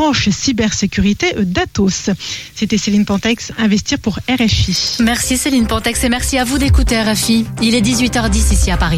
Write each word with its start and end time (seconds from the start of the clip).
branche 0.00 0.30
cybersécurité 0.30 1.34
d'Atos. 1.36 2.08
C'était 2.54 2.78
Céline 2.78 3.04
Pantex, 3.04 3.52
Investir 3.58 3.98
pour 3.98 4.18
RFI. 4.30 4.96
Merci 5.00 5.36
Céline 5.36 5.66
Pantex 5.66 6.02
et 6.04 6.08
merci 6.08 6.38
à 6.38 6.44
vous 6.44 6.56
d'écouter 6.56 6.98
RFI. 6.98 7.44
Il 7.60 7.74
est 7.74 7.82
18h10 7.82 8.54
ici 8.54 8.70
à 8.70 8.78
Paris. 8.78 8.96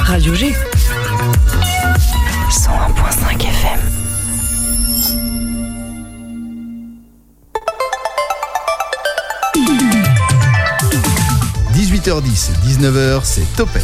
Radio 0.00 0.34
G. 0.34 0.52
101.5 2.50 3.40
FM. 3.40 3.80
«18h10, 11.74 12.50
19h, 12.66 13.20
c'est 13.24 13.56
Topette, 13.56 13.82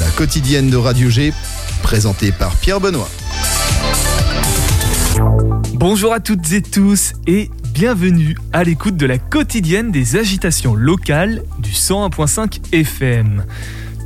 la 0.00 0.08
quotidienne 0.12 0.70
de 0.70 0.76
Radio 0.76 1.10
G, 1.10 1.34
présentée 1.82 2.32
par 2.32 2.56
Pierre 2.56 2.80
Benoît. 2.80 3.08
Bonjour 5.74 6.12
à 6.12 6.20
toutes 6.20 6.52
et 6.52 6.62
tous 6.62 7.12
et 7.26 7.50
bienvenue 7.74 8.36
à 8.52 8.64
l'écoute 8.64 8.96
de 8.96 9.06
la 9.06 9.18
quotidienne 9.18 9.90
des 9.90 10.16
agitations 10.16 10.74
locales 10.74 11.42
du 11.58 11.70
101.5 11.70 12.72
FM. 12.72 13.44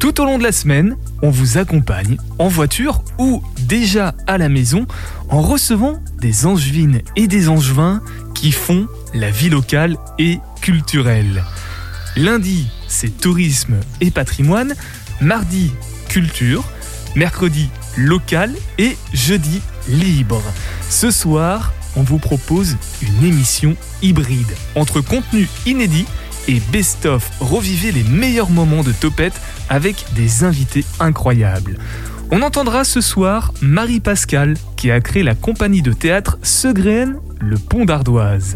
Tout 0.01 0.21
au 0.21 0.25
long 0.25 0.39
de 0.39 0.43
la 0.43 0.53
semaine, 0.53 0.97
on 1.23 1.31
vous 1.31 1.59
accompagne 1.59 2.17
en 2.39 2.49
voiture 2.49 3.03
ou 3.19 3.43
déjà 3.63 4.15
à 4.27 4.39
la 4.39 4.49
maison 4.49 4.87
en 5.29 5.43
recevant 5.43 6.01
des 6.21 6.47
angevines 6.47 7.03
et 7.17 7.27
des 7.27 7.49
angevins 7.49 8.03
qui 8.35 8.53
font 8.53 8.89
la 9.15 9.31
vie 9.31 9.51
locale 9.51 9.97
et 10.19 10.39
culturelle. 10.61 11.45
Lundi, 12.17 12.67
c'est 12.89 13.21
tourisme 13.21 13.77
et 14.01 14.11
patrimoine, 14.11 14.75
mardi, 15.21 15.73
culture, 16.09 16.65
mercredi, 17.17 17.69
local 17.97 18.53
et 18.79 18.97
jeudi, 19.13 19.61
libre. 19.89 20.43
Ce 20.89 21.11
soir, 21.11 21.73
on 21.97 22.03
vous 22.03 22.19
propose 22.19 22.77
une 23.03 23.27
émission 23.27 23.75
hybride 24.03 24.55
entre 24.75 25.01
contenu 25.01 25.49
inédit 25.65 26.07
et 26.47 26.61
best-of. 26.71 27.29
Revivez 27.41 27.91
les 27.91 28.05
meilleurs 28.05 28.51
moments 28.51 28.85
de 28.85 28.93
Topette 28.93 29.41
avec 29.69 30.05
des 30.15 30.45
invités 30.45 30.85
incroyables. 31.01 31.79
On 32.31 32.43
entendra 32.43 32.85
ce 32.85 33.01
soir 33.01 33.53
Marie 33.63 34.01
Pascal 34.01 34.55
qui 34.77 34.91
a 34.91 35.01
créé 35.01 35.23
la 35.23 35.35
compagnie 35.35 35.83
de 35.83 35.93
théâtre 35.93 36.39
Segrène, 36.43 37.17
le 37.41 37.57
Pont 37.57 37.85
d'Ardoise. 37.85 38.55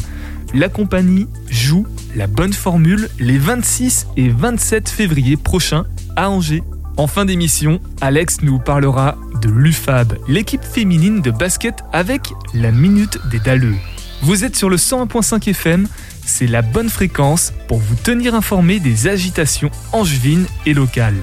La 0.52 0.68
compagnie 0.68 1.28
joue 1.48 1.86
la 2.16 2.26
bonne 2.26 2.52
formule 2.52 3.08
les 3.20 3.38
26 3.38 4.08
et 4.16 4.28
27 4.28 4.88
février 4.88 5.36
prochains 5.36 5.86
à 6.16 6.28
Angers. 6.28 6.62
En 7.00 7.06
fin 7.06 7.24
d'émission, 7.24 7.80
Alex 8.02 8.42
nous 8.42 8.58
parlera 8.58 9.16
de 9.40 9.48
l'UFAB, 9.48 10.18
l'équipe 10.28 10.62
féminine 10.62 11.22
de 11.22 11.30
basket 11.30 11.76
avec 11.94 12.28
la 12.52 12.72
Minute 12.72 13.16
des 13.30 13.38
Dalleux. 13.38 13.76
Vous 14.20 14.44
êtes 14.44 14.54
sur 14.54 14.68
le 14.68 14.76
101.5 14.76 15.48
FM, 15.48 15.88
c'est 16.26 16.46
la 16.46 16.60
bonne 16.60 16.90
fréquence 16.90 17.54
pour 17.68 17.78
vous 17.78 17.94
tenir 17.94 18.34
informé 18.34 18.80
des 18.80 19.08
agitations 19.08 19.70
angevines 19.92 20.44
et 20.66 20.74
locales. 20.74 21.16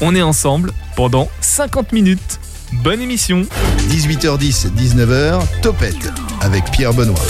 On 0.00 0.14
est 0.14 0.22
ensemble 0.22 0.72
pendant 0.96 1.28
50 1.42 1.92
minutes. 1.92 2.40
Bonne 2.82 3.02
émission 3.02 3.42
18h10, 3.90 4.70
19h, 4.74 5.42
Topette, 5.60 6.14
avec 6.40 6.64
Pierre 6.70 6.94
Benoît. 6.94 7.20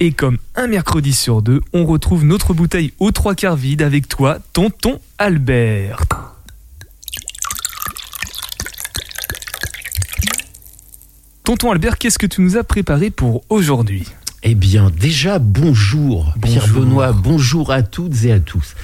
Et 0.00 0.12
comme 0.12 0.38
un 0.54 0.66
mercredi 0.66 1.12
sur 1.12 1.42
deux, 1.42 1.62
on 1.72 1.84
retrouve 1.86 2.24
notre 2.24 2.54
bouteille 2.54 2.92
aux 2.98 3.10
trois 3.10 3.34
quarts 3.34 3.56
vide 3.56 3.82
avec 3.82 4.08
toi, 4.08 4.38
tonton 4.52 5.00
Albert. 5.18 6.02
Tonton 11.44 11.72
Albert, 11.72 11.98
qu'est-ce 11.98 12.18
que 12.18 12.26
tu 12.26 12.40
nous 12.40 12.56
as 12.56 12.64
préparé 12.64 13.10
pour 13.10 13.44
aujourd'hui? 13.48 14.06
Eh 14.42 14.54
bien, 14.54 14.90
déjà, 14.90 15.38
bonjour, 15.38 16.34
Pierre 16.42 16.62
Bonjour. 16.66 16.80
Benoît, 16.80 17.12
bonjour 17.12 17.72
à 17.72 17.82
toutes 17.82 18.24
et 18.24 18.32
à 18.32 18.40
tous. 18.40 18.74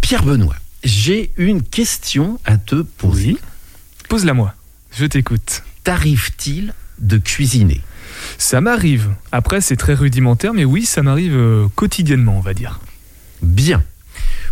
Pierre 0.00 0.22
Benoît, 0.22 0.56
j'ai 0.84 1.32
une 1.36 1.62
question 1.62 2.38
à 2.44 2.56
te 2.56 2.82
poser. 2.82 3.36
Pose-la 4.08 4.34
moi, 4.34 4.54
je 4.92 5.06
t'écoute. 5.06 5.62
T'arrive-t-il 5.84 6.74
de 6.98 7.18
cuisiner? 7.18 7.80
Ça 8.38 8.60
m'arrive. 8.60 9.10
Après, 9.32 9.60
c'est 9.60 9.76
très 9.76 9.94
rudimentaire, 9.94 10.54
mais 10.54 10.64
oui, 10.64 10.84
ça 10.84 11.02
m'arrive 11.02 11.36
euh, 11.36 11.66
quotidiennement, 11.74 12.36
on 12.38 12.40
va 12.40 12.54
dire. 12.54 12.80
Bien. 13.42 13.82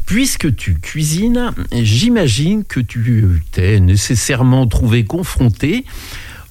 Puisque 0.06 0.54
tu 0.54 0.78
cuisines, 0.78 1.52
j'imagine 1.72 2.64
que 2.64 2.78
tu 2.78 3.42
t'es 3.50 3.80
nécessairement 3.80 4.66
trouvé 4.68 5.04
confronté 5.04 5.84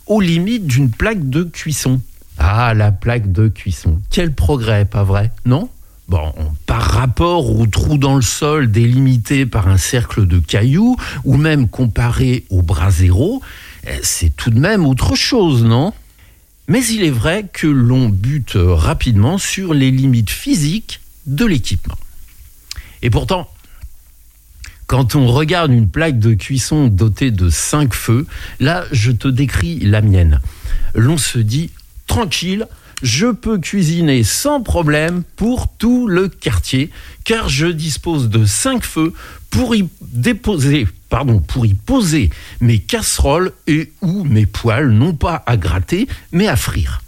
aux 0.08 0.20
limites 0.20 0.68
d'une 0.68 0.92
plaque 0.92 1.30
de 1.30 1.44
cuisson. 1.44 2.02
Ah, 2.38 2.74
la 2.74 2.92
plaque 2.92 3.32
de 3.32 3.48
cuisson. 3.48 4.02
Quel 4.10 4.34
progrès, 4.34 4.84
pas 4.84 5.04
vrai 5.04 5.32
Non? 5.46 5.70
Bon, 6.08 6.34
par 6.68 6.82
rapport 6.84 7.58
au 7.60 7.66
trou 7.66 7.98
dans 7.98 8.16
le 8.16 8.22
sol 8.22 8.70
délimité 8.70 9.48
par 9.48 9.68
un 9.68 9.78
cercle 9.78 10.28
de 10.28 10.38
cailloux, 10.38 10.98
ou 11.24 11.38
même 11.38 11.68
comparé 11.68 12.46
au 12.52 12.62
brasero, 12.62 13.42
eh, 13.88 14.00
c'est 14.04 14.36
tout 14.36 14.52
de 14.52 14.60
même 14.60 14.86
autre 14.86 15.16
chose, 15.16 15.64
non? 15.64 15.94
Mais 16.68 16.84
il 16.86 17.04
est 17.04 17.12
vrai 17.12 17.48
que 17.52 17.68
l'on 17.68 18.10
bute 18.10 18.58
rapidement 18.58 19.38
sur 19.38 19.74
les 19.74 19.92
limites 19.92 20.32
physiques 20.32 21.00
de 21.28 21.46
l'équipement. 21.46 21.98
Et 23.02 23.10
pourtant, 23.10 23.50
quand 24.88 25.16
on 25.16 25.28
regarde 25.28 25.72
une 25.72 25.90
plaque 25.90 26.20
de 26.20 26.34
cuisson 26.34 26.88
dotée 26.88 27.32
de 27.32 27.50
5 27.50 27.94
feux, 27.94 28.26
là, 28.60 28.86
je 28.92 29.12
te 29.12 29.28
décris 29.28 29.80
la 29.80 30.02
mienne. 30.02 30.42
L'on 30.94 31.18
se 31.18 31.40
dit, 31.40 31.72
tranquille, 32.08 32.68
je 33.02 33.28
peux 33.28 33.58
cuisiner 33.58 34.24
sans 34.24 34.62
problème 34.62 35.24
pour 35.36 35.72
tout 35.78 36.08
le 36.08 36.30
quartier, 36.30 36.90
car 37.24 37.50
je 37.50 37.68
dispose 37.68 38.30
de 38.30 38.46
5 38.46 38.84
feux 38.84 39.14
pour 39.50 39.76
y 39.76 39.88
déposer, 40.02 40.88
pardon, 41.16 41.40
pour 41.40 41.66
y 41.66 41.74
poser 41.74 42.30
mes 42.60 42.80
casseroles 42.80 43.54
et 43.68 43.94
ou 44.02 44.26
mes 44.26 44.46
poêles, 44.46 44.90
non 44.90 45.14
pas 45.14 45.44
à 45.46 45.56
gratter, 45.56 46.10
mais 46.34 46.50
à 46.50 46.58
frire. 46.58 47.04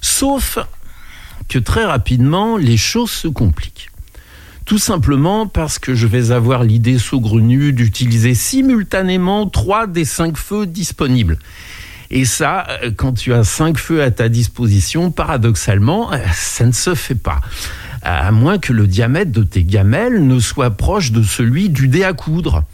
Sauf 0.00 0.60
que 1.48 1.58
très 1.58 1.84
rapidement, 1.84 2.56
les 2.56 2.76
choses 2.76 3.10
se 3.10 3.26
compliquent. 3.26 3.90
Tout 4.64 4.78
simplement 4.78 5.48
parce 5.48 5.80
que 5.80 5.96
je 5.96 6.06
vais 6.06 6.30
avoir 6.30 6.62
l'idée 6.62 7.00
saugrenue 7.00 7.72
d'utiliser 7.72 8.36
simultanément 8.36 9.48
trois 9.48 9.88
des 9.88 10.04
cinq 10.04 10.36
feux 10.36 10.64
disponibles. 10.64 11.40
Et 12.12 12.24
ça, 12.24 12.64
euh, 12.84 12.92
quand 12.96 13.12
tu 13.12 13.34
as 13.34 13.42
cinq 13.42 13.76
feux 13.76 14.04
à 14.04 14.12
ta 14.12 14.28
disposition, 14.28 15.10
paradoxalement, 15.10 16.12
euh, 16.12 16.18
ça 16.32 16.64
ne 16.64 16.70
se 16.70 16.94
fait 16.94 17.16
pas. 17.16 17.40
À 18.02 18.30
moins 18.30 18.58
que 18.58 18.72
le 18.72 18.86
diamètre 18.86 19.32
de 19.32 19.42
tes 19.42 19.64
gamelles 19.64 20.26
ne 20.26 20.40
soit 20.40 20.70
proche 20.70 21.12
de 21.12 21.22
celui 21.22 21.68
du 21.68 21.88
dé 21.88 22.04
à 22.04 22.12
coudre. 22.12 22.64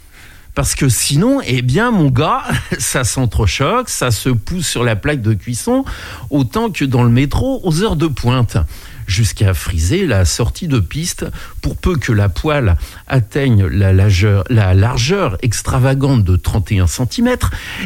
Parce 0.55 0.73
que 0.73 0.87
sinon, 0.87 1.41
eh 1.45 1.61
bien, 1.61 1.91
mon 1.91 2.09
gars, 2.09 2.43
ça 2.79 3.03
s'entrechoque, 3.03 3.89
ça 3.89 4.09
se 4.09 4.29
pousse 4.29 4.67
sur 4.67 4.83
la 4.83 4.95
plaque 4.95 5.21
de 5.21 5.33
cuisson, 5.33 5.83
autant 6.29 6.71
que 6.71 6.85
dans 6.85 7.03
le 7.03 7.09
métro 7.09 7.59
aux 7.63 7.83
heures 7.83 7.97
de 7.97 8.07
pointe, 8.07 8.57
jusqu'à 9.05 9.53
friser 9.53 10.07
la 10.07 10.23
sortie 10.23 10.69
de 10.69 10.79
piste 10.79 11.25
pour 11.61 11.75
peu 11.75 11.97
que 11.97 12.13
la 12.13 12.29
poêle 12.29 12.77
atteigne 13.07 13.65
la 13.65 13.91
largeur, 13.91 14.45
la 14.49 14.73
largeur 14.73 15.37
extravagante 15.41 16.23
de 16.23 16.37
31 16.37 16.87
cm 16.87 17.35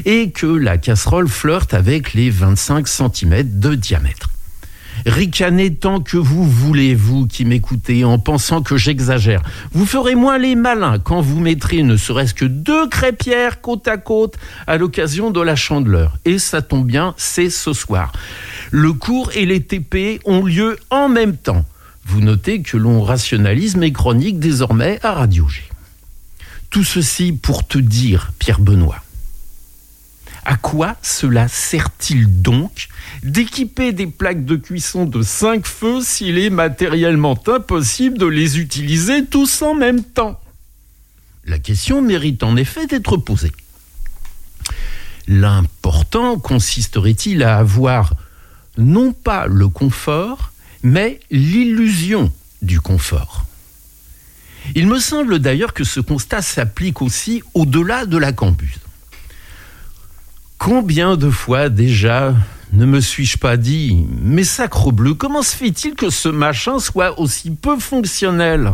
et 0.06 0.30
que 0.30 0.46
la 0.46 0.78
casserole 0.78 1.28
flirte 1.28 1.74
avec 1.74 2.14
les 2.14 2.30
25 2.30 2.88
cm 2.88 3.60
de 3.60 3.76
diamètre. 3.76 4.30
Ricanez 5.06 5.76
tant 5.76 6.02
que 6.02 6.18
vous 6.18 6.44
voulez, 6.44 6.96
vous 6.96 7.28
qui 7.28 7.46
m'écoutez, 7.46 8.04
en 8.04 8.20
pensant 8.20 8.62
que 8.62 8.78
j'exagère. 8.78 9.42
Vous 9.72 9.86
ferez 9.86 10.16
moins 10.16 10.38
les 10.38 10.56
malins 10.56 11.00
quand 11.00 11.22
vous 11.22 11.40
mettrez 11.40 11.84
ne 11.84 11.98
serait-ce 11.98 12.34
que 12.34 12.46
deux 12.46 12.88
crêpières 12.88 13.62
côte 13.62 13.88
à 13.88 13.98
côte 13.98 14.38
à 14.68 14.78
l'occasion 14.78 15.32
de 15.32 15.42
la 15.42 15.56
chandeleur. 15.56 16.18
Et 16.26 16.40
ça 16.40 16.62
tombe 16.62 16.86
bien, 16.86 17.14
c'est 17.18 17.50
ce 17.50 17.74
soir. 17.74 18.12
Le 18.72 18.94
cours 18.94 19.32
et 19.36 19.46
les 19.46 19.62
TP 19.62 20.20
ont 20.26 20.44
lieu 20.44 20.78
en 20.90 21.10
même 21.10 21.38
temps. 21.38 21.66
Vous 22.06 22.22
notez 22.22 22.62
que 22.62 22.78
l'on 22.78 23.04
rationalise 23.04 23.78
mes 23.78 23.94
chroniques 23.94 24.40
désormais 24.40 25.00
à 25.04 25.14
Radio 25.14 25.48
G. 25.48 25.62
Tout 26.70 26.84
ceci 26.84 27.32
pour 27.32 27.68
te 27.68 27.78
dire, 27.78 28.32
Pierre 28.40 28.60
Benoît, 28.60 29.04
à 30.50 30.58
quoi 30.58 30.96
cela 31.04 31.48
sert-il 31.48 32.42
donc 32.42 32.88
d'équiper 33.22 33.94
des 33.94 34.08
plaques 34.08 34.46
de 34.46 34.56
cuisson 34.56 35.06
de 35.06 35.22
5 35.22 35.64
feux 35.68 36.02
s'il 36.02 36.40
est 36.40 36.50
matériellement 36.50 37.38
impossible 37.46 38.18
de 38.18 38.26
les 38.26 38.58
utiliser 38.58 39.26
tous 39.28 39.62
en 39.62 39.76
même 39.76 40.04
temps 40.04 40.42
La 41.46 41.60
question 41.60 42.02
mérite 42.02 42.42
en 42.42 42.58
effet 42.58 42.88
d'être 42.88 43.18
posée. 43.18 43.52
L'important 45.28 46.40
consisterait-il 46.40 47.44
à 47.44 47.60
avoir 47.60 48.16
non 48.76 49.14
pas 49.14 49.46
le 49.46 49.68
confort, 49.68 50.52
mais 50.82 51.20
l'illusion 51.30 52.34
du 52.64 52.82
confort? 52.82 53.46
Il 54.74 54.88
me 54.88 54.98
semble 54.98 55.38
d'ailleurs 55.38 55.76
que 55.76 55.84
ce 55.84 56.00
constat 56.00 56.42
s'applique 56.42 57.04
aussi 57.04 57.44
au-delà 57.54 58.08
de 58.08 58.18
la 58.18 58.34
cambuse. 58.34 58.80
Combien 60.60 61.16
de 61.16 61.30
fois 61.30 61.70
déjà 61.70 62.36
ne 62.74 62.86
me 62.86 63.00
suis-je 63.00 63.38
pas 63.38 63.56
dit, 63.56 64.06
mais 64.22 64.44
sacre-bleu, 64.44 65.14
comment 65.14 65.42
se 65.42 65.56
fait-il 65.56 65.96
que 65.96 66.10
ce 66.10 66.28
machin 66.28 66.80
soit 66.80 67.18
aussi 67.18 67.50
peu 67.50 67.80
fonctionnel? 67.80 68.74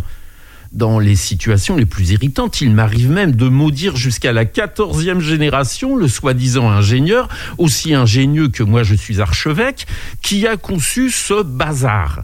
Dans 0.71 0.97
les 0.97 1.15
situations 1.15 1.77
les 1.77 1.85
plus 1.85 2.09
irritantes, 2.09 2.59
il 2.59 2.71
m'arrive 2.71 3.11
même 3.11 3.35
de 3.35 3.47
maudire 3.47 3.95
jusqu'à 3.97 4.33
la 4.33 4.45
quatorzième 4.45 5.19
génération 5.19 5.95
le 5.95 6.07
soi-disant 6.07 6.67
ingénieur, 6.71 7.29
aussi 7.59 7.93
ingénieux 7.93 8.49
que 8.49 8.63
moi 8.63 8.81
je 8.81 8.95
suis 8.95 9.21
archevêque, 9.21 9.85
qui 10.23 10.47
a 10.47 10.57
conçu 10.57 11.11
ce 11.11 11.43
bazar. 11.43 12.23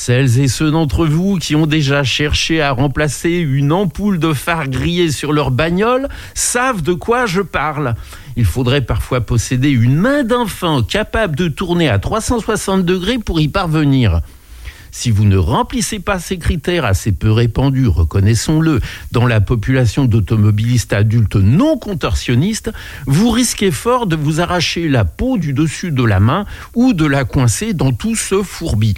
Celles 0.00 0.38
et 0.38 0.46
ceux 0.46 0.70
d'entre 0.70 1.06
vous 1.06 1.38
qui 1.38 1.56
ont 1.56 1.66
déjà 1.66 2.04
cherché 2.04 2.62
à 2.62 2.70
remplacer 2.70 3.30
une 3.30 3.72
ampoule 3.72 4.20
de 4.20 4.32
phare 4.32 4.68
grillée 4.68 5.10
sur 5.10 5.32
leur 5.32 5.50
bagnole 5.50 6.08
savent 6.34 6.82
de 6.82 6.92
quoi 6.92 7.26
je 7.26 7.40
parle. 7.40 7.96
Il 8.36 8.44
faudrait 8.44 8.82
parfois 8.82 9.22
posséder 9.22 9.70
une 9.70 9.96
main 9.96 10.22
d'enfant 10.22 10.84
capable 10.84 11.34
de 11.34 11.48
tourner 11.48 11.88
à 11.88 11.98
360 11.98 12.84
degrés 12.84 13.18
pour 13.18 13.40
y 13.40 13.48
parvenir. 13.48 14.20
Si 14.92 15.10
vous 15.10 15.24
ne 15.24 15.36
remplissez 15.36 15.98
pas 15.98 16.20
ces 16.20 16.38
critères 16.38 16.84
assez 16.84 17.10
peu 17.10 17.32
répandus, 17.32 17.88
reconnaissons-le, 17.88 18.78
dans 19.10 19.26
la 19.26 19.40
population 19.40 20.04
d'automobilistes 20.04 20.92
adultes 20.92 21.34
non 21.34 21.76
contorsionnistes, 21.76 22.70
vous 23.06 23.30
risquez 23.30 23.72
fort 23.72 24.06
de 24.06 24.14
vous 24.14 24.40
arracher 24.40 24.88
la 24.88 25.04
peau 25.04 25.38
du 25.38 25.52
dessus 25.52 25.90
de 25.90 26.04
la 26.04 26.20
main 26.20 26.46
ou 26.76 26.92
de 26.92 27.04
la 27.04 27.24
coincer 27.24 27.72
dans 27.74 27.90
tout 27.90 28.14
ce 28.14 28.44
fourbi. 28.44 28.94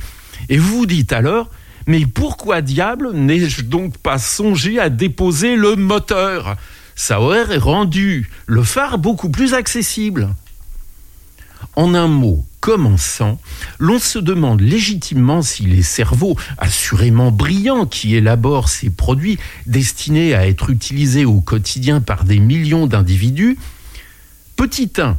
Et 0.50 0.58
vous 0.58 0.84
dites 0.84 1.12
alors, 1.12 1.48
mais 1.86 2.04
pourquoi 2.04 2.60
diable 2.60 3.12
n'ai-je 3.14 3.62
donc 3.62 3.96
pas 3.98 4.18
songé 4.18 4.78
à 4.78 4.90
déposer 4.90 5.54
le 5.54 5.76
moteur? 5.76 6.56
Ça 6.96 7.20
aurait 7.20 7.56
rendu 7.56 8.28
le 8.46 8.62
phare 8.64 8.98
beaucoup 8.98 9.30
plus 9.30 9.54
accessible. 9.54 10.34
En 11.76 11.94
un 11.94 12.08
mot, 12.08 12.44
commençant, 12.58 13.40
l'on 13.78 14.00
se 14.00 14.18
demande 14.18 14.60
légitimement 14.60 15.40
si 15.40 15.62
les 15.62 15.84
cerveaux, 15.84 16.36
assurément 16.58 17.30
brillants, 17.30 17.86
qui 17.86 18.16
élaborent 18.16 18.68
ces 18.68 18.90
produits 18.90 19.38
destinés 19.66 20.34
à 20.34 20.48
être 20.48 20.68
utilisés 20.68 21.24
au 21.24 21.40
quotidien 21.40 22.00
par 22.00 22.24
des 22.24 22.40
millions 22.40 22.88
d'individus, 22.88 23.56
petit 24.56 24.90
1, 24.98 25.16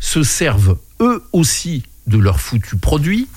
se 0.00 0.24
servent 0.24 0.76
eux 1.00 1.22
aussi 1.32 1.84
de 2.08 2.18
leurs 2.18 2.40
foutus 2.40 2.78
produits, 2.80 3.28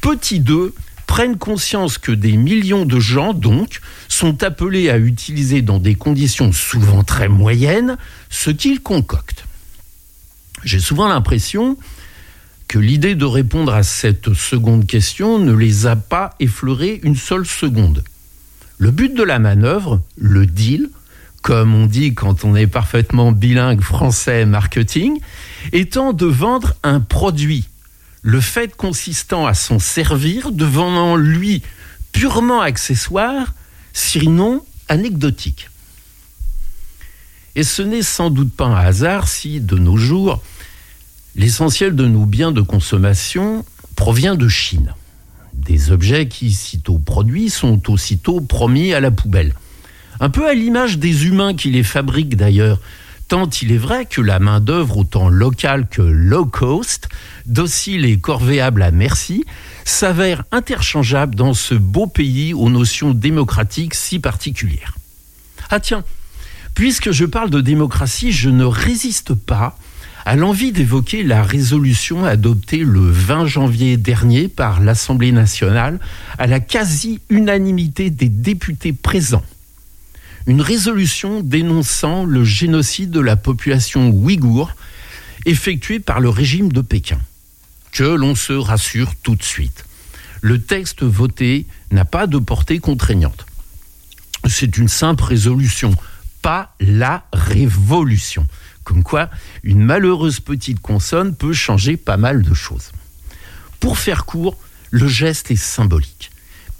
petit 0.00 0.40
2, 0.40 0.74
prennent 1.06 1.38
conscience 1.38 1.98
que 1.98 2.12
des 2.12 2.36
millions 2.36 2.84
de 2.84 3.00
gens, 3.00 3.34
donc, 3.34 3.80
sont 4.08 4.44
appelés 4.44 4.90
à 4.90 4.98
utiliser 4.98 5.60
dans 5.60 5.78
des 5.78 5.96
conditions 5.96 6.52
souvent 6.52 7.02
très 7.02 7.28
moyennes 7.28 7.96
ce 8.28 8.50
qu'ils 8.50 8.80
concoctent. 8.80 9.44
J'ai 10.62 10.78
souvent 10.78 11.08
l'impression 11.08 11.76
que 12.68 12.78
l'idée 12.78 13.16
de 13.16 13.24
répondre 13.24 13.74
à 13.74 13.82
cette 13.82 14.34
seconde 14.34 14.86
question 14.86 15.40
ne 15.40 15.52
les 15.52 15.86
a 15.86 15.96
pas 15.96 16.30
effleurés 16.38 17.00
une 17.02 17.16
seule 17.16 17.44
seconde. 17.44 18.04
Le 18.78 18.92
but 18.92 19.12
de 19.12 19.24
la 19.24 19.40
manœuvre, 19.40 20.00
le 20.16 20.46
deal, 20.46 20.90
comme 21.42 21.74
on 21.74 21.86
dit 21.86 22.14
quand 22.14 22.44
on 22.44 22.54
est 22.54 22.66
parfaitement 22.68 23.32
bilingue 23.32 23.80
français 23.80 24.46
marketing, 24.46 25.18
étant 25.72 26.12
de 26.12 26.26
vendre 26.26 26.74
un 26.84 27.00
produit. 27.00 27.69
Le 28.22 28.40
fait 28.40 28.76
consistant 28.76 29.46
à 29.46 29.54
s'en 29.54 29.78
servir, 29.78 30.52
devenant 30.52 31.16
lui 31.16 31.62
purement 32.12 32.60
accessoire, 32.60 33.54
sinon 33.92 34.64
anecdotique. 34.88 35.70
Et 37.56 37.62
ce 37.62 37.82
n'est 37.82 38.02
sans 38.02 38.30
doute 38.30 38.52
pas 38.52 38.66
un 38.66 38.76
hasard 38.76 39.28
si, 39.28 39.60
de 39.60 39.76
nos 39.76 39.96
jours, 39.96 40.42
l'essentiel 41.34 41.96
de 41.96 42.06
nos 42.06 42.26
biens 42.26 42.52
de 42.52 42.60
consommation 42.60 43.64
provient 43.96 44.36
de 44.36 44.48
Chine. 44.48 44.94
Des 45.54 45.90
objets 45.90 46.28
qui, 46.28 46.52
sitôt 46.52 46.98
produits, 46.98 47.50
sont 47.50 47.90
aussitôt 47.90 48.40
promis 48.40 48.92
à 48.92 49.00
la 49.00 49.10
poubelle. 49.10 49.54
Un 50.20 50.30
peu 50.30 50.46
à 50.46 50.54
l'image 50.54 50.98
des 50.98 51.26
humains 51.26 51.54
qui 51.54 51.70
les 51.70 51.82
fabriquent 51.82 52.36
d'ailleurs, 52.36 52.78
tant 53.30 53.48
il 53.48 53.70
est 53.70 53.78
vrai 53.78 54.06
que 54.06 54.20
la 54.20 54.40
main-d'œuvre, 54.40 54.98
autant 54.98 55.28
locale 55.28 55.86
que 55.88 56.02
low 56.02 56.46
cost, 56.46 57.08
docile 57.46 58.04
et 58.04 58.18
corvéable 58.18 58.82
à 58.82 58.90
merci, 58.90 59.44
s'avère 59.84 60.42
interchangeable 60.50 61.36
dans 61.36 61.54
ce 61.54 61.76
beau 61.76 62.08
pays 62.08 62.52
aux 62.54 62.70
notions 62.70 63.14
démocratiques 63.14 63.94
si 63.94 64.18
particulières. 64.18 64.96
Ah 65.70 65.78
tiens, 65.78 66.02
puisque 66.74 67.12
je 67.12 67.24
parle 67.24 67.50
de 67.50 67.60
démocratie, 67.60 68.32
je 68.32 68.50
ne 68.50 68.64
résiste 68.64 69.34
pas 69.34 69.78
à 70.26 70.34
l'envie 70.34 70.72
d'évoquer 70.72 71.22
la 71.22 71.44
résolution 71.44 72.24
adoptée 72.24 72.78
le 72.78 73.08
20 73.12 73.46
janvier 73.46 73.96
dernier 73.96 74.48
par 74.48 74.80
l'Assemblée 74.80 75.30
nationale 75.30 76.00
à 76.36 76.48
la 76.48 76.58
quasi-unanimité 76.58 78.10
des 78.10 78.28
députés 78.28 78.92
présents. 78.92 79.44
Une 80.50 80.62
résolution 80.62 81.42
dénonçant 81.42 82.24
le 82.24 82.42
génocide 82.42 83.12
de 83.12 83.20
la 83.20 83.36
population 83.36 84.10
ouïghour 84.10 84.72
effectué 85.46 86.00
par 86.00 86.18
le 86.18 86.28
régime 86.28 86.72
de 86.72 86.80
Pékin. 86.80 87.20
Que 87.92 88.02
l'on 88.02 88.34
se 88.34 88.54
rassure 88.54 89.14
tout 89.22 89.36
de 89.36 89.44
suite. 89.44 89.84
Le 90.40 90.60
texte 90.60 91.04
voté 91.04 91.66
n'a 91.92 92.04
pas 92.04 92.26
de 92.26 92.38
portée 92.38 92.80
contraignante. 92.80 93.46
C'est 94.48 94.76
une 94.76 94.88
simple 94.88 95.22
résolution, 95.22 95.94
pas 96.42 96.74
la 96.80 97.28
révolution. 97.32 98.44
Comme 98.82 99.04
quoi, 99.04 99.30
une 99.62 99.84
malheureuse 99.84 100.40
petite 100.40 100.80
consonne 100.80 101.36
peut 101.36 101.52
changer 101.52 101.96
pas 101.96 102.16
mal 102.16 102.42
de 102.42 102.54
choses. 102.54 102.90
Pour 103.78 103.98
faire 103.98 104.24
court, 104.24 104.56
le 104.90 105.06
geste 105.06 105.52
est 105.52 105.54
symbolique. 105.54 106.29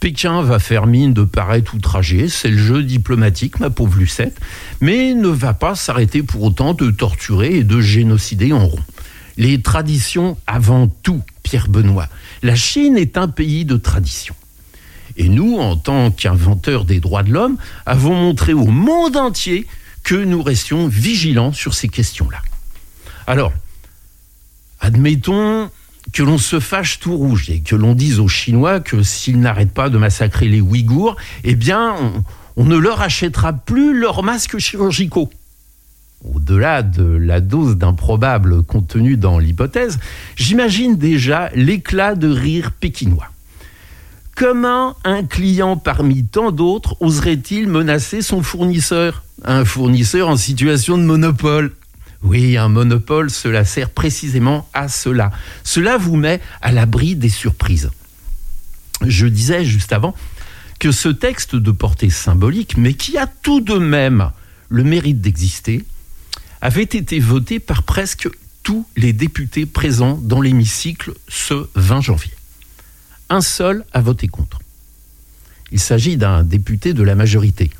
Pékin 0.01 0.41
va 0.41 0.59
faire 0.59 0.87
mine 0.87 1.13
de 1.13 1.25
paraître 1.25 1.75
outragé, 1.75 2.29
c'est 2.29 2.49
le 2.49 2.57
jeu 2.57 2.83
diplomatique, 2.83 3.61
ma 3.61 3.69
pauvre 3.69 3.99
Lucette, 3.99 4.41
mais 4.81 5.15
ne 5.15 5.29
va 5.29 5.53
pas 5.53 5.75
s'arrêter 5.75 6.23
pour 6.23 6.43
autant 6.43 6.73
de 6.73 6.91
torturer 6.91 7.57
et 7.57 7.65
de 7.65 7.83
génocider 7.83 8.55
en 8.55 8.67
rond. 8.67 8.83
Les 9.37 9.61
traditions 9.61 10.39
avant 10.47 10.89
tout, 10.89 11.23
Pierre 11.43 11.69
Benoît. 11.69 12.09
La 12.43 12.57
Chine 12.57 12.97
est 12.97 13.19
un 13.19 13.29
pays 13.29 13.67
de 13.67 13.77
tradition. 13.77 14.35
Et 15.19 15.29
nous, 15.29 15.59
en 15.59 15.77
tant 15.77 16.11
qu'inventeurs 16.11 16.87
des 16.87 16.99
droits 16.99 17.23
de 17.23 17.33
l'homme, 17.33 17.59
avons 17.85 18.15
montré 18.15 18.55
au 18.55 18.67
monde 18.67 19.19
entier 19.19 19.67
que 20.03 20.15
nous 20.15 20.43
restions 20.43 20.89
vigilants 20.89 21.53
sur 21.53 21.75
ces 21.75 21.89
questions-là. 21.89 22.41
Alors, 23.27 23.53
admettons 24.81 25.71
que 26.13 26.23
l'on 26.23 26.39
se 26.39 26.61
fâche 26.61 26.99
tout 26.99 27.17
rouge 27.17 27.51
et 27.51 27.61
que 27.61 27.77
l'on 27.77 27.95
dise 27.95 28.21
aux 28.21 28.29
Chinois 28.29 28.81
que 28.81 29.03
s'ils 29.03 29.41
n'arrêtent 29.41 29.73
pas 29.73 29.91
de 29.91 29.99
massacrer 29.99 30.49
les 30.49 30.61
Ouïghours, 30.61 31.17
eh 31.45 31.55
bien, 31.55 31.95
on, 32.57 32.65
ne 32.65 32.77
leur 32.77 33.01
achètera 33.01 33.53
plus 33.53 33.99
leurs 33.99 34.23
masques 34.23 34.59
chirurgicaux. 34.59 35.31
Au-delà 36.25 36.83
de 36.83 37.05
la 37.05 37.41
dose 37.41 37.77
d'improbable 37.77 38.63
contenue 38.63 39.17
dans 39.17 39.39
l'hypothèse, 39.39 39.99
j'imagine 40.37 40.97
déjà 40.97 41.51
l'éclat 41.55 42.15
de 42.15 42.29
rire 42.29 42.73
pékinois. 42.73 43.31
Comment 44.37 44.97
un 45.05 45.23
client 45.25 45.77
parmi 45.77 46.25
tant 46.25 46.51
d'autres 46.51 46.97
oserait-il 47.01 47.69
menacer 47.69 48.23
son 48.23 48.43
fournisseur? 48.43 49.23
Un 49.45 49.65
fournisseur 49.65 50.29
en 50.29 50.37
situation 50.37 50.99
de 50.99 51.03
monopole. 51.03 51.73
Oui, 52.23 52.57
un 52.57 52.69
monopole, 52.69 53.31
cela 53.31 53.65
sert 53.65 53.91
précisément 53.91 54.69
à 54.75 54.89
cela. 54.89 55.31
Cela 55.65 55.97
vous 55.97 56.17
met 56.17 56.41
à 56.61 56.73
l'abri 56.73 57.17
des 57.17 57.29
surprises. 57.29 57.91
Je 59.07 59.27
disais 59.27 59.65
juste 59.65 59.93
avant 59.93 60.15
que 60.79 60.93
ce 60.93 61.09
texte 61.09 61.57
de 61.57 61.71
portée 61.71 62.11
symbolique, 62.11 62.77
mais 62.77 62.95
qui 62.95 63.17
a 63.17 63.27
tout 63.27 63.61
de 63.61 63.79
même 63.79 64.31
le 64.69 64.85
mérite 64.85 65.21
d'exister, 65.21 65.85
avait 66.61 66.83
été 66.83 67.19
voté 67.21 67.59
par 67.59 67.83
presque 67.83 68.29
tous 68.63 68.87
les 68.97 69.13
députés 69.13 69.67
présents 69.67 70.19
dans 70.23 70.41
l'hémicycle 70.41 71.15
ce 71.29 71.69
20 71.75 72.03
janvier 72.03 72.33
un 73.31 73.41
seul 73.41 73.85
a 73.93 74.01
voté 74.01 74.29
contre. 74.29 74.61
Il 75.73 75.81
s'agit 75.81 76.17
d'un 76.17 76.43
député 76.43 76.93
de 76.93 77.03
la 77.03 77.15
majorité, 77.15 77.71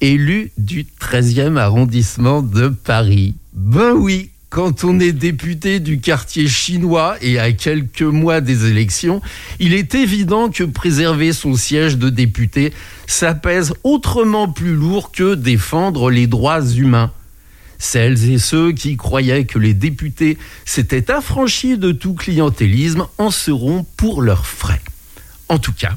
élu 0.00 0.52
du 0.58 0.86
13e 1.00 1.56
arrondissement 1.56 2.42
de 2.42 2.68
Paris. 2.68 3.34
Ben 3.52 3.92
oui, 3.92 4.30
quand 4.48 4.84
on 4.84 5.00
est 5.00 5.12
député 5.12 5.80
du 5.80 6.00
quartier 6.00 6.48
chinois 6.48 7.16
et 7.20 7.38
à 7.38 7.52
quelques 7.52 8.02
mois 8.02 8.40
des 8.40 8.66
élections, 8.66 9.20
il 9.58 9.74
est 9.74 9.94
évident 9.94 10.50
que 10.50 10.64
préserver 10.64 11.32
son 11.32 11.54
siège 11.54 11.98
de 11.98 12.10
député, 12.10 12.72
ça 13.06 13.34
pèse 13.34 13.74
autrement 13.82 14.48
plus 14.50 14.74
lourd 14.74 15.10
que 15.10 15.34
défendre 15.34 16.10
les 16.10 16.26
droits 16.26 16.64
humains. 16.64 17.12
Celles 17.78 18.30
et 18.30 18.38
ceux 18.38 18.72
qui 18.72 18.96
croyaient 18.96 19.44
que 19.44 19.58
les 19.58 19.74
députés 19.74 20.38
s'étaient 20.64 21.10
affranchis 21.10 21.76
de 21.76 21.92
tout 21.92 22.14
clientélisme 22.14 23.06
en 23.18 23.30
seront 23.30 23.84
pour 23.96 24.22
leurs 24.22 24.46
frais. 24.46 24.80
En 25.48 25.58
tout 25.58 25.74
cas, 25.74 25.96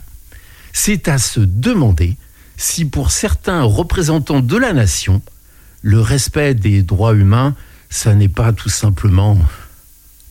c'est 0.73 1.07
à 1.07 1.17
se 1.17 1.39
demander 1.39 2.17
si 2.59 2.85
pour 2.85 3.09
certains 3.09 3.63
représentants 3.63 4.41
de 4.41 4.57
la 4.57 4.73
nation, 4.73 5.21
le 5.81 5.99
respect 5.99 6.53
des 6.53 6.83
droits 6.83 7.13
humains 7.13 7.55
ça 7.89 8.13
n'est 8.13 8.29
pas 8.29 8.53
tout 8.53 8.69
simplement 8.69 9.37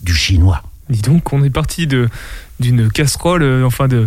du 0.02 0.14
chinois. 0.14 0.62
Dis 0.88 1.02
donc, 1.02 1.32
on 1.32 1.42
est 1.42 1.50
parti 1.50 1.86
d'une 1.86 2.90
casserole, 2.90 3.42
euh, 3.42 3.66
enfin 3.66 3.88
de 3.88 4.06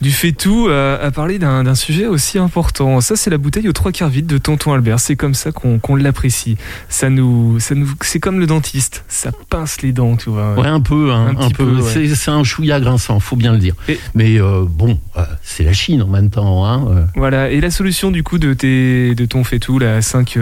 du 0.00 0.12
fait 0.12 0.32
tout 0.32 0.68
à, 0.70 0.94
à 0.94 1.10
parler 1.10 1.38
d'un 1.38 1.74
sujet 1.74 2.06
aussi 2.06 2.38
important. 2.38 3.00
Ça, 3.02 3.16
c'est 3.16 3.28
la 3.28 3.36
bouteille 3.36 3.68
aux 3.68 3.72
trois 3.74 3.92
quarts 3.92 4.08
vide 4.08 4.26
de 4.26 4.38
Tonton 4.38 4.72
Albert. 4.72 4.98
C'est 4.98 5.14
comme 5.16 5.34
ça 5.34 5.50
qu'on 5.52 5.96
l'apprécie. 5.96 6.56
Ça 6.88 7.10
nous, 7.10 7.60
ça 7.60 7.74
nous, 7.74 7.86
c'est 8.00 8.18
comme 8.20 8.40
le 8.40 8.46
dentiste. 8.46 9.04
Ça 9.08 9.30
pince 9.50 9.82
les 9.82 9.92
dents, 9.92 10.16
tu 10.16 10.30
vois. 10.30 10.54
Ouais, 10.54 10.66
un 10.68 10.80
peu, 10.80 11.12
hein, 11.12 11.34
Un 11.38 11.50
peu. 11.50 11.66
peu, 11.66 11.80
ouais. 11.82 12.08
C'est- 12.14 12.30
un 12.30 12.44
chouïa 12.44 12.80
grinçant, 12.80 13.18
faut 13.20 13.36
bien 13.36 13.52
le 13.52 13.58
dire. 13.58 13.74
Et- 13.88 13.98
Mais 14.14 14.40
euh, 14.40 14.64
bon, 14.66 14.98
euh, 15.16 15.22
c'est 15.42 15.64
la 15.64 15.72
Chine 15.72 16.02
en 16.02 16.06
même 16.06 16.30
temps. 16.30 16.64
Hein, 16.64 16.86
euh. 16.90 17.04
Voilà. 17.16 17.50
Et 17.50 17.60
la 17.60 17.70
solution 17.70 18.10
du 18.10 18.22
coup 18.22 18.38
de 18.38 18.54
tes, 18.54 19.14
de 19.14 19.24
ton 19.26 19.42
fait 19.44 19.58
tout 19.58 19.78
là, 19.78 19.96
à 19.96 20.02
5 20.02 20.36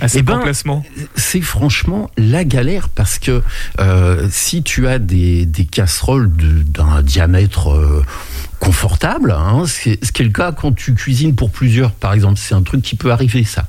à 0.00 0.06
Eh 0.14 0.22
ben, 0.22 0.36
emplacements? 0.38 0.84
c'est 1.14 1.40
franchement 1.40 2.10
la 2.18 2.44
galère 2.44 2.88
parce 2.88 3.18
que 3.18 3.42
si 4.30 4.62
tu 4.62 4.86
as 4.88 4.98
des, 4.98 5.46
des 5.46 5.64
casseroles 5.64 6.30
de- 6.36 6.62
d'un 6.62 7.00
diamètre 7.02 7.68
confortable, 8.66 9.32
hein, 9.32 9.64
ce, 9.66 9.80
qui 9.80 9.90
est, 9.90 10.04
ce 10.04 10.12
qui 10.12 10.22
est 10.22 10.24
le 10.24 10.30
cas 10.30 10.52
quand 10.52 10.72
tu 10.72 10.94
cuisines 10.94 11.34
pour 11.34 11.50
plusieurs, 11.50 11.90
par 11.90 12.12
exemple, 12.14 12.38
c'est 12.38 12.54
un 12.54 12.62
truc 12.62 12.80
qui 12.80 12.94
peut 12.94 13.10
arriver 13.10 13.42
ça. 13.42 13.66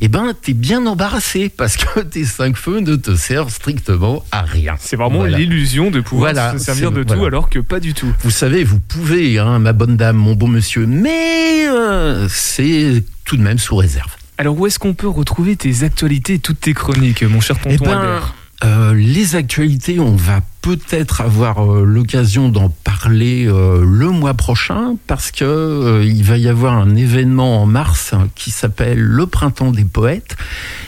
Eh 0.00 0.08
ben, 0.08 0.32
t'es 0.42 0.52
bien 0.52 0.84
embarrassé 0.86 1.48
parce 1.48 1.76
que 1.76 2.00
tes 2.14 2.24
cinq 2.24 2.56
feux 2.56 2.80
ne 2.80 2.96
te 2.96 3.14
servent 3.14 3.52
strictement 3.52 4.24
à 4.32 4.42
rien. 4.42 4.74
C'est 4.80 4.96
vraiment 4.96 5.18
Voilà. 5.20 5.38
l'illusion 5.38 5.92
de 5.92 6.00
pouvoir 6.00 6.32
Voilà, 6.32 6.52
se 6.54 6.58
servir 6.58 6.88
c'est- 6.88 6.94
de 6.96 7.02
tout 7.04 7.24
alors 7.24 7.48
que 7.48 7.60
pas 7.60 7.78
du 7.78 7.94
tout. 7.94 8.12
Vous 8.24 8.32
savez, 8.32 8.64
vous 8.64 8.80
pouvez, 8.80 9.38
hein, 9.38 9.60
ma 9.60 9.72
bonne 9.72 9.96
dame, 9.96 10.16
mon 10.16 10.34
beau 10.34 10.48
monsieur, 10.48 10.86
mais 10.86 11.68
euh, 11.68 12.26
c'est 12.28 13.04
tout 13.24 13.36
de 13.36 13.42
même 13.42 13.58
sous 13.58 13.76
réserve. 13.76 14.10
Alors 14.38 14.58
où 14.58 14.66
est-ce 14.66 14.80
qu'on 14.80 14.94
peut 14.94 15.08
retrouver 15.08 15.54
tes 15.54 15.84
actualités 15.84 16.34
et 16.34 16.38
toutes 16.40 16.58
tes 16.60 16.74
chroniques, 16.74 17.22
mon 17.22 17.40
cher 17.40 17.56
Eh 17.66 17.76
tonton 17.76 17.84
ben, 17.92 17.96
Albert? 17.98 18.34
euh, 18.64 18.94
les 18.94 19.36
actualités, 19.36 20.00
on 20.00 20.16
va 20.16 20.40
peut-être 20.62 21.20
avoir 21.20 21.64
euh, 21.64 21.84
l'occasion 21.84 22.48
d'en 22.48 22.68
parler 22.84 23.46
euh, 23.46 23.84
le 23.84 24.10
mois 24.10 24.34
prochain 24.34 24.94
parce 25.08 25.32
que 25.32 25.44
euh, 25.44 26.04
il 26.04 26.22
va 26.22 26.38
y 26.38 26.48
avoir 26.48 26.74
un 26.74 26.94
événement 26.94 27.60
en 27.60 27.66
mars 27.66 28.14
qui 28.36 28.52
s'appelle 28.52 29.00
le 29.00 29.26
Printemps 29.26 29.72
des 29.72 29.84
poètes 29.84 30.36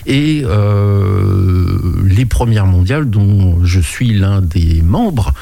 et 0.07 0.45
les 2.05 2.27
Premières 2.27 2.67
mondiales 2.67 3.09
dont 3.09 3.65
je 3.65 3.81
suis 3.81 4.13
l'un 4.13 4.43
des 4.43 4.83
membres 4.83 5.33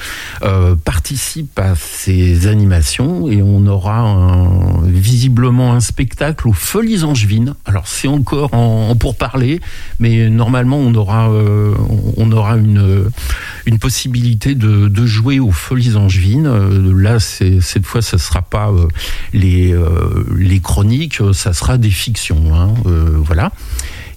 participent 0.85 1.59
à 1.59 1.75
ces 1.75 2.47
animations 2.47 3.29
et 3.29 3.43
on 3.43 3.67
aura 3.67 4.49
visiblement 4.85 5.73
un 5.75 5.81
spectacle 5.81 6.47
aux 6.47 6.53
Folies 6.53 7.03
Angevines. 7.03 7.55
Alors 7.65 7.89
c'est 7.89 8.09
encore 8.09 8.55
en, 8.55 8.89
en 8.91 8.97
pourparler, 8.97 9.61
mais 9.99 10.31
normalement 10.31 10.79
on 10.79 10.95
aura, 10.95 11.29
on 11.29 12.33
aura 12.33 12.57
une, 12.57 13.11
une 13.67 13.79
possibilité 13.79 14.22
de, 14.23 14.88
de 14.88 15.07
jouer 15.07 15.41
aux 15.41 15.50
Folies 15.50 15.97
Angevines. 15.97 16.47
Euh, 16.47 16.93
là, 16.97 17.19
cette 17.21 17.85
fois, 17.85 18.02
ça 18.02 18.19
sera 18.19 18.43
pas 18.43 18.71
euh, 18.71 18.87
les, 19.33 19.73
euh, 19.73 20.25
les 20.37 20.61
chroniques, 20.61 21.19
ça 21.33 21.52
sera 21.52 21.79
des 21.79 21.91
fictions. 21.91 22.55
hein, 22.55 22.75
voilà. 23.19 23.52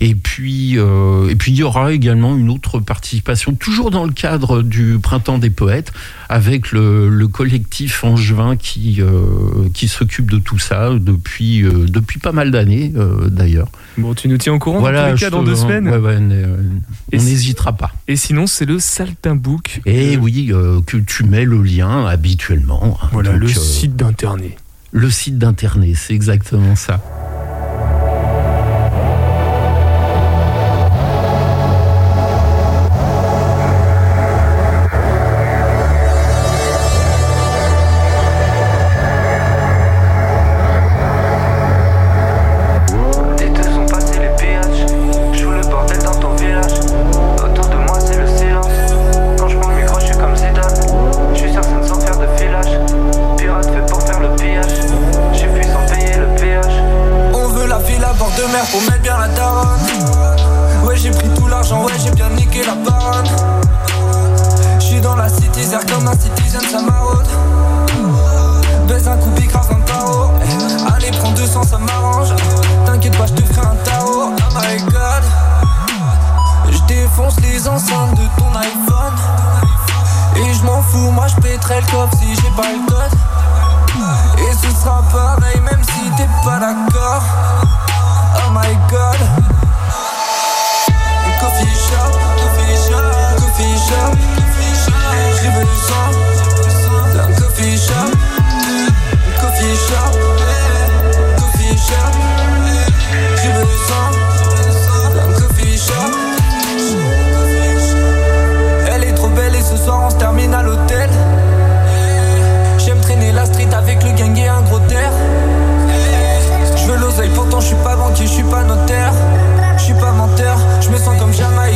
Et 0.07 0.13
puis, 0.13 0.77
euh, 0.77 1.29
et 1.29 1.35
puis 1.35 1.51
il 1.51 1.57
y 1.57 1.63
aura 1.63 1.91
également 1.91 2.35
une 2.37 2.51
autre 2.51 2.79
participation, 2.79 3.53
toujours 3.55 3.89
dans 3.89 4.05
le 4.05 4.11
cadre 4.11 4.61
du 4.61 4.99
Printemps 5.01 5.39
des 5.39 5.49
Poètes, 5.49 5.91
avec 6.29 6.71
le, 6.71 7.09
le 7.09 7.27
collectif 7.27 8.03
angevin 8.03 8.55
qui, 8.55 9.01
euh, 9.01 9.67
qui 9.73 9.87
s'occupe 9.87 10.29
de 10.29 10.37
tout 10.37 10.59
ça 10.59 10.91
depuis, 10.99 11.63
euh, 11.63 11.87
depuis 11.87 12.19
pas 12.19 12.33
mal 12.33 12.51
d'années 12.51 12.93
euh, 12.95 13.29
d'ailleurs. 13.29 13.69
Bon, 13.97 14.13
tu 14.13 14.27
nous 14.27 14.37
tiens 14.37 14.53
au 14.53 14.59
courant 14.59 14.79
dans 14.81 14.87
tous 14.89 15.13
les 15.13 15.19
cas 15.19 15.29
dans 15.31 15.41
te- 15.41 15.47
deux 15.49 15.55
semaines. 15.55 15.87
ouais, 15.89 16.17
on 17.13 17.17
si- 17.19 17.25
n'hésitera 17.25 17.73
pas. 17.73 17.91
Et 18.07 18.15
sinon, 18.15 18.45
c'est 18.45 18.65
le 18.65 18.77
Saltimbook. 18.77 19.81
Et 19.87 20.17
oui, 20.17 20.51
que 20.85 20.97
tu 20.97 21.23
mets 21.23 21.45
le 21.45 21.63
lien 21.63 22.05
habituellement. 22.05 22.99
hein. 23.01 23.07
Voilà, 23.11 23.31
Donc, 23.31 23.41
le 23.41 23.47
site 23.47 23.95
d'internet. 23.95 24.55
le 24.91 25.09
site 25.09 25.39
d'internet, 25.39 25.95
c'est 25.97 26.13
exactement 26.13 26.75
ça. 26.75 27.01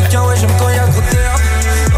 Jamaïcain, 0.10 0.22
ouais 0.28 0.36
j'aime 0.38 0.52
quand 0.58 0.70
y'a 0.70 0.88
gros 0.88 1.02
terre. 1.10 1.36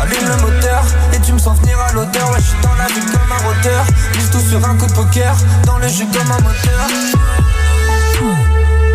Allume 0.02 0.28
le 0.28 0.42
moteur 0.42 0.84
et 1.14 1.20
tu 1.20 1.34
me 1.34 1.40
sens 1.40 1.60
venir 1.60 1.80
à 1.80 1.92
l'odeur. 1.94 2.32
Ouais, 2.32 2.40
je 2.40 2.48
suis 2.48 2.62
dans 2.62 2.74
la 2.76 2.88
ville 2.88 3.06
comme 3.06 3.32
un 3.32 3.38
roteur. 3.48 3.86
Mise 4.16 4.30
tout 4.32 4.40
sur 4.40 4.66
un 4.68 4.76
coup 4.76 4.88
de 4.88 4.94
poker, 4.94 5.36
dans 5.66 5.78
le 5.78 5.88
jeu 5.88 6.06
comme 6.12 6.32
un 6.32 6.42
moteur. 6.42 6.88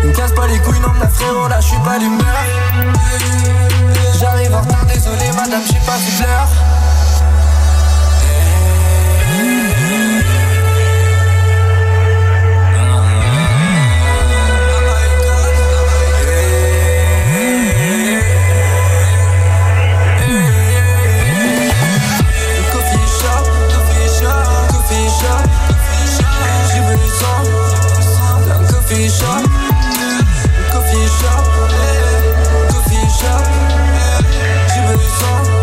Ne 0.03 0.11
casse 0.13 0.31
pas 0.31 0.47
les 0.47 0.59
couilles, 0.59 0.79
non, 0.79 0.89
mon 0.93 1.09
frérot, 1.09 1.47
là 1.47 1.59
je 1.59 1.67
suis 1.67 1.79
pas 1.79 1.99
d'humeur. 1.99 2.25
J'arrive 4.19 4.53
en 4.53 4.61
retard, 4.61 4.85
désolé 4.85 5.31
madame, 5.35 5.61
j'ai 5.67 5.79
pas 5.85 5.97
vu 5.97 6.17
de 6.17 6.23
l'heure. 6.23 6.47
Coffee 28.87 29.09
shop, 29.09 29.43
coffee 30.71 31.07
shop, 31.19 31.43
coffee 32.69 33.09
shop. 33.19 33.43
J'ai 34.69 34.81
besoin 34.95 35.56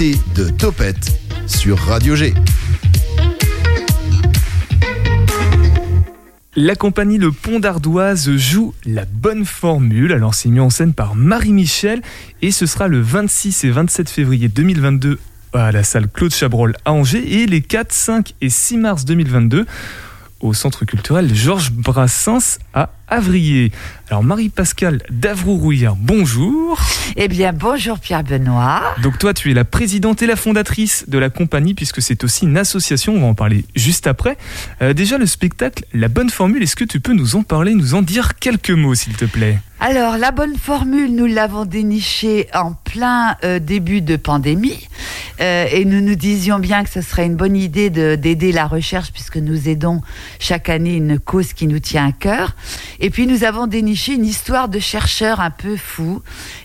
de 0.00 0.48
Topette 0.48 1.20
sur 1.46 1.78
Radio 1.78 2.16
G. 2.16 2.32
La 6.56 6.74
compagnie 6.74 7.18
Le 7.18 7.30
Pont 7.30 7.60
d'Ardoise 7.60 8.34
joue 8.36 8.72
la 8.86 9.04
bonne 9.04 9.44
formule. 9.44 10.12
Alors 10.12 10.32
c'est 10.32 10.48
mis 10.48 10.58
en 10.58 10.70
scène 10.70 10.94
par 10.94 11.16
Marie-Michel 11.16 12.00
et 12.40 12.50
ce 12.50 12.64
sera 12.64 12.88
le 12.88 12.98
26 12.98 13.64
et 13.64 13.70
27 13.70 14.08
février 14.08 14.48
2022 14.48 15.18
à 15.52 15.70
la 15.70 15.82
salle 15.82 16.08
Claude 16.08 16.32
Chabrol 16.32 16.76
à 16.86 16.92
Angers 16.92 17.42
et 17.42 17.44
les 17.44 17.60
4, 17.60 17.92
5 17.92 18.34
et 18.40 18.48
6 18.48 18.78
mars 18.78 19.04
2022 19.04 19.66
au 20.40 20.54
centre 20.54 20.86
culturel 20.86 21.34
Georges 21.34 21.72
Brassens 21.72 22.58
à 22.72 22.88
Avrier. 23.10 23.72
Alors 24.08 24.22
Marie-Pascale 24.24 25.02
Davrou-Rouillard, 25.10 25.96
bonjour. 25.96 26.80
Eh 27.16 27.28
bien, 27.28 27.52
bonjour 27.52 27.98
Pierre 27.98 28.22
Benoît. 28.24 28.82
Donc 29.02 29.18
toi, 29.18 29.34
tu 29.34 29.50
es 29.50 29.54
la 29.54 29.64
présidente 29.64 30.22
et 30.22 30.26
la 30.26 30.36
fondatrice 30.36 31.04
de 31.08 31.18
la 31.18 31.28
compagnie, 31.28 31.74
puisque 31.74 32.00
c'est 32.00 32.22
aussi 32.24 32.44
une 32.46 32.56
association, 32.56 33.14
on 33.14 33.20
va 33.20 33.26
en 33.26 33.34
parler 33.34 33.64
juste 33.76 34.06
après. 34.06 34.38
Euh, 34.80 34.92
déjà, 34.94 35.18
le 35.18 35.26
spectacle 35.26 35.84
La 35.92 36.08
Bonne 36.08 36.30
Formule, 36.30 36.62
est-ce 36.62 36.76
que 36.76 36.84
tu 36.84 37.00
peux 37.00 37.12
nous 37.12 37.36
en 37.36 37.42
parler, 37.42 37.74
nous 37.74 37.94
en 37.94 38.02
dire 38.02 38.38
quelques 38.38 38.70
mots, 38.70 38.94
s'il 38.94 39.14
te 39.16 39.24
plaît? 39.24 39.58
Alors, 39.82 40.18
la 40.18 40.30
bonne 40.30 40.56
formule, 40.56 41.14
nous 41.14 41.24
l'avons 41.24 41.64
dénichée 41.64 42.48
en 42.52 42.74
plein 42.74 43.36
euh, 43.44 43.58
début 43.58 44.02
de 44.02 44.16
pandémie. 44.16 44.86
Euh, 45.40 45.64
et 45.72 45.86
nous 45.86 46.02
nous 46.02 46.16
disions 46.16 46.58
bien 46.58 46.84
que 46.84 46.90
ce 46.90 47.00
serait 47.00 47.24
une 47.24 47.36
bonne 47.36 47.56
idée 47.56 47.88
de- 47.88 48.14
d'aider 48.14 48.52
la 48.52 48.66
recherche, 48.66 49.10
puisque 49.10 49.38
nous 49.38 49.70
aidons 49.70 50.02
chaque 50.38 50.68
année 50.68 50.96
une 50.96 51.18
cause 51.18 51.54
qui 51.54 51.66
nous 51.66 51.78
tient 51.78 52.08
à 52.08 52.12
cœur. 52.12 52.54
Et 53.00 53.10
puis, 53.10 53.26
nous 53.26 53.44
avons 53.44 53.66
déniché 53.66 54.14
une 54.14 54.26
histoire 54.26 54.68
de 54.68 54.78
chercheurs 54.78 55.40
un 55.40 55.50
peu 55.50 55.76
fous. 55.76 56.22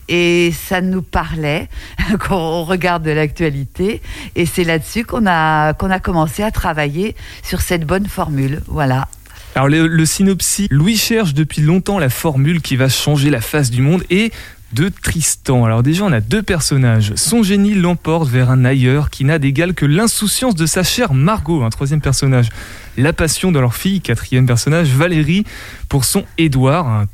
Et 0.07 0.53
ça 0.67 0.81
nous 0.81 1.01
parlait 1.01 1.69
quand 2.19 2.37
on 2.37 2.63
regarde 2.63 3.03
de 3.03 3.11
l'actualité. 3.11 4.01
Et 4.35 4.45
c'est 4.45 4.63
là-dessus 4.63 5.05
qu'on 5.05 5.25
a, 5.25 5.69
a 5.69 5.99
commencé 5.99 6.43
à 6.43 6.51
travailler 6.51 7.15
sur 7.41 7.61
cette 7.61 7.85
bonne 7.85 8.07
formule. 8.07 8.61
Voilà. 8.67 9.07
Alors 9.55 9.69
le, 9.69 9.87
le 9.87 10.05
synopsis, 10.05 10.67
Louis 10.69 10.97
cherche 10.97 11.33
depuis 11.33 11.61
longtemps 11.61 11.97
la 11.97 12.09
formule 12.09 12.61
qui 12.61 12.75
va 12.75 12.89
changer 12.89 13.29
la 13.29 13.39
face 13.39 13.71
du 13.71 13.81
monde 13.81 14.03
et 14.09 14.33
de 14.73 14.89
Tristan. 14.89 15.63
Alors 15.63 15.81
déjà 15.81 16.03
on 16.03 16.11
a 16.11 16.19
deux 16.19 16.43
personnages. 16.43 17.13
Son 17.15 17.41
génie 17.41 17.73
l'emporte 17.73 18.27
vers 18.27 18.51
un 18.51 18.65
ailleurs 18.65 19.09
qui 19.09 19.23
n'a 19.23 19.39
d'égal 19.39 19.73
que 19.73 19.85
l'insouciance 19.85 20.55
de 20.55 20.65
sa 20.65 20.83
chère 20.83 21.13
Margot, 21.13 21.63
un 21.63 21.69
troisième 21.69 22.01
personnage. 22.01 22.49
La 22.97 23.13
passion 23.13 23.51
de 23.51 23.59
leur 23.59 23.75
fille, 23.75 24.01
quatrième 24.01 24.45
personnage, 24.45 24.89
Valérie, 24.89 25.43
pour 25.89 26.05
son 26.05 26.23
Édouard, 26.37 27.05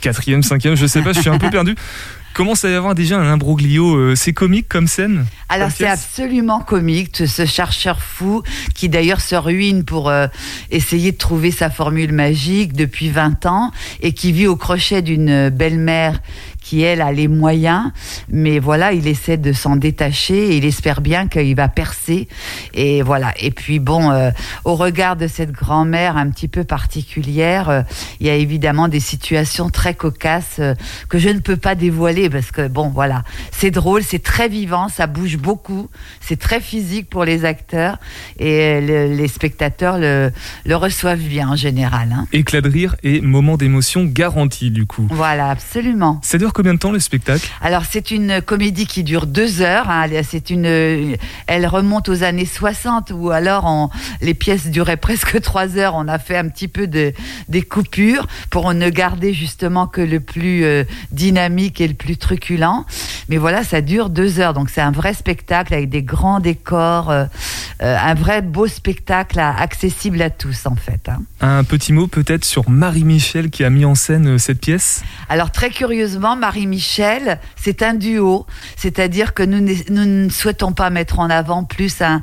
quatrième, 0.00 0.42
cinquième, 0.42 0.74
je 0.74 0.86
sais 0.86 1.02
pas, 1.02 1.12
je 1.12 1.20
suis 1.20 1.30
un 1.30 1.38
peu 1.38 1.50
perdu. 1.50 1.74
Commence 2.34 2.64
à 2.64 2.70
y 2.70 2.74
avoir 2.74 2.94
déjà 2.94 3.18
un 3.18 3.26
imbroglio, 3.32 3.96
euh, 3.96 4.14
c'est 4.14 4.32
comique 4.32 4.68
comme 4.68 4.86
scène 4.86 5.26
Alors 5.48 5.70
c'est 5.74 5.88
absolument 5.88 6.60
comique, 6.60 7.26
ce 7.26 7.46
chercheur 7.46 8.00
fou 8.00 8.44
qui 8.76 8.88
d'ailleurs 8.88 9.20
se 9.20 9.34
ruine 9.34 9.84
pour 9.84 10.08
euh, 10.08 10.28
essayer 10.70 11.10
de 11.10 11.16
trouver 11.16 11.50
sa 11.50 11.68
formule 11.68 12.12
magique 12.12 12.74
depuis 12.74 13.10
20 13.10 13.46
ans 13.46 13.72
et 14.02 14.12
qui 14.12 14.30
vit 14.30 14.46
au 14.46 14.54
crochet 14.54 15.02
d'une 15.02 15.48
belle-mère 15.48 16.20
qui 16.68 16.82
elle 16.82 17.00
a 17.00 17.12
les 17.12 17.28
moyens, 17.28 17.92
mais 18.28 18.58
voilà, 18.58 18.92
il 18.92 19.06
essaie 19.06 19.38
de 19.38 19.54
s'en 19.54 19.76
détacher 19.76 20.50
et 20.52 20.56
il 20.58 20.66
espère 20.66 21.00
bien 21.00 21.26
qu'il 21.26 21.54
va 21.56 21.68
percer 21.68 22.28
et 22.74 23.00
voilà. 23.00 23.32
Et 23.40 23.50
puis 23.52 23.78
bon, 23.78 24.10
euh, 24.10 24.30
au 24.66 24.74
regard 24.74 25.16
de 25.16 25.28
cette 25.28 25.52
grand-mère 25.52 26.18
un 26.18 26.28
petit 26.28 26.46
peu 26.48 26.64
particulière, 26.64 27.70
euh, 27.70 27.82
il 28.20 28.26
y 28.26 28.30
a 28.30 28.34
évidemment 28.34 28.88
des 28.88 29.00
situations 29.00 29.70
très 29.70 29.94
cocasses 29.94 30.56
euh, 30.58 30.74
que 31.08 31.18
je 31.18 31.30
ne 31.30 31.38
peux 31.38 31.56
pas 31.56 31.74
dévoiler 31.74 32.28
parce 32.28 32.50
que 32.50 32.68
bon, 32.68 32.88
voilà, 32.90 33.22
c'est 33.50 33.70
drôle, 33.70 34.02
c'est 34.02 34.22
très 34.22 34.48
vivant, 34.50 34.88
ça 34.90 35.06
bouge 35.06 35.38
beaucoup, 35.38 35.88
c'est 36.20 36.38
très 36.38 36.60
physique 36.60 37.08
pour 37.08 37.24
les 37.24 37.46
acteurs 37.46 37.96
et 38.38 38.80
le- 38.82 39.14
les 39.14 39.28
spectateurs 39.28 39.96
le, 39.98 40.30
le 40.66 40.76
reçoivent 40.76 41.18
bien 41.18 41.48
en 41.48 41.56
général. 41.56 42.12
hein. 42.12 42.26
Éclat 42.34 42.60
de 42.60 42.68
rire 42.68 42.94
et 43.02 43.22
moment 43.22 43.56
d'émotion 43.56 44.04
garanti 44.04 44.70
du 44.70 44.84
coup. 44.84 45.06
Voilà, 45.10 45.48
absolument. 45.48 46.20
Dure 46.38 46.52
combien 46.58 46.74
de 46.74 46.80
temps 46.80 46.90
le 46.90 46.98
spectacle 46.98 47.48
Alors 47.60 47.84
c'est 47.88 48.10
une 48.10 48.42
comédie 48.42 48.88
qui 48.88 49.04
dure 49.04 49.26
deux 49.28 49.62
heures. 49.62 49.88
hein. 49.88 50.06
C'est 50.24 50.50
une, 50.50 51.16
elle 51.46 51.66
remonte 51.68 52.08
aux 52.08 52.24
années 52.24 52.46
60 52.46 53.12
où 53.14 53.30
alors 53.30 53.64
on- 53.66 53.90
les 54.20 54.34
pièces 54.34 54.66
duraient 54.66 54.96
presque 55.08 55.40
trois 55.40 55.76
heures. 55.78 55.94
On 55.94 56.08
a 56.08 56.18
fait 56.18 56.36
un 56.36 56.48
petit 56.48 56.66
peu 56.66 56.88
de 56.88 57.12
des 57.48 57.62
coupures 57.62 58.26
pour 58.50 58.74
ne 58.74 58.88
garder 58.90 59.32
justement 59.32 59.86
que 59.86 60.00
le 60.00 60.18
plus 60.18 60.64
euh, 60.64 60.82
dynamique 61.12 61.80
et 61.80 61.86
le 61.86 61.94
plus 61.94 62.16
truculent. 62.16 62.84
Mais 63.28 63.36
voilà, 63.36 63.62
ça 63.62 63.80
dure 63.80 64.10
deux 64.10 64.40
heures. 64.40 64.52
Donc 64.52 64.68
c'est 64.68 64.80
un 64.80 64.90
vrai 64.90 65.14
spectacle 65.14 65.74
avec 65.74 65.88
des 65.90 66.02
grands 66.02 66.40
décors, 66.40 67.10
euh, 67.10 67.26
euh, 67.82 67.96
un 67.96 68.14
vrai 68.14 68.42
beau 68.42 68.66
spectacle 68.66 69.38
à- 69.38 69.54
accessible 69.56 70.20
à 70.22 70.30
tous 70.30 70.66
en 70.66 70.74
fait. 70.74 71.08
hein. 71.08 71.22
Un 71.40 71.62
petit 71.62 71.92
mot 71.92 72.08
peut-être 72.08 72.44
sur 72.44 72.68
Marie-Michel 72.68 73.50
qui 73.50 73.62
a 73.62 73.70
mis 73.70 73.84
en 73.84 73.94
scène 73.94 74.38
cette 74.40 74.60
pièce? 74.60 75.02
Alors 75.28 75.52
très 75.52 75.70
curieusement, 75.70 76.34
Marie-Michel, 76.48 77.40
c'est 77.56 77.82
un 77.82 77.92
duo, 77.92 78.46
c'est-à-dire 78.74 79.34
que 79.34 79.42
nous, 79.42 79.60
ne- 79.60 80.30
souhaitons 80.30 80.72
pas 80.72 80.88
mettre 80.88 81.18
en 81.18 81.28
avant 81.28 81.62
plus 81.62 81.96
un, 82.00 82.22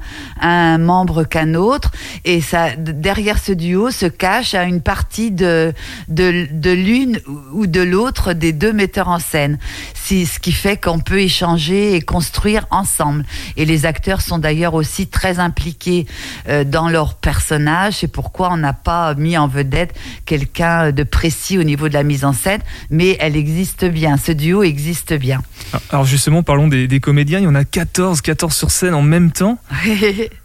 membre 0.80 1.26
qu'un 1.26 1.54
autre, 1.54 1.92
et 2.24 2.42
ça, 2.42 2.76
derrière 2.76 3.38
ce 3.38 3.52
duo 3.52 3.92
se 3.92 4.08
cache 4.08 4.56
une 4.56 4.82
partie 4.82 5.30
de, 5.30 5.74
de, 6.08 6.48
de 6.52 6.72
l'une 6.72 7.20
ou 7.54 7.68
de 7.68 7.82
l'autre 7.82 8.34
des 8.34 8.52
deux 8.52 8.74
metteurs 8.74 9.10
en 9.10 9.20
scène, 9.20 9.60
Si- 9.94 10.26
ce 10.26 10.40
qui 10.40 10.52
fait 10.54 10.78
qu'on 10.84 10.98
peut 11.00 11.20
échanger 11.22 11.94
et 11.94 12.02
construire 12.02 12.66
ensemble. 12.72 13.26
Et 13.58 13.66
les 13.66 13.86
acteurs 13.86 14.22
sont 14.22 14.40
d'ailleurs 14.40 14.74
aussi 14.74 15.06
très 15.06 15.38
impliqués 15.38 16.08
euh, 16.50 16.64
dans 16.64 16.90
leur 16.90 17.14
personnage, 17.14 17.98
c'est 18.00 18.08
pourquoi 18.12 18.50
on 18.52 18.58
n'a 18.58 18.74
pas 18.74 19.14
mis 19.14 19.38
en 19.38 19.48
vedette 19.48 19.94
quelqu'un 20.26 20.92
de 20.92 21.04
précis 21.04 21.60
au 21.60 21.64
niveau 21.64 21.90
de 21.90 21.94
la 21.94 22.04
mise 22.04 22.26
en 22.26 22.34
scène, 22.34 22.62
mais 22.90 23.18
elle 23.20 23.36
existe 23.36 23.86
bien, 23.86 24.15
ce 24.18 24.32
duo 24.32 24.64
existe 24.64 25.14
bien. 25.14 25.42
Alors 25.90 26.06
justement, 26.06 26.44
parlons 26.44 26.68
des, 26.68 26.88
des 26.88 27.00
comédiens. 27.00 27.40
Il 27.40 27.44
y 27.44 27.48
en 27.48 27.56
a 27.56 27.66
14, 27.66 28.22
14 28.22 28.56
sur 28.56 28.72
scène 28.72 28.94
en 28.94 29.02
même 29.02 29.32
temps. 29.32 29.60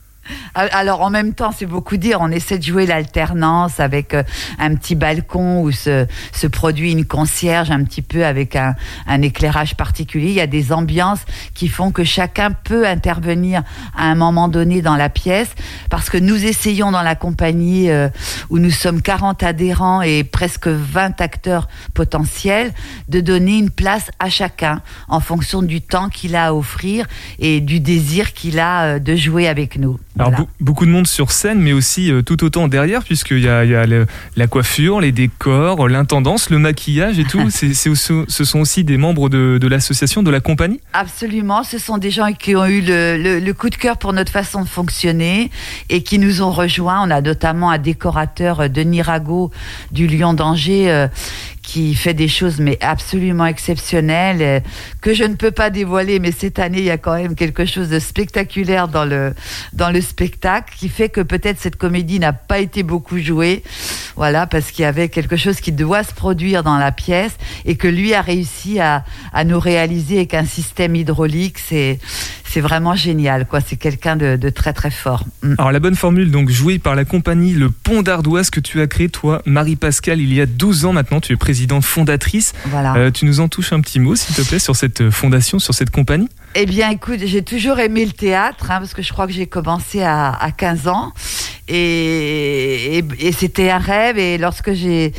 Alors 0.54 1.02
en 1.02 1.10
même 1.10 1.34
temps, 1.34 1.52
c'est 1.56 1.66
beaucoup 1.66 1.96
dire, 1.96 2.18
on 2.20 2.30
essaie 2.30 2.58
de 2.58 2.64
jouer 2.64 2.86
l'alternance 2.86 3.80
avec 3.80 4.14
euh, 4.14 4.22
un 4.58 4.74
petit 4.74 4.94
balcon 4.94 5.62
où 5.62 5.70
se, 5.70 6.06
produit 6.50 6.92
une 6.92 7.04
concierge 7.04 7.70
un 7.70 7.84
petit 7.84 8.02
peu 8.02 8.24
avec 8.24 8.56
un, 8.56 8.74
un 9.06 9.22
éclairage 9.22 9.76
particulier. 9.76 10.28
Il 10.28 10.34
y 10.34 10.40
a 10.40 10.46
des 10.46 10.72
ambiances 10.72 11.20
qui 11.54 11.68
font 11.68 11.92
que 11.92 12.04
chacun 12.04 12.50
peut 12.50 12.86
intervenir 12.86 13.62
à 13.96 14.04
un 14.04 14.14
moment 14.14 14.48
donné 14.48 14.82
dans 14.82 14.96
la 14.96 15.08
pièce 15.08 15.50
parce 15.88 16.10
que 16.10 16.18
nous 16.18 16.44
essayons 16.44 16.90
dans 16.90 17.02
la 17.02 17.14
compagnie 17.14 17.90
euh, 17.90 18.08
où 18.48 18.58
nous 18.58 18.70
sommes 18.70 19.02
40 19.02 19.42
adhérents 19.42 20.02
et 20.02 20.24
presque 20.24 20.68
20 20.68 21.20
acteurs 21.20 21.68
potentiels 21.94 22.72
de 23.08 23.20
donner 23.20 23.58
une 23.58 23.70
place 23.70 24.10
à 24.18 24.28
chacun 24.28 24.82
en 25.08 25.20
fonction 25.20 25.62
du 25.62 25.80
temps 25.80 26.08
qu'il 26.08 26.36
a 26.36 26.46
à 26.46 26.54
offrir 26.54 27.06
et 27.38 27.60
du 27.60 27.80
désir 27.80 28.32
qu'il 28.32 28.58
a 28.58 28.82
euh, 28.82 28.98
de 28.98 29.16
jouer 29.16 29.48
avec 29.48 29.78
nous. 29.78 29.98
Alors 30.20 30.30
Voilà. 30.33 30.46
beaucoup 30.61 30.87
de 30.87 30.90
monde 30.90 31.06
sur 31.06 31.33
scène, 31.33 31.61
mais 31.61 31.72
aussi 31.72 32.12
euh, 32.12 32.22
tout 32.22 32.44
autant 32.44 32.68
derrière, 32.68 33.02
puisqu'il 33.02 33.40
y 33.40 33.48
a, 33.48 33.64
y 33.64 33.74
a 33.74 33.87
le- 33.87 34.06
la 34.37 34.46
coiffure, 34.46 35.00
les 35.00 35.12
décors, 35.12 35.88
l'intendance, 35.88 36.50
le 36.50 36.59
maquillage 36.59 37.18
et 37.18 37.24
tout. 37.24 37.40
C'est, 37.50 37.72
ce 37.74 38.44
sont 38.44 38.59
aussi 38.61 38.85
des 38.85 38.96
membres 38.98 39.28
de, 39.28 39.59
de 39.61 39.66
l'association, 39.66 40.22
de 40.22 40.30
la 40.30 40.40
compagnie? 40.40 40.80
Absolument, 40.92 41.62
ce 41.64 41.78
sont 41.78 41.98
des 41.98 42.11
gens 42.11 42.33
qui 42.33 42.54
ont 42.54 42.66
eu 42.66 42.80
le, 42.83 43.16
le- 43.16 43.40
le 43.40 43.54
coup 43.54 43.70
de 43.70 43.76
cœur 43.76 43.96
pour 43.96 44.12
notre 44.12 44.30
façon 44.33 44.62
de 44.62 44.68
fonctionner 44.68 45.50
et 45.88 46.02
qui 46.02 46.18
nous 46.18 46.42
ont 46.42 46.50
rejoints. 46.50 47.00
On 47.06 47.11
a 47.11 47.20
notamment 47.20 47.70
un 47.70 47.78
décorateur, 47.78 48.61
euh, 48.61 48.68
Denis 48.68 49.02
Rago, 49.02 49.50
du 49.92 50.06
Lion 50.06 50.35
d'Angers, 50.35 50.90
euh, 50.90 51.09
qui 51.62 51.94
fait 51.94 52.14
des 52.14 52.29
choses 52.29 52.59
mais 52.59 52.79
absolument 52.81 53.46
exceptionnelles 53.46 54.42
euh, 54.42 54.61
que 55.01 55.14
je 55.14 55.25
ne 55.25 55.35
peux 55.35 55.51
pas 55.51 55.70
dévoiler. 55.70 56.18
Mais 56.18 56.33
cette 56.33 56.59
année, 56.59 56.79
il 56.79 56.85
y 56.85 56.90
a 56.90 56.99
quand 56.99 57.14
même 57.14 57.35
quelque 57.35 57.64
chose 57.64 57.88
de 57.88 57.99
spectaculaire 57.99 58.88
dans 58.88 59.05
le 59.05 59.35
dans 59.73 59.90
le 59.90 60.01
spectacle 60.01 60.75
qui 60.77 60.88
fait 60.88 61.09
que 61.09 61.20
peut-être 61.20 61.59
cette 61.59 61.77
comédie 61.77 62.18
n'a 62.18 62.33
pas 62.33 62.59
été 62.59 62.83
beaucoup 62.83 63.18
jouée. 63.18 63.62
Voilà, 64.16 64.46
parce 64.46 64.70
qu'il 64.70 64.83
y 64.83 64.87
avait 64.87 65.09
quelque 65.09 65.37
chose 65.37 65.61
qui 65.61 65.73
doit 65.73 66.03
se 66.03 66.14
produire 66.14 66.62
dans 66.62 66.79
la 66.79 66.92
pièce 66.92 67.37
et 67.64 67.77
que 67.77 67.88
lui 67.88 68.14
a 68.14 68.20
réussi 68.20 68.81
à, 68.81 69.05
à 69.33 69.44
nous 69.44 69.61
réaliser 69.61 70.16
avec 70.16 70.35
un 70.35 70.44
système 70.44 70.96
hydraulique. 70.96 71.59
C'est 71.59 71.99
c'est 72.52 72.60
vraiment 72.60 72.96
génial, 72.96 73.46
quoi. 73.46 73.60
C'est 73.60 73.76
quelqu'un 73.76 74.16
de, 74.16 74.34
de 74.34 74.50
très 74.50 74.72
très 74.72 74.90
fort. 74.90 75.24
Mm. 75.42 75.54
Alors 75.58 75.70
la 75.70 75.78
bonne 75.78 75.94
formule, 75.94 76.32
donc 76.32 76.50
jouée 76.50 76.80
par 76.80 76.96
la 76.96 77.04
compagnie 77.04 77.52
Le 77.52 77.70
Pont 77.70 78.02
d'Ardoise 78.02 78.50
que 78.50 78.58
tu 78.58 78.80
as 78.80 78.88
créé, 78.88 79.08
toi, 79.08 79.40
Marie-Pascale, 79.46 80.20
il 80.20 80.34
y 80.34 80.40
a 80.40 80.46
12 80.46 80.84
ans 80.86 80.92
maintenant. 80.92 81.20
Tu 81.20 81.32
es 81.32 81.36
présidente 81.36 81.84
fondatrice. 81.84 82.52
Voilà. 82.66 82.94
Euh, 82.96 83.10
tu 83.12 83.24
nous 83.24 83.38
en 83.38 83.48
touches 83.48 83.72
un 83.72 83.80
petit 83.80 84.00
mot, 84.00 84.16
s'il 84.16 84.34
te 84.34 84.42
plaît, 84.42 84.58
sur 84.58 84.74
cette 84.74 85.00
euh, 85.00 85.10
fondation, 85.12 85.60
sur 85.60 85.74
cette 85.74 85.90
compagnie? 85.90 86.28
Eh 86.56 86.66
bien, 86.66 86.90
écoute, 86.90 87.20
j'ai 87.24 87.42
toujours 87.42 87.78
aimé 87.78 88.04
le 88.04 88.12
théâtre, 88.12 88.72
hein, 88.72 88.78
parce 88.80 88.94
que 88.94 89.02
je 89.02 89.12
crois 89.12 89.28
que 89.28 89.32
j'ai 89.32 89.46
commencé 89.46 90.02
à, 90.02 90.30
à 90.32 90.50
15 90.50 90.88
ans. 90.88 91.12
Et, 91.70 93.04
c'était 93.33 93.70
un 93.70 93.78
rêve. 93.78 94.18
Et 94.18 94.38
lorsque 94.38 94.72
j'ai 94.72 95.12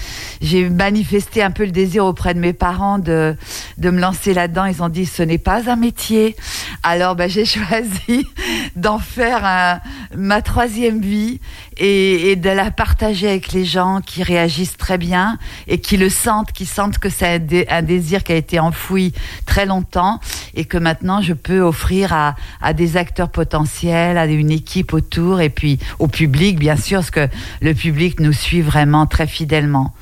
manifesté 0.70 1.42
un 1.42 1.52
peu 1.52 1.66
le 1.66 1.72
désir 1.72 2.06
auprès 2.06 2.34
de 2.34 2.40
mes 2.40 2.54
parents 2.54 3.00
de 3.00 3.36
me 3.78 4.00
lancer 4.00 4.34
là-dedans, 4.34 4.66
ils 4.66 4.84
ont 4.84 4.90
dit 4.90 5.06
ce 5.06 5.24
n'est 5.24 5.38
pas 5.38 5.70
un 5.70 5.76
métier. 5.76 6.36
Alors 6.84 7.16
ben, 7.16 7.30
j'ai 7.30 7.46
choisi 7.46 8.28
d'en 8.76 9.00
faire 9.00 9.80
ma 10.16 10.42
troisième 10.42 11.02
vie 11.02 11.40
et, 11.78 12.36
de 12.36 12.50
la 12.50 12.72
partager 12.72 13.30
avec 13.30 13.54
les 13.54 13.66
gens 13.66 14.02
qui 14.06 14.24
réagissent 14.24 14.78
très 14.78 14.98
bien 14.98 15.38
et 15.68 15.80
qui 15.80 15.98
le 15.98 16.10
sentent, 16.10 16.52
qui 16.52 16.66
sentent 16.66 16.98
que 16.98 17.10
c'est 17.10 17.36
un, 17.36 17.40
dé- 17.40 17.66
un 17.70 17.82
désir 17.82 18.24
qui 18.24 18.32
a 18.32 18.36
été 18.36 18.60
enfoui 18.60 19.14
très 19.46 19.66
longtemps 19.66 20.20
et 20.54 20.66
que 20.66 20.78
maintenant 20.78 21.22
je 21.22 21.34
peux 21.34 21.62
offrir 21.62 22.14
à 22.14 22.74
des 22.74 22.98
acteurs 22.98 23.30
potentiels, 23.30 24.18
à 24.18 24.26
une 24.26 24.52
équipe 24.52 24.94
autour 24.94 25.42
et 25.42 25.50
puis 25.50 25.80
au 26.00 26.08
public 26.08 26.41
bien 26.50 26.76
sûr, 26.76 27.00
parce 27.00 27.12
que 27.12 27.28
le 27.62 27.74
public 27.74 28.20
nous 28.20 28.34
suit 28.34 28.62
vraiment 28.62 29.06
très 29.06 29.28
fidèlement. 29.28 29.94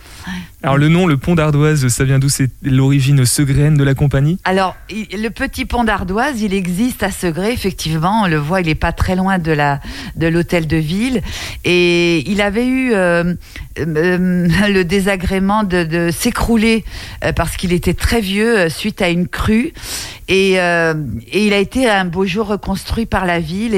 Alors 0.61 0.77
le 0.77 0.89
nom, 0.89 1.07
le 1.07 1.15
pont 1.15 1.35
d'Ardoise, 1.35 1.87
ça 1.87 2.03
vient 2.03 2.19
d'où? 2.19 2.27
C'est 2.27 2.51
l'origine 2.61 3.25
segrène 3.25 3.77
de 3.77 3.83
la 3.85 3.93
compagnie? 3.93 4.37
Alors, 4.43 4.75
le 4.89 5.29
petit 5.29 5.63
pont 5.63 5.85
d'Ardoise, 5.85 6.41
il 6.41 6.53
existe 6.53 7.01
à 7.01 7.11
Segré, 7.11 7.53
effectivement. 7.53 8.23
On 8.23 8.27
le 8.27 8.35
voit, 8.35 8.59
il 8.59 8.67
n'est 8.67 8.75
pas 8.75 8.91
très 8.91 9.15
loin 9.15 9.39
de 9.39 9.53
la 9.53 9.79
de 10.17 10.27
l'hôtel 10.27 10.67
de 10.67 10.75
ville. 10.75 11.21
Et 11.63 12.29
il 12.29 12.41
avait 12.41 12.67
eu 12.67 12.91
euh, 12.93 13.35
euh, 13.79 14.47
le 14.69 14.83
désagrément 14.83 15.63
de, 15.63 16.09
s'écrouler 16.11 16.83
euh, 17.23 17.31
parce 17.31 17.55
qu'il 17.55 17.71
était 17.71 17.93
très 17.93 18.19
vieux 18.19 18.59
euh, 18.59 18.69
suite 18.69 19.01
à 19.01 19.07
une 19.07 19.29
crue. 19.29 19.71
Et, 20.29 20.61
euh, 20.61 20.93
il 21.33 21.53
a 21.53 21.57
été 21.57 21.89
un 21.89 22.05
beau 22.05 22.25
jour 22.25 22.47
reconstruit 22.47 23.07
par 23.07 23.25
la 23.25 23.39
ville. 23.39 23.73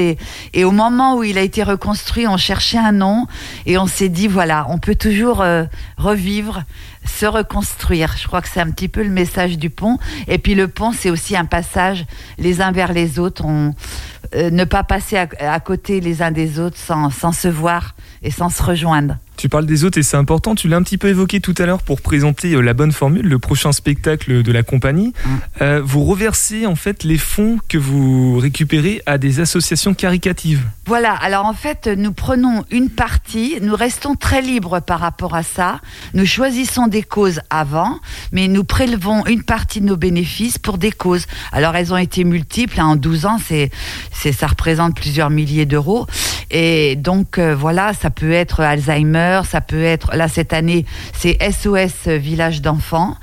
Et, 0.52 0.64
au 0.64 0.70
moment 0.70 1.16
où 1.16 1.24
il 1.24 1.38
a 1.38 1.40
été 1.40 1.62
reconstruit, 1.62 2.28
on 2.28 2.36
cherchait 2.36 2.78
un 2.78 2.92
nom 2.92 3.26
et 3.66 3.78
on 3.78 3.86
s'est 3.86 4.10
dit 4.10 4.28
voilà, 4.28 4.66
on 4.68 4.78
peut 4.78 4.94
toujours 4.94 5.40
euh, 5.40 5.64
revivre, 5.96 6.62
se 7.04 7.26
reconstruire. 7.26 8.14
Je 8.16 8.26
crois 8.26 8.42
que 8.42 8.48
c'est 8.48 8.60
un 8.60 8.70
petit 8.70 8.88
peu 8.88 9.02
le 9.02 9.10
message 9.10 9.58
du 9.58 9.70
pont. 9.70 9.98
Et 10.28 10.38
puis 10.38 10.54
le 10.54 10.68
pont, 10.68 10.92
c'est 10.92 11.10
aussi 11.10 11.36
un 11.36 11.44
passage 11.44 12.04
les 12.38 12.60
uns 12.60 12.72
vers 12.72 12.92
les 12.92 13.18
autres. 13.18 13.46
Euh, 13.46 14.50
ne 14.50 14.64
pas 14.64 14.82
passer 14.82 15.16
à, 15.16 15.28
à 15.40 15.60
côté 15.60 16.00
les 16.00 16.22
uns 16.22 16.30
des 16.30 16.58
autres 16.58 16.78
sans, 16.78 17.10
sans 17.10 17.32
se 17.32 17.48
voir 17.48 17.94
et 18.22 18.30
sans 18.30 18.48
se 18.48 18.62
rejoindre. 18.62 19.16
Tu 19.42 19.48
parles 19.48 19.66
des 19.66 19.82
autres 19.82 19.98
et 19.98 20.04
c'est 20.04 20.16
important. 20.16 20.54
Tu 20.54 20.68
l'as 20.68 20.76
un 20.76 20.84
petit 20.84 20.98
peu 20.98 21.08
évoqué 21.08 21.40
tout 21.40 21.54
à 21.58 21.66
l'heure 21.66 21.82
pour 21.82 22.00
présenter 22.00 22.54
euh, 22.54 22.60
la 22.60 22.74
bonne 22.74 22.92
formule, 22.92 23.26
le 23.26 23.40
prochain 23.40 23.72
spectacle 23.72 24.44
de 24.44 24.52
la 24.52 24.62
compagnie. 24.62 25.14
Euh, 25.60 25.82
vous 25.84 26.04
reversez 26.04 26.64
en 26.64 26.76
fait 26.76 27.02
les 27.02 27.18
fonds 27.18 27.58
que 27.68 27.76
vous 27.76 28.38
récupérez 28.38 29.02
à 29.04 29.18
des 29.18 29.40
associations 29.40 29.94
caricatives. 29.94 30.62
Voilà, 30.86 31.12
alors 31.14 31.44
en 31.44 31.54
fait, 31.54 31.88
nous 31.88 32.12
prenons 32.12 32.64
une 32.70 32.88
partie, 32.88 33.58
nous 33.62 33.74
restons 33.74 34.14
très 34.14 34.42
libres 34.42 34.78
par 34.78 35.00
rapport 35.00 35.34
à 35.34 35.42
ça. 35.42 35.80
Nous 36.14 36.24
choisissons 36.24 36.86
des 36.86 37.02
causes 37.02 37.40
avant, 37.50 37.98
mais 38.30 38.46
nous 38.46 38.62
prélevons 38.62 39.26
une 39.26 39.42
partie 39.42 39.80
de 39.80 39.86
nos 39.86 39.96
bénéfices 39.96 40.58
pour 40.58 40.78
des 40.78 40.92
causes. 40.92 41.26
Alors 41.50 41.74
elles 41.74 41.92
ont 41.92 41.96
été 41.98 42.22
multiples, 42.22 42.78
hein, 42.78 42.86
en 42.86 42.96
12 42.96 43.26
ans, 43.26 43.38
c'est, 43.44 43.72
c'est, 44.12 44.30
ça 44.30 44.46
représente 44.46 44.94
plusieurs 44.94 45.30
milliers 45.30 45.66
d'euros. 45.66 46.06
Et 46.52 46.96
donc 46.96 47.38
euh, 47.38 47.56
voilà, 47.56 47.92
ça 47.94 48.10
peut 48.10 48.30
être 48.30 48.60
Alzheimer, 48.60 49.31
ça 49.42 49.60
peut 49.60 49.82
être, 49.82 50.14
là 50.14 50.28
cette 50.28 50.52
année, 50.52 50.84
c'est 51.16 51.38
SOS 51.40 52.08
Village 52.08 52.60
d'enfants, 52.62 53.16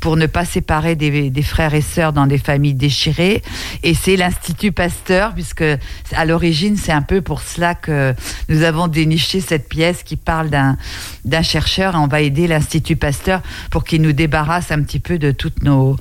pour 0.00 0.16
ne 0.16 0.26
pas 0.26 0.44
séparer 0.44 0.96
des, 0.96 1.30
des 1.30 1.42
frères 1.42 1.74
et 1.74 1.80
sœurs 1.80 2.12
dans 2.12 2.26
des 2.26 2.38
familles 2.38 2.74
déchirées. 2.74 3.42
Et 3.82 3.94
c'est 3.94 4.16
l'Institut 4.16 4.72
Pasteur, 4.72 5.34
puisque 5.34 5.64
à 6.12 6.24
l'origine, 6.24 6.76
c'est 6.76 6.92
un 6.92 7.02
peu 7.02 7.22
pour 7.22 7.40
cela 7.40 7.74
que 7.74 8.14
nous 8.48 8.62
avons 8.62 8.88
déniché 8.88 9.40
cette 9.40 9.68
pièce 9.68 10.02
qui 10.02 10.16
parle 10.16 10.50
d'un, 10.50 10.76
chercheur. 11.42 11.94
On 11.96 12.06
va 12.06 12.20
aider 12.20 12.46
l'Institut 12.46 12.96
Pasteur 12.96 13.42
pour 13.70 13.84
qu'il 13.84 14.02
nous 14.02 14.12
débarrasse 14.12 14.70
un 14.70 14.82
petit 14.82 15.00
peu 15.00 15.18
de 15.18 15.30
toutes 15.30 15.62
nos, 15.62 15.96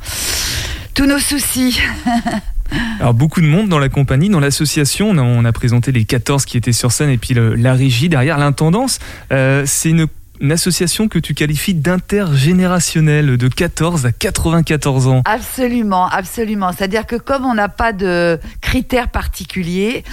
tous 0.94 1.06
nos 1.06 1.20
soucis. 1.20 1.80
Alors 3.00 3.14
beaucoup 3.14 3.42
de 3.42 3.46
monde 3.46 3.70
dans 3.70 3.80
la 3.80 3.90
compagnie, 3.90 4.30
dans 4.30 4.40
l'association. 4.40 5.10
On 5.10 5.46
a, 5.46 5.52
présenté 5.52 5.92
les 5.92 6.06
14 6.06 6.46
qui 6.46 6.58
étaient 6.58 6.72
sur 6.72 6.92
scène 6.92 7.10
et 7.10 7.18
puis 7.18 7.34
le- 7.34 7.56
la 7.56 7.74
régie 7.74 8.10
derrière, 8.10 8.38
l'intendance. 8.38 9.00
Euh, 9.32 9.64
c'est 9.66 9.90
une, 9.90 10.08
une 10.44 10.52
association 10.52 11.08
que 11.08 11.20
tu 11.20 11.34
qualifies 11.34 11.74
d'intergénérationnelle, 11.74 13.38
de 13.38 13.48
14 13.48 14.06
à 14.06 14.12
94 14.12 15.08
ans. 15.08 15.22
Absolument, 15.24 16.06
absolument. 16.10 16.72
C'est-à-dire 16.74 17.06
que 17.06 17.16
comme 17.16 17.46
on 17.46 17.54
n'a 17.54 17.70
pas 17.70 17.94
de 17.94 18.38
critères 18.60 19.08
particuliers, 19.08 20.04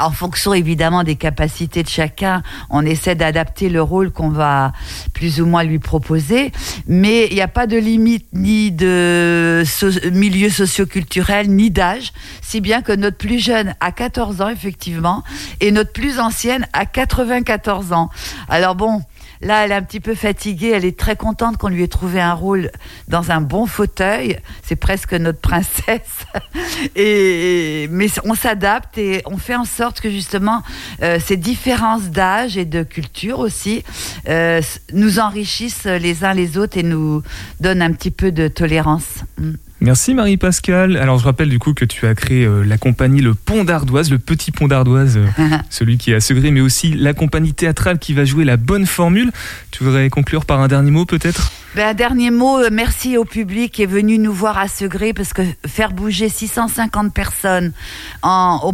en 0.00 0.10
fonction 0.10 0.52
évidemment 0.54 1.04
des 1.04 1.14
capacités 1.14 1.84
de 1.84 1.88
chacun, 1.88 2.42
on 2.68 2.84
essaie 2.84 3.14
d'adapter 3.14 3.68
le 3.68 3.80
rôle 3.80 4.10
qu'on 4.10 4.28
va 4.28 4.72
plus 5.14 5.40
ou 5.40 5.46
moins 5.46 5.62
lui 5.62 5.78
proposer, 5.78 6.50
mais 6.88 7.28
il 7.30 7.34
n'y 7.34 7.40
a 7.40 7.46
pas 7.48 7.68
de 7.68 7.76
limite 7.78 8.26
ni 8.32 8.72
de 8.72 9.62
so- 9.64 10.10
milieu 10.10 10.50
socioculturel 10.50 11.48
ni 11.48 11.70
d'âge, 11.70 12.12
si 12.42 12.60
bien 12.60 12.82
que 12.82 12.90
notre 12.90 13.18
plus 13.18 13.38
jeune 13.38 13.76
a 13.78 13.92
14 13.92 14.40
ans 14.40 14.48
effectivement 14.48 15.22
et 15.60 15.70
notre 15.70 15.92
plus 15.92 16.18
ancienne 16.18 16.66
a 16.72 16.86
94 16.86 17.92
ans. 17.92 18.10
Alors 18.48 18.74
bon, 18.74 19.00
Là, 19.40 19.64
elle 19.64 19.72
est 19.72 19.74
un 19.74 19.82
petit 19.82 20.00
peu 20.00 20.14
fatiguée. 20.14 20.70
Elle 20.74 20.84
est 20.84 20.98
très 20.98 21.16
contente 21.16 21.56
qu'on 21.56 21.68
lui 21.68 21.82
ait 21.82 21.88
trouvé 21.88 22.20
un 22.20 22.34
rôle 22.34 22.70
dans 23.08 23.30
un 23.30 23.40
bon 23.40 23.66
fauteuil. 23.66 24.38
C'est 24.62 24.76
presque 24.76 25.12
notre 25.12 25.40
princesse. 25.40 26.26
Et, 26.96 27.88
mais 27.90 28.08
on 28.24 28.34
s'adapte 28.34 28.98
et 28.98 29.22
on 29.26 29.36
fait 29.36 29.54
en 29.54 29.64
sorte 29.64 30.00
que 30.00 30.10
justement 30.10 30.62
euh, 31.02 31.18
ces 31.24 31.36
différences 31.36 32.10
d'âge 32.10 32.56
et 32.56 32.64
de 32.64 32.82
culture 32.82 33.38
aussi 33.38 33.84
euh, 34.28 34.60
nous 34.92 35.18
enrichissent 35.18 35.84
les 35.84 36.24
uns 36.24 36.34
les 36.34 36.58
autres 36.58 36.78
et 36.78 36.82
nous 36.82 37.22
donnent 37.60 37.82
un 37.82 37.92
petit 37.92 38.10
peu 38.10 38.32
de 38.32 38.48
tolérance. 38.48 39.24
Mm. 39.38 39.52
Merci 39.80 40.14
Marie-Pascale. 40.14 40.96
Alors 40.96 41.18
je 41.18 41.24
rappelle 41.24 41.48
du 41.48 41.58
coup 41.58 41.74
que 41.74 41.84
tu 41.84 42.06
as 42.06 42.14
créé 42.14 42.44
euh, 42.44 42.64
la 42.64 42.78
compagnie 42.78 43.20
Le 43.20 43.34
Pont 43.34 43.62
d'Ardoise, 43.62 44.10
le 44.10 44.18
petit 44.18 44.50
pont 44.50 44.68
d'Ardoise, 44.68 45.18
euh, 45.18 45.26
celui 45.70 45.98
qui 45.98 46.12
est 46.12 46.14
à 46.14 46.20
Segré, 46.20 46.50
mais 46.50 46.60
aussi 46.60 46.94
la 46.94 47.12
compagnie 47.12 47.52
théâtrale 47.52 47.98
qui 47.98 48.14
va 48.14 48.24
jouer 48.24 48.44
la 48.44 48.56
bonne 48.56 48.86
formule. 48.86 49.30
Tu 49.70 49.84
voudrais 49.84 50.08
conclure 50.08 50.46
par 50.46 50.60
un 50.60 50.68
dernier 50.68 50.90
mot 50.90 51.04
peut-être? 51.04 51.52
Ben, 51.76 51.88
un 51.88 51.92
dernier 51.92 52.30
mot, 52.30 52.58
euh, 52.58 52.70
merci 52.72 53.18
au 53.18 53.26
public 53.26 53.70
qui 53.70 53.82
est 53.82 53.86
venu 53.86 54.18
nous 54.18 54.32
voir 54.32 54.56
à 54.56 54.66
Segré 54.66 55.12
parce 55.12 55.34
que 55.34 55.42
faire 55.66 55.92
bouger 55.92 56.30
650 56.30 57.12
personnes 57.12 57.74
en, 58.22 58.72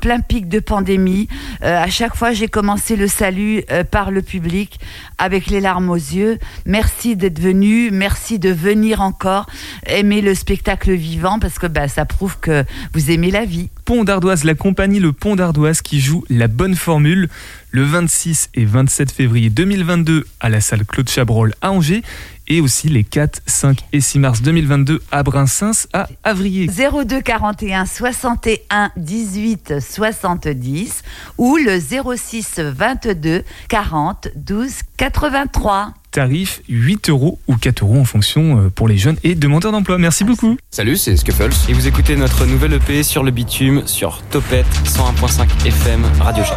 plein 0.00 0.20
pic 0.20 0.48
de 0.48 0.58
pandémie, 0.58 1.28
euh, 1.62 1.78
à 1.78 1.90
chaque 1.90 2.16
fois 2.16 2.32
j'ai 2.32 2.48
commencé 2.48 2.96
le 2.96 3.06
salut 3.06 3.64
euh, 3.70 3.84
par 3.84 4.10
le 4.10 4.22
public 4.22 4.80
avec 5.18 5.48
les 5.48 5.60
larmes 5.60 5.90
aux 5.90 5.94
yeux. 5.94 6.38
Merci 6.64 7.16
d'être 7.16 7.38
venu, 7.38 7.90
merci 7.90 8.38
de 8.38 8.48
venir 8.48 9.02
encore, 9.02 9.44
aimer 9.86 10.22
le 10.22 10.34
spectacle 10.34 10.92
vivant 10.94 11.38
parce 11.40 11.58
que 11.58 11.66
ben, 11.66 11.86
ça 11.86 12.06
prouve 12.06 12.38
que 12.40 12.64
vous 12.94 13.10
aimez 13.10 13.30
la 13.30 13.44
vie. 13.44 13.68
Pont 13.84 14.04
d'Ardoise, 14.04 14.44
la 14.44 14.54
compagnie 14.54 15.00
Le 15.00 15.12
Pont 15.12 15.36
d'Ardoise 15.36 15.82
qui 15.82 16.00
joue 16.00 16.24
la 16.30 16.48
bonne 16.48 16.76
formule 16.76 17.28
le 17.70 17.82
26 17.82 18.50
et 18.54 18.64
27 18.64 19.12
février 19.12 19.50
2022 19.50 20.26
à 20.40 20.48
la 20.48 20.62
salle 20.62 20.86
Claude 20.86 21.08
Chabrol 21.08 21.54
à 21.60 21.72
Angers 21.72 22.02
et 22.48 22.60
aussi 22.60 22.88
les 22.88 23.04
4, 23.04 23.42
5 23.46 23.84
et 23.92 24.00
6 24.00 24.18
mars 24.18 24.42
2022 24.42 25.00
à 25.12 25.22
Brinsens 25.22 25.86
à 25.92 26.08
Avrier. 26.24 26.66
02 26.66 27.20
41 27.20 27.86
61 27.86 28.90
18 28.96 29.80
70 29.80 31.02
ou 31.36 31.56
le 31.56 31.78
06 31.80 32.58
22 32.58 33.44
40 33.68 34.28
12 34.36 34.72
83. 34.96 35.94
Tarif 36.10 36.62
8 36.68 37.10
euros 37.10 37.38
ou 37.48 37.56
4 37.56 37.84
euros 37.84 37.98
en 37.98 38.04
fonction 38.04 38.58
euh, 38.58 38.70
pour 38.70 38.88
les 38.88 38.96
jeunes 38.96 39.18
et 39.24 39.34
demandeurs 39.34 39.72
d'emploi. 39.72 39.98
Merci 39.98 40.24
beaucoup. 40.24 40.56
Salut, 40.70 40.96
c'est 40.96 41.16
Scuffles. 41.16 41.50
Et 41.68 41.72
vous 41.72 41.86
écoutez 41.86 42.16
notre 42.16 42.46
nouvelle 42.46 42.72
EP 42.74 43.02
sur 43.02 43.22
le 43.22 43.30
bitume 43.30 43.86
sur 43.86 44.22
Topette 44.30 44.66
101.5 44.84 45.66
FM 45.66 46.02
Radio 46.20 46.44
G. 46.44 46.50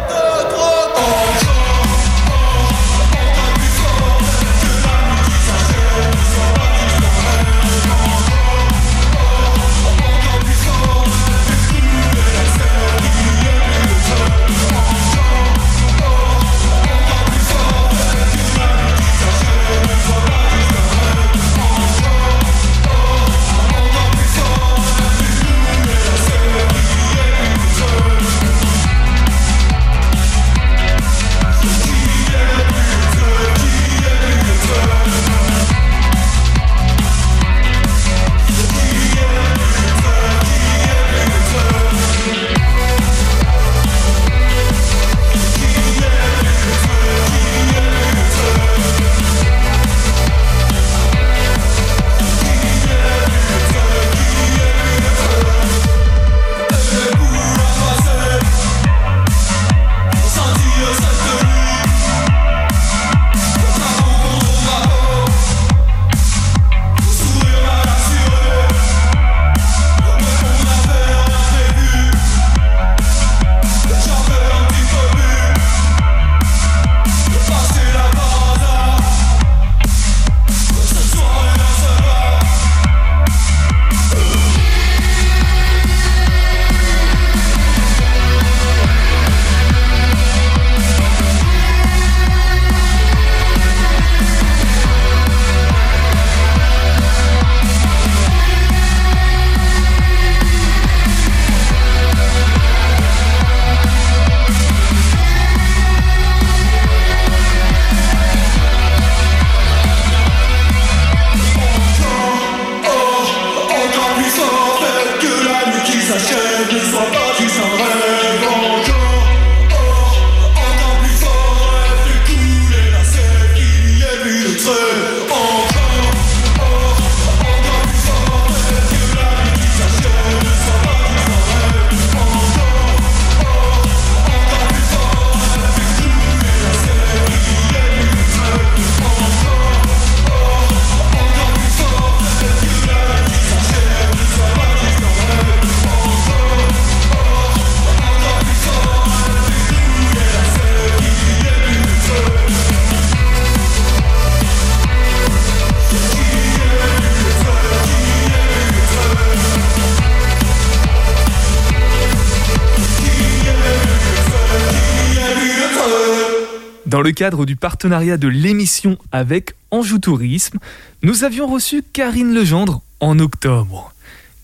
le 167.12 167.14
cadre 167.14 167.44
du 167.44 167.56
partenariat 167.56 168.16
de 168.16 168.26
l'émission 168.26 168.96
avec 169.12 169.54
Anjou 169.70 169.98
Tourisme, 169.98 170.58
nous 171.02 171.24
avions 171.24 171.46
reçu 171.46 171.82
Karine 171.92 172.32
Legendre 172.32 172.80
en 173.00 173.18
octobre. 173.18 173.92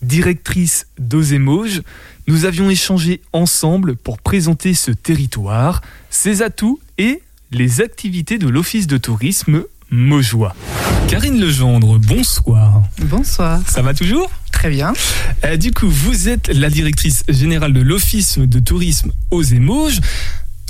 Directrice 0.03 0.85
d'Osémoge, 0.99 1.81
nous 2.27 2.45
avions 2.45 2.69
échangé 2.69 3.21
ensemble 3.33 3.95
pour 3.95 4.19
présenter 4.19 4.75
ce 4.75 4.91
territoire, 4.91 5.81
ses 6.11 6.43
atouts 6.43 6.79
et 6.99 7.23
les 7.49 7.81
activités 7.81 8.37
de 8.37 8.47
l'Office 8.47 8.85
de 8.85 8.97
tourisme 8.97 9.63
Mojoie. 9.89 10.55
Karine 11.07 11.41
Legendre, 11.41 11.97
bonsoir. 11.97 12.83
Bonsoir. 13.01 13.61
Ça 13.67 13.81
va 13.81 13.95
toujours? 13.95 14.29
Très 14.51 14.69
bien. 14.69 14.93
Euh, 15.43 15.57
du 15.57 15.71
coup, 15.71 15.89
vous 15.89 16.29
êtes 16.29 16.49
la 16.49 16.69
directrice 16.69 17.23
générale 17.29 17.73
de 17.73 17.81
l'Office 17.81 18.37
de 18.37 18.59
tourisme 18.59 19.11
aux 19.31 19.41
Émauges. 19.41 20.01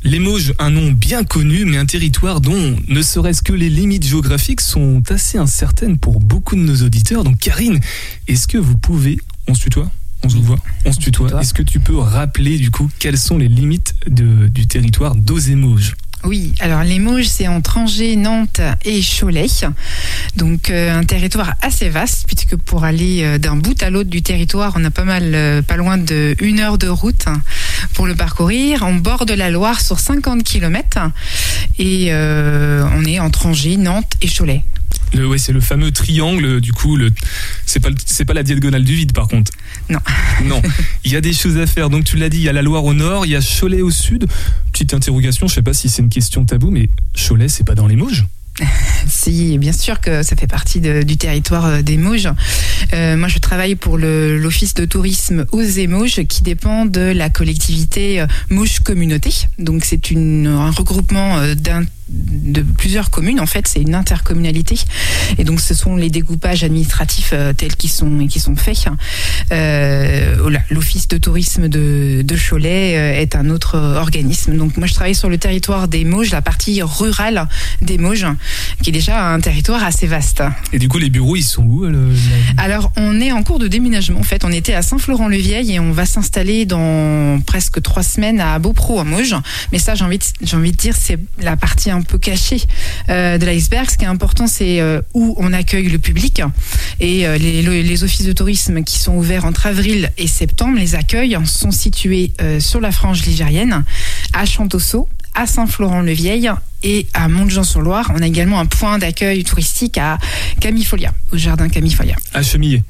Les 0.03 0.19
Mauges, 0.19 0.53
un 0.59 0.69
nom 0.69 0.91
bien 0.91 1.23
connu, 1.25 1.65
mais 1.65 1.77
un 1.77 1.85
territoire 1.85 2.39
dont 2.39 2.77
ne 2.87 3.01
serait-ce 3.01 3.41
que 3.41 3.51
les 3.51 3.69
limites 3.69 4.05
géographiques 4.07 4.61
sont 4.61 5.03
assez 5.09 5.37
incertaines 5.37 5.97
pour 5.97 6.21
beaucoup 6.21 6.55
de 6.55 6.61
nos 6.61 6.77
auditeurs. 6.83 7.25
Donc, 7.25 7.37
Karine, 7.39 7.79
est-ce 8.27 8.47
que 8.47 8.57
vous 8.57 8.77
pouvez, 8.77 9.19
on 9.47 9.53
se 9.53 9.61
tutoie? 9.61 9.91
On 10.23 10.29
se 10.29 10.37
voit, 10.37 10.57
on 10.85 10.91
se 10.93 10.99
tutoie. 10.99 11.41
Est-ce 11.41 11.53
que 11.53 11.63
tu 11.63 11.79
peux 11.79 11.97
rappeler 11.97 12.57
du 12.57 12.71
coup 12.71 12.89
quelles 12.99 13.17
sont 13.17 13.37
les 13.37 13.47
limites 13.47 13.93
de- 14.07 14.47
du 14.47 14.67
territoire 14.67 15.15
d'Ozémauges 15.15 15.95
Oui, 16.25 16.53
alors 16.59 16.83
les 16.83 16.99
Mauges, 16.99 17.27
c'est 17.27 17.47
entre 17.47 17.77
Angers, 17.77 18.17
Nantes 18.17 18.59
et 18.83 19.01
Cholet. 19.01 19.47
Donc 20.35 20.69
euh, 20.69 20.93
un 20.93 21.05
territoire 21.05 21.53
assez 21.61 21.87
vaste, 21.87 22.25
puisque 22.27 22.57
pour 22.57 22.83
aller 22.83 23.23
euh, 23.23 23.37
d'un 23.37 23.55
bout 23.55 23.81
à 23.81 23.89
l'autre 23.89 24.09
du 24.09 24.21
territoire, 24.21 24.73
on 24.75 24.83
a 24.83 24.91
pas 24.91 25.05
mal, 25.05 25.31
euh, 25.33 25.61
pas 25.61 25.77
loin 25.77 25.97
de 25.97 26.35
une 26.41 26.59
heure 26.59 26.77
de 26.77 26.89
route 26.89 27.25
pour 27.93 28.05
le 28.05 28.15
parcourir. 28.15 28.83
On 28.85 28.95
borde 28.95 29.31
la 29.31 29.49
Loire 29.49 29.79
sur 29.79 29.99
50 29.99 30.43
km 30.43 30.99
et 31.77 32.11
on 32.13 33.05
est 33.05 33.19
entre 33.19 33.45
Angers, 33.45 33.77
Nantes 33.77 34.11
et 34.21 34.27
Cholet. 34.27 34.63
Le, 35.13 35.27
ouais, 35.27 35.37
c'est 35.39 35.53
le 35.53 35.59
fameux 35.61 35.91
triangle, 35.91 36.61
du 36.61 36.71
coup, 36.71 36.95
le, 36.95 37.09
c'est 37.65 37.79
pas, 37.79 37.89
c'est 38.05 38.25
pas 38.25 38.33
la 38.33 38.43
diagonale 38.43 38.83
du 38.83 38.93
vide 38.93 39.11
par 39.13 39.27
contre. 39.27 39.51
Non. 39.89 39.99
Non, 40.45 40.61
il 41.03 41.11
y 41.11 41.15
a 41.17 41.21
des 41.21 41.33
choses 41.33 41.57
à 41.57 41.67
faire. 41.67 41.89
Donc 41.89 42.05
tu 42.05 42.15
l'as 42.15 42.29
dit, 42.29 42.37
il 42.37 42.43
y 42.43 42.49
a 42.49 42.53
la 42.53 42.61
Loire 42.61 42.85
au 42.85 42.93
nord, 42.93 43.25
il 43.25 43.31
y 43.31 43.35
a 43.35 43.41
Cholet 43.41 43.81
au 43.81 43.91
sud. 43.91 44.25
Petite 44.71 44.93
interrogation, 44.93 45.47
je 45.47 45.55
sais 45.55 45.61
pas 45.61 45.73
si 45.73 45.89
c'est 45.89 46.01
une 46.01 46.09
question 46.09 46.45
tabou, 46.45 46.69
mais 46.71 46.89
Cholet, 47.13 47.49
c'est 47.49 47.65
pas 47.65 47.75
dans 47.75 47.87
les 47.87 47.95
Mauges 47.97 48.25
Si, 49.07 49.57
bien 49.57 49.71
sûr 49.73 49.99
que 49.99 50.23
ça 50.23 50.35
fait 50.35 50.47
partie 50.47 50.79
de- 50.79 51.03
du 51.03 51.17
territoire 51.17 51.65
euh, 51.65 51.81
des 51.81 51.97
Mauges. 51.97 52.29
Euh, 52.93 53.17
moi, 53.17 53.27
je 53.27 53.39
travaille 53.39 53.75
pour 53.75 53.97
l'Office 53.97 54.73
de 54.75 54.85
tourisme 54.85 55.45
aux 55.51 55.63
Mauges, 55.87 56.21
qui 56.27 56.43
dépend 56.43 56.85
de 56.85 57.01
la 57.01 57.29
collectivité 57.29 58.21
euh, 58.21 58.27
Mauges 58.49 58.79
Communauté. 58.79 59.31
Donc, 59.57 59.83
c'est 59.85 60.11
un 60.13 60.71
regroupement 60.71 61.37
euh, 61.39 61.55
d'un 61.55 61.83
de 62.11 62.61
plusieurs 62.61 63.09
communes 63.11 63.39
en 63.39 63.45
fait 63.45 63.67
c'est 63.67 63.81
une 63.81 63.93
intercommunalité 63.93 64.75
et 65.37 65.43
donc 65.43 65.59
ce 65.61 65.73
sont 65.75 65.95
les 65.95 66.09
découpages 66.09 66.63
administratifs 66.63 67.31
euh, 67.33 67.53
tels 67.53 67.75
qu'ils 67.75 67.89
sont 67.91 68.27
qui 68.27 68.39
sont 68.39 68.55
faits 68.55 68.85
Euh, 69.51 70.35
voilà, 70.41 70.61
l'office 70.69 71.07
de 71.07 71.17
tourisme 71.17 71.67
de, 71.69 72.21
de 72.23 72.35
Cholet 72.37 72.97
euh, 72.97 73.19
est 73.21 73.35
un 73.35 73.49
autre 73.49 73.77
organisme 73.77 74.55
donc 74.57 74.77
moi 74.77 74.85
je 74.87 74.93
travaille 74.93 75.15
sur 75.15 75.29
le 75.29 75.37
territoire 75.37 75.87
des 75.87 76.05
Mauges 76.05 76.31
la 76.31 76.41
partie 76.41 76.81
rurale 76.83 77.47
des 77.81 77.97
Mauges 77.97 78.27
qui 78.83 78.89
est 78.89 78.93
déjà 78.93 79.31
un 79.33 79.39
territoire 79.39 79.83
assez 79.83 80.07
vaste 80.07 80.43
Et 80.73 80.79
du 80.79 80.87
coup, 80.87 80.97
les 80.99 81.09
bureaux, 81.09 81.35
ils 81.35 81.43
sont 81.43 81.63
où 81.63 81.85
euh, 81.85 81.89
le- 81.91 82.13
alors, 82.57 82.91
on 82.97 83.19
est 83.21 83.31
en 83.31 83.43
cours 83.43 83.59
de 83.59 83.67
déménagement. 83.67 84.19
En 84.19 84.23
fait, 84.23 84.43
on 84.45 84.51
était 84.51 84.73
à 84.73 84.81
Saint-Florent-le-Vieil 84.81 85.73
et 85.73 85.79
on 85.79 85.91
va 85.91 86.05
s'installer 86.05 86.65
dans 86.65 87.39
presque 87.45 87.81
trois 87.81 88.03
semaines 88.03 88.39
à 88.39 88.57
Beaupro, 88.59 88.99
à 88.99 89.03
Mauges. 89.03 89.35
Mais 89.71 89.79
ça, 89.79 89.95
j'ai 89.95 90.03
envie, 90.05 90.17
de, 90.19 90.23
j'ai 90.41 90.55
envie 90.57 90.71
de 90.71 90.77
dire, 90.77 90.95
c'est 90.97 91.17
la 91.41 91.57
partie 91.57 91.91
un 91.99 92.03
peu 92.03 92.17
cachée 92.17 92.61
euh, 93.09 93.37
de 93.37 93.45
l'iceberg. 93.45 93.89
Ce 93.89 93.97
qui 93.97 94.05
est 94.05 94.07
important, 94.07 94.47
c'est 94.47 94.79
euh, 94.81 95.01
où 95.13 95.35
on 95.37 95.53
accueille 95.53 95.89
le 95.89 95.99
public. 95.99 96.41
Et 96.99 97.27
euh, 97.27 97.37
les, 97.37 97.61
le- 97.61 97.81
les 97.81 98.03
offices 98.03 98.25
de 98.25 98.33
tourisme 98.33 98.83
qui 98.83 98.99
sont 98.99 99.15
ouverts 99.15 99.45
entre 99.45 99.67
avril 99.67 100.11
et 100.17 100.27
septembre, 100.27 100.77
les 100.77 100.95
accueils 100.95 101.37
sont 101.45 101.71
situés 101.71 102.31
sur 102.59 102.79
la 102.81 102.91
frange 102.91 103.23
ligérienne, 103.25 103.83
à 104.33 104.45
Chantosso, 104.45 105.07
à 105.35 105.45
Saint-Florent-le-Vieil 105.45 106.49
et 106.83 107.07
à 107.13 107.27
Montjean-sur-Loire. 107.27 108.11
On 108.15 108.21
a 108.21 108.27
également 108.27 108.59
un 108.59 108.65
point 108.65 108.97
d'accueil 108.97 109.43
touristique 109.43 109.97
à 109.97 110.17
Camifolia, 110.59 111.13
au 111.31 111.37
jardin 111.37 111.69
Camifolia, 111.69 112.15
à 112.33 112.41
Chemillé 112.43 112.83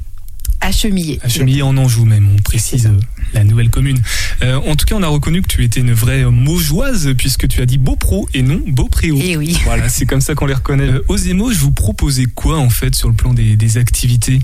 à 0.70 0.72
Chemillé. 0.72 1.20
À 1.24 1.28
Chemillé 1.30 1.64
en 1.64 1.76
Anjou 1.78 2.06
même, 2.06 2.30
on 2.32 2.42
précise 2.42 2.86
euh, 2.86 3.00
la 3.34 3.44
nouvelle 3.44 3.70
commune. 3.70 4.00
Euh, 4.44 4.56
en 4.56 4.76
tout 4.76 4.86
cas, 4.86 4.96
on 4.96 5.02
a 5.02 5.08
reconnu 5.08 5.42
que 5.42 5.48
tu 5.48 5.64
étais 5.64 5.80
une 5.80 5.94
vraie 5.94 6.24
euh, 6.24 6.30
Maugeoise 6.30 7.14
puisque 7.18 7.48
tu 7.48 7.62
as 7.62 7.66
dit 7.66 7.80
Beaupro 7.80 8.30
et 8.36 8.44
non 8.44 8.62
Beaupréau. 8.68 9.20
Et 9.20 9.36
oui. 9.36 9.58
Voilà, 9.66 9.90
c'est 9.90 10.06
comme 10.06 10.22
ça 10.22 10.36
qu'on 10.36 10.46
les 10.46 10.54
reconnaît. 10.54 10.90
Euh, 10.90 11.18
je 11.18 11.60
vous 11.60 11.72
proposais 11.72 12.26
quoi 12.26 12.60
en 12.60 12.70
fait 12.70 12.94
sur 12.94 13.10
le 13.10 13.16
plan 13.16 13.34
des, 13.34 13.56
des 13.56 13.78
activités? 13.78 14.42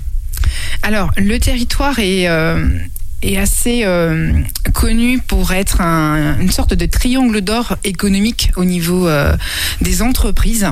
Alors, 0.82 1.12
le 1.16 1.38
territoire 1.38 1.98
est, 2.00 2.28
euh, 2.28 2.68
est 3.22 3.38
assez 3.38 3.82
euh, 3.84 4.32
connu 4.74 5.18
pour 5.18 5.52
être 5.52 5.80
un- 5.80 6.38
une 6.38 6.50
sorte 6.50 6.74
de 6.74 6.86
triangle 6.86 7.40
d'or 7.40 7.76
économique 7.84 8.50
au 8.56 8.64
niveau 8.64 9.08
euh, 9.08 9.34
des 9.80 10.02
entreprises. 10.02 10.66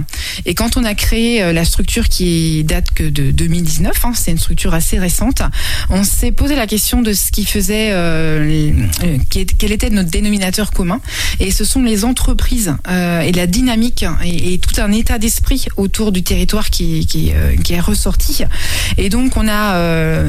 Et 0.44 0.54
quand 0.54 0.76
on 0.76 0.84
a 0.84 0.94
créé 0.94 1.42
euh, 1.42 1.52
la 1.52 1.64
structure 1.64 2.08
qui 2.08 2.62
date 2.64 2.90
que 2.94 3.04
de 3.04 3.30
2019, 3.30 4.04
hein, 4.04 4.12
c'est 4.14 4.30
une 4.30 4.38
structure 4.38 4.74
assez 4.74 4.98
récente, 4.98 5.42
on 5.90 6.04
s'est 6.04 6.32
posé 6.32 6.54
la 6.54 6.66
question 6.66 7.00
de 7.02 7.12
ce 7.14 7.32
qui 7.32 7.44
faisait, 7.46 7.90
euh, 7.92 8.72
euh, 9.04 9.16
quel 9.30 9.72
était 9.72 9.90
notre 9.90 10.10
dénominateur 10.10 10.70
commun. 10.70 11.00
Et 11.40 11.50
ce 11.50 11.64
sont 11.64 11.82
les 11.82 12.04
entreprises 12.04 12.74
euh, 12.88 13.20
et 13.20 13.32
la 13.32 13.46
dynamique 13.46 14.04
et, 14.24 14.58
tout 14.58 14.80
un 14.80 14.92
état 14.92 15.18
d'esprit 15.18 15.66
autour 15.76 16.12
du 16.12 16.22
territoire 16.22 16.70
qui, 16.70 17.06
qui, 17.06 17.32
qui 17.64 17.72
est 17.74 17.80
ressorti. 17.80 18.42
Et 18.98 19.08
donc 19.08 19.36
on 19.36 19.48
a 19.48 20.24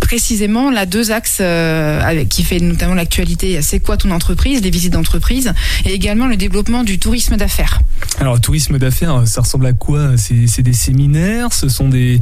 précisément 0.00 0.70
là 0.70 0.86
deux 0.86 1.10
axes 1.10 1.38
euh, 1.64 2.00
avec, 2.02 2.28
qui 2.28 2.42
fait 2.44 2.60
notamment 2.60 2.94
l'actualité. 2.94 3.60
C'est 3.62 3.80
quoi 3.80 3.96
ton 3.96 4.10
entreprise, 4.10 4.60
les 4.62 4.70
visites 4.70 4.92
d'entreprise, 4.92 5.52
et 5.84 5.92
également 5.92 6.26
le 6.26 6.36
développement 6.36 6.84
du 6.84 6.98
tourisme 6.98 7.36
d'affaires. 7.36 7.80
Alors, 8.20 8.40
tourisme 8.40 8.78
d'affaires, 8.78 9.22
ça 9.26 9.40
ressemble 9.40 9.66
à 9.66 9.72
quoi? 9.72 10.12
C'est 10.16 10.62
des 10.62 10.72
séminaires? 10.72 11.52
Ce 11.52 11.68
sont 11.68 11.88
des. 11.88 12.20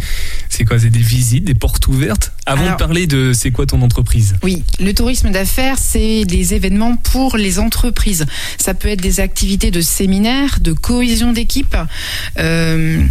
C'est 0.48 0.64
quoi? 0.64 0.78
C'est 0.78 0.90
des 0.90 0.98
visites, 1.00 1.44
des 1.44 1.54
portes 1.54 1.86
ouvertes? 1.88 2.32
Avant 2.46 2.62
Alors- 2.62 2.72
de 2.74 2.78
parler 2.78 3.06
de 3.06 3.32
c'est 3.32 3.50
quoi 3.50 3.66
ton 3.66 3.82
entreprise? 3.82 4.36
Oui, 4.42 4.64
le 4.80 4.92
tourisme 4.94 5.30
d'affaires, 5.30 5.76
c'est 5.78 6.24
des 6.24 6.54
événements 6.54 6.96
pour 6.96 7.36
les 7.36 7.58
entreprises. 7.58 8.26
Ça 8.58 8.74
peut 8.74 8.88
être 8.88 9.00
des 9.00 9.20
activités 9.20 9.70
de 9.70 9.80
séminaires, 9.80 10.58
de 10.60 10.72
cohésion 10.72 11.32
d'équipe, 11.32 11.76
euh, 12.38 13.02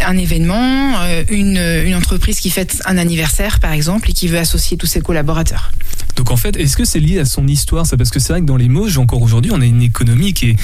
un 0.00 0.16
événement, 0.16 1.00
euh, 1.02 1.24
une, 1.30 1.58
une 1.86 1.94
entreprise 1.94 2.40
qui 2.40 2.50
fête 2.50 2.82
un 2.84 2.98
anniversaire, 2.98 3.60
par 3.60 3.72
exemple, 3.72 4.10
et 4.10 4.12
qui 4.12 4.28
veut 4.28 4.38
associer 4.38 4.76
tous 4.76 4.86
ses 4.86 5.00
collaborateurs. 5.00 5.72
Donc 6.16 6.30
en 6.30 6.36
fait, 6.36 6.56
est-ce 6.56 6.76
que 6.76 6.84
c'est 6.84 7.00
lié 7.00 7.18
à 7.18 7.24
son 7.24 7.46
histoire 7.46 7.86
ça? 7.86 7.96
Parce 7.96 8.10
que 8.10 8.18
c'est 8.20 8.32
vrai 8.32 8.40
que 8.40 8.46
dans 8.46 8.56
les 8.56 8.68
Mauges, 8.68 8.98
encore 8.98 9.22
aujourd'hui, 9.22 9.52
on 9.54 9.60
a 9.60 9.64
une 9.66 9.82
économie 9.82 10.32
qui 10.34 10.50
est 10.50 10.56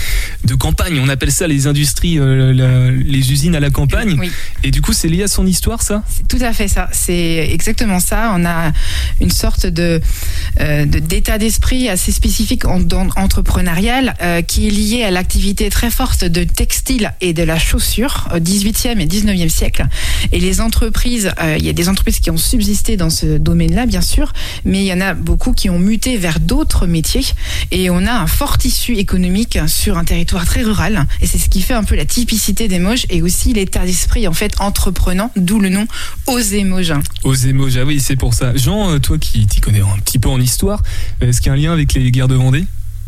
de 0.44 0.54
campagne. 0.54 0.98
On 1.02 1.08
appelle 1.08 1.32
ça 1.32 1.46
les 1.46 1.66
industries, 1.66 2.18
euh, 2.18 2.52
la- 2.52 2.90
les 2.90 3.32
usines 3.32 3.54
à 3.54 3.60
la 3.60 3.70
campagne. 3.70 4.16
Oui. 4.18 4.30
Et 4.64 4.70
du 4.70 4.82
coup, 4.82 4.92
c'est 4.92 5.08
lié 5.08 5.22
à 5.22 5.28
son 5.28 5.46
histoire, 5.46 5.82
ça? 5.82 6.02
C'est 6.08 6.28
tout 6.28 6.42
à 6.44 6.52
fait 6.52 6.68
ça. 6.68 6.88
C'est 6.92 7.48
exactement 7.52 8.00
ça. 8.00 8.32
On 8.36 8.44
a 8.44 8.72
une 9.20 9.30
sorte 9.30 9.66
de 9.66 10.00
euh, 10.60 10.84
d'état 10.86 11.38
d'esprit 11.38 11.88
assez 11.88 12.12
spécifique 12.12 12.64
en, 12.64 12.80
dans- 12.80 13.08
entrepreneurial 13.16 14.14
euh, 14.22 14.42
qui 14.42 14.66
est 14.66 14.70
lié 14.70 15.04
à 15.04 15.10
l'activité 15.10 15.68
très 15.70 15.90
forte 15.90 16.24
de 16.24 16.44
textile 16.44 17.12
et 17.20 17.32
de 17.32 17.42
la 17.42 17.58
chaussure 17.58 18.28
au 18.34 18.38
18e 18.38 18.98
et 19.00 19.06
19e 19.06 19.48
siècle. 19.48 19.86
Et 20.32 20.40
les 20.40 20.60
entreprises, 20.60 21.30
il 21.58 21.64
y 21.64 21.68
a 21.68 21.72
des 21.72 21.88
entreprises 21.88 22.18
qui 22.20 22.30
ont 22.30 22.36
subsisté 22.36 22.96
dans 22.96 23.10
ce 23.10 23.38
domaine-là, 23.38 23.86
bien 23.86 24.00
sûr, 24.00 24.32
mais 24.64 24.80
il 24.82 24.86
y 24.86 24.92
en 24.92 25.00
a 25.00 25.14
beaucoup 25.14 25.35
qui 25.36 25.70
ont 25.70 25.78
muté 25.78 26.16
vers 26.16 26.40
d'autres 26.40 26.86
métiers. 26.86 27.24
Et 27.70 27.90
on 27.90 28.06
a 28.06 28.12
un 28.12 28.26
fort 28.26 28.58
tissu 28.58 28.96
économique 28.96 29.58
sur 29.66 29.98
un 29.98 30.04
territoire 30.04 30.44
très 30.44 30.62
rural. 30.62 31.06
Et 31.20 31.26
c'est 31.26 31.38
ce 31.38 31.48
qui 31.48 31.62
fait 31.62 31.74
un 31.74 31.84
peu 31.84 31.94
la 31.94 32.04
typicité 32.04 32.68
des 32.68 32.78
Mauges 32.78 33.06
et 33.10 33.22
aussi 33.22 33.52
l'état 33.52 33.84
d'esprit 33.84 34.26
en 34.28 34.32
fait 34.32 34.60
entreprenant, 34.60 35.30
d'où 35.36 35.60
le 35.60 35.68
nom 35.68 35.86
Oser 36.26 36.64
Mauges. 36.64 36.94
Aux 37.24 37.34
Émauges, 37.34 37.76
ah 37.76 37.84
oui, 37.84 38.00
c'est 38.00 38.16
pour 38.16 38.34
ça. 38.34 38.56
Jean, 38.56 38.90
euh, 38.90 38.98
toi 38.98 39.18
qui 39.18 39.46
t'y 39.46 39.60
connais 39.60 39.80
un 39.80 39.98
petit 40.04 40.18
peu 40.18 40.28
en 40.28 40.40
histoire, 40.40 40.82
est-ce 41.20 41.40
qu'il 41.40 41.48
y 41.48 41.50
a 41.50 41.54
un 41.54 41.56
lien 41.56 41.72
avec 41.72 41.94
les 41.94 42.10
guerres 42.10 42.28
de 42.28 42.34
Vendée? 42.34 42.64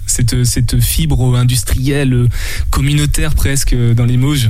Cette, 0.07 0.45
cette 0.45 0.81
fibre 0.81 1.37
industrielle, 1.37 2.15
euh, 2.15 2.29
communautaire 2.71 3.35
presque 3.35 3.75
euh, 3.75 3.95
dans 3.95 4.07
les 4.07 4.17
Mauges? 4.17 4.49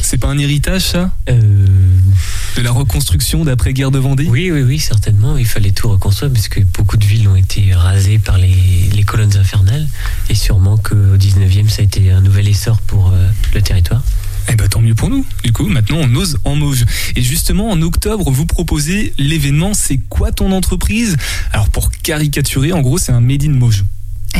C'est 0.00 0.18
pas 0.18 0.28
un 0.28 0.38
héritage, 0.38 0.82
ça 0.82 1.10
De 1.28 2.62
la 2.62 2.70
reconstruction 2.70 3.44
d'après-guerre 3.44 3.90
de 3.90 3.98
Vendée 3.98 4.24
Euh, 4.26 4.30
Oui, 4.30 4.50
oui, 4.50 4.62
oui, 4.62 4.78
certainement. 4.78 5.36
Il 5.36 5.46
fallait 5.46 5.70
tout 5.72 5.88
reconstruire 5.88 6.32
parce 6.32 6.48
que 6.48 6.60
beaucoup 6.60 6.96
de 6.96 7.04
villes 7.04 7.28
ont 7.28 7.36
été 7.36 7.74
rasées 7.74 8.18
par 8.18 8.38
les, 8.38 8.88
les 8.94 9.02
colonnes 9.02 9.36
infernales. 9.36 9.86
Et 10.30 10.34
sûrement 10.34 10.76
qu'au 10.78 11.16
19e, 11.16 11.68
ça 11.68 11.82
a 11.82 11.84
été 11.84 12.10
un 12.10 12.20
nouvel 12.20 12.48
essor 12.48 12.80
pour 12.82 13.08
euh, 13.08 13.28
le 13.54 13.60
territoire. 13.62 14.02
Eh 14.50 14.54
ben 14.56 14.66
tant 14.66 14.80
mieux 14.80 14.94
pour 14.94 15.10
nous. 15.10 15.26
Du 15.44 15.52
coup, 15.52 15.68
maintenant 15.68 15.98
on 16.00 16.14
ose 16.14 16.38
en 16.44 16.54
Mauges. 16.56 16.86
Et 17.16 17.22
justement, 17.22 17.70
en 17.70 17.82
octobre, 17.82 18.30
vous 18.30 18.46
proposez 18.46 19.12
l'événement 19.18 19.74
C'est 19.74 19.98
quoi 20.08 20.32
ton 20.32 20.52
entreprise? 20.52 21.16
Alors 21.52 21.68
pour 21.68 21.90
caricaturer, 21.90 22.72
en 22.72 22.80
gros, 22.80 22.96
c'est 22.96 23.12
un 23.12 23.20
Made 23.20 23.44
in 23.44 23.50
Mauges. 23.50 23.84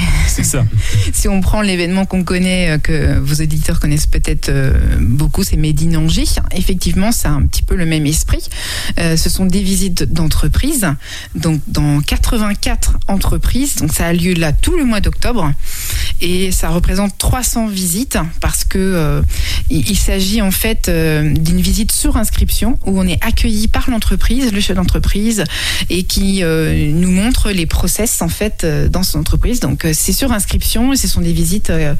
C'est 0.28 0.44
ça. 0.44 0.64
si 1.12 1.28
on 1.28 1.40
prend 1.40 1.62
l'événement 1.62 2.06
qu'on 2.06 2.24
connaît, 2.24 2.70
euh, 2.70 2.78
que 2.78 3.18
vos 3.18 3.42
auditeurs 3.42 3.80
connaissent 3.80 4.06
peut-être 4.06 4.48
euh, 4.50 4.72
beaucoup, 5.00 5.42
c'est 5.42 5.56
Made 5.56 5.82
in 5.82 5.94
Angers. 5.94 6.40
Effectivement, 6.52 7.12
c'est 7.12 7.28
un 7.28 7.42
petit 7.46 7.62
peu 7.62 7.74
le 7.74 7.86
même 7.86 8.06
esprit. 8.06 8.48
Euh, 8.98 9.16
ce 9.16 9.30
sont 9.30 9.46
des 9.46 9.62
visites 9.62 10.02
d'entreprise, 10.04 10.86
donc 11.34 11.60
dans 11.66 12.00
84 12.00 12.98
entreprises. 13.08 13.76
Donc 13.76 13.92
ça 13.92 14.06
a 14.06 14.12
lieu 14.12 14.34
là 14.34 14.52
tout 14.52 14.76
le 14.76 14.84
mois 14.84 15.00
d'octobre 15.00 15.52
et 16.20 16.50
ça 16.52 16.68
représente 16.68 17.16
300 17.18 17.68
visites 17.68 18.18
parce 18.40 18.64
que 18.64 18.78
euh, 18.78 19.22
il, 19.70 19.88
il 19.88 19.96
s'agit 19.96 20.42
en 20.42 20.50
fait 20.50 20.88
euh, 20.88 21.32
d'une 21.32 21.60
visite 21.60 21.92
sur 21.92 22.16
inscription 22.16 22.78
où 22.86 22.98
on 22.98 23.06
est 23.06 23.22
accueilli 23.24 23.68
par 23.68 23.90
l'entreprise, 23.90 24.52
le 24.52 24.60
chef 24.60 24.76
d'entreprise 24.76 25.44
et 25.90 26.04
qui 26.04 26.42
nous 26.42 27.10
montre 27.10 27.50
les 27.50 27.66
process 27.66 28.22
en 28.22 28.28
fait 28.28 28.66
dans 28.90 29.02
son 29.02 29.20
entreprise. 29.20 29.60
Donc 29.60 29.87
c'est 29.92 30.12
sur 30.12 30.32
inscription 30.32 30.92
et 30.92 30.96
ce 30.96 31.08
sont 31.08 31.20
des 31.20 31.32
visites 31.32 31.70
euh, 31.70 31.94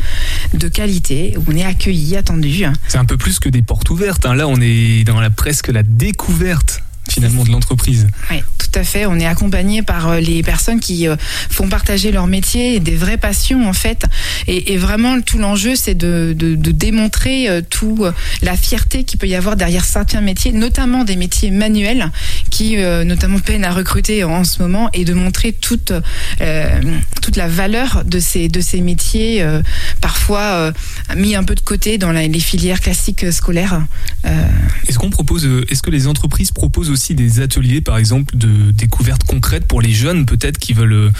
de 0.55 0.69
qualité 0.69 1.35
où 1.37 1.45
on 1.49 1.57
est 1.57 1.65
accueilli, 1.65 2.17
attendu. 2.17 2.65
C'est 2.89 2.99
un 2.99 3.05
peu 3.05 3.17
plus 3.17 3.39
que 3.39 3.49
des 3.49 3.63
portes 3.63 3.91
ouvertes. 3.91 4.27
hein. 4.27 4.35
Là, 4.35 4.49
on 4.49 4.61
est 4.61 5.05
dans 5.05 5.21
la 5.21 5.31
presque 5.31 5.69
la 5.69 5.83
découverte 5.83 6.83
finalement 7.09 7.43
de 7.43 7.51
l'entreprise. 7.51 8.07
Oui, 8.31 8.37
tout 8.59 8.79
à 8.79 8.85
fait. 8.85 9.07
On 9.07 9.19
est 9.19 9.25
accompagné 9.25 9.83
par 9.83 10.09
euh, 10.09 10.21
les 10.21 10.43
personnes 10.43 10.79
qui 10.79 11.09
euh, 11.09 11.17
font 11.49 11.67
partager 11.67 12.13
leur 12.13 12.27
métier 12.27 12.75
et 12.75 12.81
des 12.81 12.97
vraies 12.97 13.17
passions 13.17 13.67
en 13.67 13.73
fait. 13.73 14.05
Et, 14.47 14.75
et 14.75 14.77
vraiment, 14.77 15.19
tout 15.23 15.39
l'enjeu, 15.39 15.75
c'est 15.75 15.95
de, 15.95 16.35
de, 16.37 16.55
de 16.55 16.71
démontrer 16.71 17.49
euh, 17.49 17.63
tout 17.63 18.01
euh, 18.03 18.13
la 18.43 18.59
fierté 18.59 19.05
qu'il 19.05 19.19
peut 19.19 19.27
y 19.27 19.35
avoir 19.35 19.57
derrière 19.57 19.87
certains 19.87 20.21
métiers, 20.21 20.53
notamment 20.53 21.05
des 21.05 21.17
métiers 21.17 21.51
manuels 21.51 22.11
euh, 22.61 23.05
notamment 23.05 23.39
peinent 23.39 23.65
à 23.65 23.73
recruter 23.73 24.25
en 24.25 24.45
ce 24.45 24.63
moment, 24.63 24.91
et 24.93 25.05
de 25.05 25.15
montrer 25.15 25.53
toute 25.53 25.93
euh, 26.41 26.81
toute 27.23 27.37
la 27.37 27.49
valeur 27.49 28.05
de 28.05 28.19
ces 28.19 28.49
de 28.49 28.61
ces 28.61 28.81
métiers 28.81 29.43
euh, 29.43 29.63
parfois 30.01 30.73
mis 31.17 31.35
un 31.35 31.45
peu 31.45 31.55
de 31.55 31.61
côté 31.61 31.99
dans 31.99 32.13
les 32.13 32.41
filières 32.41 32.81
classiques 32.81 33.33
scolaires. 33.33 33.83
Est-ce 34.87 34.99
qu'on 34.99 35.11
propose, 35.11 35.49
est-ce 35.69 35.83
que 35.83 35.91
les 35.91 36.07
entreprises 36.07 36.51
proposent 36.51 36.91
aussi 36.91 37.15
des 37.15 37.41
ateliers, 37.41 37.81
par 37.81 37.99
exemple, 37.99 38.37
de 38.37 38.71
découvertes 38.71 39.25
concrètes 39.25 39.67
pour 39.67 39.81
les 39.81 39.93
jeunes, 39.93 40.27
peut-être 40.27 40.59
qui 40.59 40.73
veulent, 40.73 41.13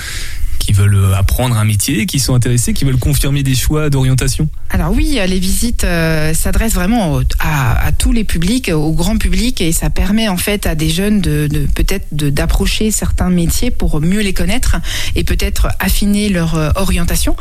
qui 0.69 0.75
veulent 0.75 0.97
euh, 0.97 1.15
apprendre 1.17 1.57
un 1.57 1.65
métier, 1.65 2.05
qui 2.05 2.19
sont 2.19 2.35
intéressés, 2.35 2.75
qui 2.75 2.85
veulent 2.85 2.99
confirmer 2.99 3.43
des 3.43 3.55
choix 3.55 3.89
d'orientation 3.89 4.51
Alors 4.69 4.93
oui, 4.93 5.17
euh, 5.19 5.25
les 5.25 5.39
visites 5.39 5.85
euh, 5.85 6.35
s'adressent 6.35 6.75
vraiment 6.75 7.21
à, 7.41 7.91
tous 7.97 8.13
les 8.13 8.25
publics, 8.25 8.71
au 8.75 8.93
grand 8.93 9.17
public, 9.17 9.63
et 9.63 9.73
ça 9.73 9.89
permet 9.89 10.29
en 10.29 10.37
fait 10.37 10.67
à 10.67 10.75
des 10.75 10.91
jeunes 10.91 11.23
de, 11.23 11.49
peut-être 11.75 12.07
d'approcher 12.13 12.91
certains 12.91 13.31
métiers 13.31 13.71
pour 13.71 14.03
mieux 14.03 14.21
les 14.21 14.35
connaître 14.35 14.77
et 15.17 15.25
peut-être 15.25 15.69
affiner 15.81 16.29
leur 16.29 16.73
orientation. 16.77 17.35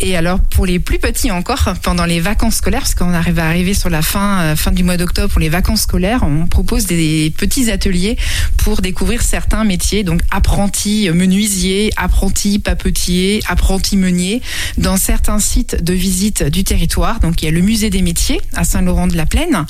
Et 0.00 0.16
alors 0.16 0.40
pour 0.40 0.66
les 0.66 0.80
plus 0.80 0.98
petits 0.98 1.30
encore, 1.30 1.74
pendant 1.80 2.06
les 2.06 2.18
vacances 2.18 2.56
scolaires, 2.56 2.80
parce 2.80 2.96
qu'on 2.96 3.14
arrive 3.14 3.38
à 3.38 3.46
arriver 3.46 3.72
sur 3.72 3.88
la 3.88 4.02
fin 4.02 4.56
fin 4.56 4.72
du 4.72 4.82
mois 4.82 4.96
d'octobre 4.96 5.28
pour 5.28 5.40
les 5.40 5.48
vacances 5.48 5.82
scolaires, 5.82 6.24
on 6.24 6.48
propose 6.48 6.86
des 6.86 7.32
petits 7.36 7.70
ateliers 7.70 8.18
pour 8.56 8.82
découvrir 8.82 9.22
certains 9.22 9.62
métiers, 9.62 10.02
donc 10.02 10.20
apprenti 10.32 11.08
menuisier, 11.10 11.92
apprenti 11.96 12.58
papetier, 12.64 13.40
apprenti 13.48 13.96
meunier, 13.96 14.42
dans 14.78 14.96
certains 14.96 15.38
sites 15.38 15.82
de 15.82 15.92
visite 15.92 16.42
du 16.42 16.64
territoire. 16.64 17.20
Donc 17.20 17.42
il 17.42 17.44
y 17.44 17.48
a 17.48 17.52
le 17.52 17.60
musée 17.60 17.90
des 17.90 18.02
métiers 18.02 18.40
à 18.54 18.64
Saint-Laurent-de-la-Plaine, 18.64 19.66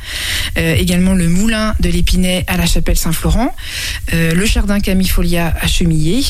euh, 0.56 0.74
également 0.74 1.14
le 1.14 1.28
moulin 1.28 1.74
de 1.80 1.88
l'Épinay 1.88 2.44
à 2.46 2.56
la 2.56 2.66
chapelle 2.66 2.96
Saint-Florent, 2.96 3.54
euh, 4.12 4.34
le 4.34 4.44
jardin 4.46 4.80
Camifolia 4.80 5.54
à 5.60 5.66
Chemillé. 5.66 6.24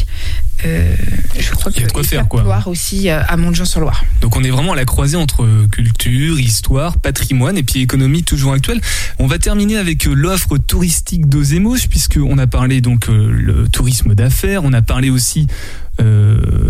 Euh, 0.64 0.94
je 1.38 1.50
crois 1.50 1.70
Il 1.74 1.80
y 1.80 1.84
a 1.84 1.86
que 1.86 1.88
de 1.88 1.92
quoi 1.92 2.04
faire, 2.04 2.28
quoi. 2.28 2.62
Aussi 2.66 3.10
euh, 3.10 3.20
à 3.26 3.36
Montjean-sur-Loire. 3.36 4.04
Donc 4.20 4.36
on 4.36 4.44
est 4.44 4.50
vraiment 4.50 4.72
à 4.72 4.76
la 4.76 4.84
croisée 4.84 5.16
entre 5.16 5.46
culture, 5.70 6.38
histoire, 6.40 6.98
patrimoine 6.98 7.58
et 7.58 7.62
puis 7.62 7.80
économie 7.80 8.22
toujours 8.22 8.52
actuelle. 8.52 8.80
On 9.18 9.26
va 9.26 9.38
terminer 9.38 9.76
avec 9.76 10.04
l'offre 10.04 10.56
touristique 10.56 11.28
d'Ozemos 11.28 11.76
puisqu'on 11.90 12.38
a 12.38 12.46
parlé 12.46 12.80
donc 12.80 13.08
le 13.08 13.68
tourisme 13.68 14.14
d'affaires, 14.14 14.62
on 14.64 14.72
a 14.72 14.80
parlé 14.82 15.10
aussi 15.10 15.46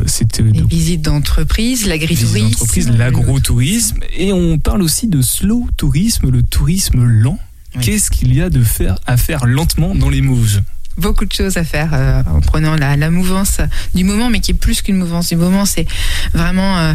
c'était 0.07 0.43
Les 0.43 0.63
visites 0.63 1.03
d'entreprise, 1.03 1.87
l'agritourisme. 1.87 2.97
l'agrotourisme 2.97 3.99
et 4.17 4.33
on 4.33 4.59
parle 4.59 4.83
aussi 4.83 5.07
de 5.09 5.23
slow 5.23 5.67
tourisme, 5.77 6.31
le 6.31 6.43
tourisme 6.43 7.05
lent. 7.05 7.39
Oui. 7.77 7.83
Qu'est-ce 7.85 8.11
qu'il 8.11 8.35
y 8.35 8.41
a 8.41 8.51
de 8.51 8.63
faire 8.63 8.99
à 9.07 9.17
faire 9.17 9.47
lentement 9.47 9.95
dans 9.95 10.11
les 10.11 10.21
Mauges 10.21 10.61
beaucoup 10.97 11.25
de 11.25 11.33
choses 11.33 11.57
à 11.57 11.65
faire 11.65 11.91
euh, 11.93 12.23
en 12.31 12.41
prenant 12.41 12.77
la, 12.77 12.97
la 12.97 13.11
mouvance 13.11 13.59
du 13.95 14.05
moment, 14.05 14.31
mais 14.31 14.41
qui 14.41 14.53
est 14.53 14.55
plus 14.55 14.83
qu'une 14.83 14.97
mouvance 14.97 15.29
du 15.29 15.37
moment. 15.37 15.65
C'est 15.65 15.87
vraiment 16.33 16.79
euh, 16.79 16.95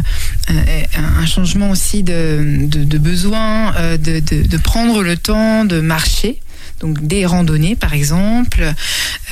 euh, 0.50 0.82
un 1.18 1.26
changement 1.26 1.70
aussi 1.70 2.02
de, 2.02 2.64
de, 2.66 2.84
de 2.84 2.98
besoin, 2.98 3.74
euh, 3.76 3.98
de, 3.98 4.56
prendre 4.56 5.02
le 5.02 5.16
temps 5.16 5.64
de 5.64 5.80
marcher. 5.80 6.40
Donc 6.80 7.06
des 7.06 7.26
randonnées, 7.26 7.76
par 7.76 7.92
exemple, 7.92 8.72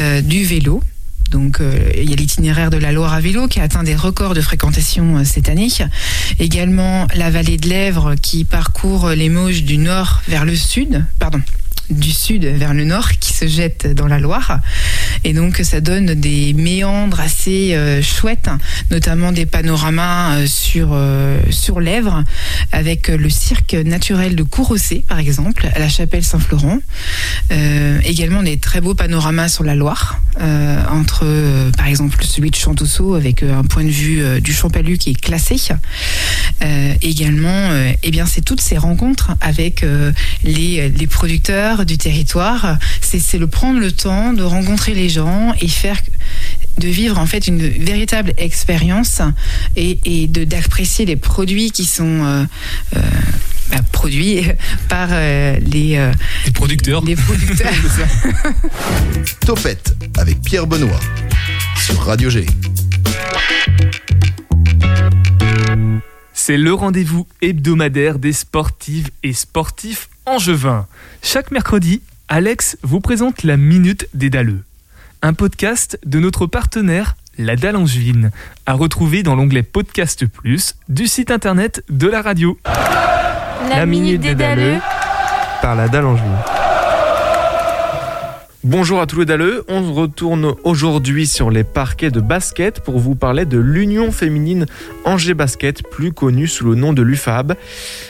euh, 0.00 0.20
du 0.20 0.44
vélo. 0.44 0.82
Donc 1.30 1.60
euh, 1.60 1.90
il 1.96 2.08
y 2.08 2.12
a 2.12 2.16
l'itinéraire 2.16 2.70
de 2.70 2.76
la 2.78 2.92
Loire 2.92 3.12
à 3.12 3.20
vélo 3.20 3.48
qui 3.48 3.60
a 3.60 3.64
atteint 3.64 3.82
des 3.82 3.94
records 3.94 4.34
de 4.34 4.40
fréquentation 4.40 5.18
euh, 5.18 5.24
cette 5.24 5.48
année. 5.48 5.68
Également 6.38 7.06
la 7.14 7.30
vallée 7.30 7.56
de 7.56 7.68
l'Èvre 7.68 8.14
qui 8.14 8.44
parcourt 8.44 9.10
les 9.10 9.28
Mauges 9.28 9.62
du 9.62 9.78
nord 9.78 10.22
vers 10.28 10.44
le 10.44 10.56
sud, 10.56 11.04
pardon, 11.18 11.40
du 11.90 12.12
sud 12.12 12.44
vers 12.44 12.74
le 12.74 12.84
nord 12.84 13.10
qui 13.18 13.32
se 13.32 13.46
jette 13.46 13.86
dans 13.94 14.06
la 14.06 14.18
Loire. 14.18 14.60
Et 15.24 15.32
donc 15.32 15.60
ça 15.62 15.80
donne 15.80 16.14
des 16.14 16.52
méandres 16.52 17.20
assez 17.20 17.74
euh, 17.74 18.02
chouettes, 18.02 18.50
notamment 18.90 19.32
des 19.32 19.46
panoramas 19.46 20.36
euh, 20.36 20.46
sur, 20.46 20.90
euh, 20.92 21.40
sur 21.50 21.80
l'Èvre, 21.80 22.24
avec 22.72 23.08
le 23.08 23.30
cirque 23.30 23.74
naturel 23.74 24.36
de 24.36 24.42
Courosset, 24.42 25.04
par 25.08 25.18
exemple, 25.18 25.68
à 25.74 25.78
la 25.78 25.88
chapelle 25.88 26.24
Saint-Florent. 26.24 26.78
Euh, 27.52 28.00
également 28.04 28.42
des 28.42 28.58
très 28.58 28.80
beaux 28.80 28.94
panoramas 28.94 29.48
sur 29.48 29.64
la 29.64 29.74
Loire, 29.74 30.20
entre 30.90 31.26
par 31.76 31.86
exemple 31.88 32.24
celui 32.24 32.50
de 32.50 32.54
Chantousseau 32.54 33.14
avec 33.14 33.42
un 33.42 33.64
point 33.64 33.84
de 33.84 33.90
vue 33.90 34.40
du 34.40 34.52
Champalu 34.52 34.96
qui 34.96 35.10
est 35.10 35.20
classé. 35.20 35.56
Également, 37.02 37.70
eh 38.02 38.10
bien, 38.10 38.26
c'est 38.26 38.42
toutes 38.42 38.60
ces 38.60 38.78
rencontres 38.78 39.32
avec 39.40 39.84
les, 40.44 40.88
les 40.88 41.06
producteurs 41.06 41.77
du 41.84 41.98
territoire. 41.98 42.78
C'est 43.00 43.18
c'est 43.18 43.38
le 43.38 43.46
prendre 43.46 43.80
le 43.80 43.92
temps 43.92 44.32
de 44.32 44.42
rencontrer 44.42 44.94
les 44.94 45.08
gens 45.08 45.54
et 45.60 45.68
faire 45.68 45.98
de 46.78 46.88
vivre 46.88 47.18
en 47.18 47.26
fait 47.26 47.46
une 47.46 47.58
véritable 47.58 48.32
expérience 48.38 49.20
et, 49.76 49.98
et 50.04 50.26
de 50.26 50.44
d'apprécier 50.44 51.04
les 51.06 51.16
produits 51.16 51.70
qui 51.70 51.84
sont 51.84 52.24
euh, 52.24 52.44
euh, 52.96 53.00
bah, 53.70 53.78
produits 53.92 54.42
par 54.88 55.08
euh, 55.10 55.56
les, 55.60 55.96
euh, 55.96 56.12
Les 56.46 56.52
producteurs. 56.52 57.04
les 57.04 57.16
producteurs. 57.16 57.72
Topette 59.46 59.94
avec 60.16 60.40
Pierre 60.40 60.66
Benoît 60.66 61.00
sur 61.76 62.00
Radio 62.02 62.30
G. 62.30 62.46
C'est 66.32 66.56
le 66.56 66.72
rendez-vous 66.72 67.26
hebdomadaire 67.42 68.18
des 68.18 68.32
sportives 68.32 69.10
et 69.22 69.34
sportifs 69.34 70.08
angevins. 70.28 70.86
Chaque 71.22 71.50
mercredi, 71.50 72.02
Alex 72.28 72.76
vous 72.82 73.00
présente 73.00 73.42
la 73.42 73.56
Minute 73.56 74.08
des 74.14 74.30
Dalleux, 74.30 74.62
un 75.22 75.32
podcast 75.32 75.98
de 76.04 76.18
notre 76.18 76.46
partenaire, 76.46 77.16
la 77.38 77.56
Dalle 77.56 77.76
Angevine, 77.76 78.30
à 78.66 78.74
retrouver 78.74 79.22
dans 79.22 79.34
l'onglet 79.34 79.62
Podcast 79.62 80.26
Plus 80.26 80.74
du 80.88 81.06
site 81.06 81.30
internet 81.30 81.82
de 81.88 82.08
la 82.08 82.20
radio. 82.20 82.58
La, 83.70 83.86
minute 83.86 84.20
des 84.20 84.34
Dalleux 84.34 84.78
par 85.62 85.74
la 85.74 85.88
dalle 85.88 86.06
Angevine. 86.06 86.57
Bonjour 88.64 89.00
à 89.00 89.06
tous 89.06 89.20
les 89.20 89.24
dalleux, 89.24 89.62
on 89.68 89.94
retourne 89.94 90.52
aujourd'hui 90.64 91.28
sur 91.28 91.48
les 91.48 91.62
parquets 91.62 92.10
de 92.10 92.18
basket 92.18 92.80
pour 92.80 92.98
vous 92.98 93.14
parler 93.14 93.44
de 93.44 93.56
l'Union 93.56 94.10
féminine 94.10 94.66
Angers 95.04 95.34
Basket, 95.34 95.88
plus 95.88 96.12
connue 96.12 96.48
sous 96.48 96.64
le 96.64 96.74
nom 96.74 96.92
de 96.92 97.00
l'UFAB. 97.00 97.54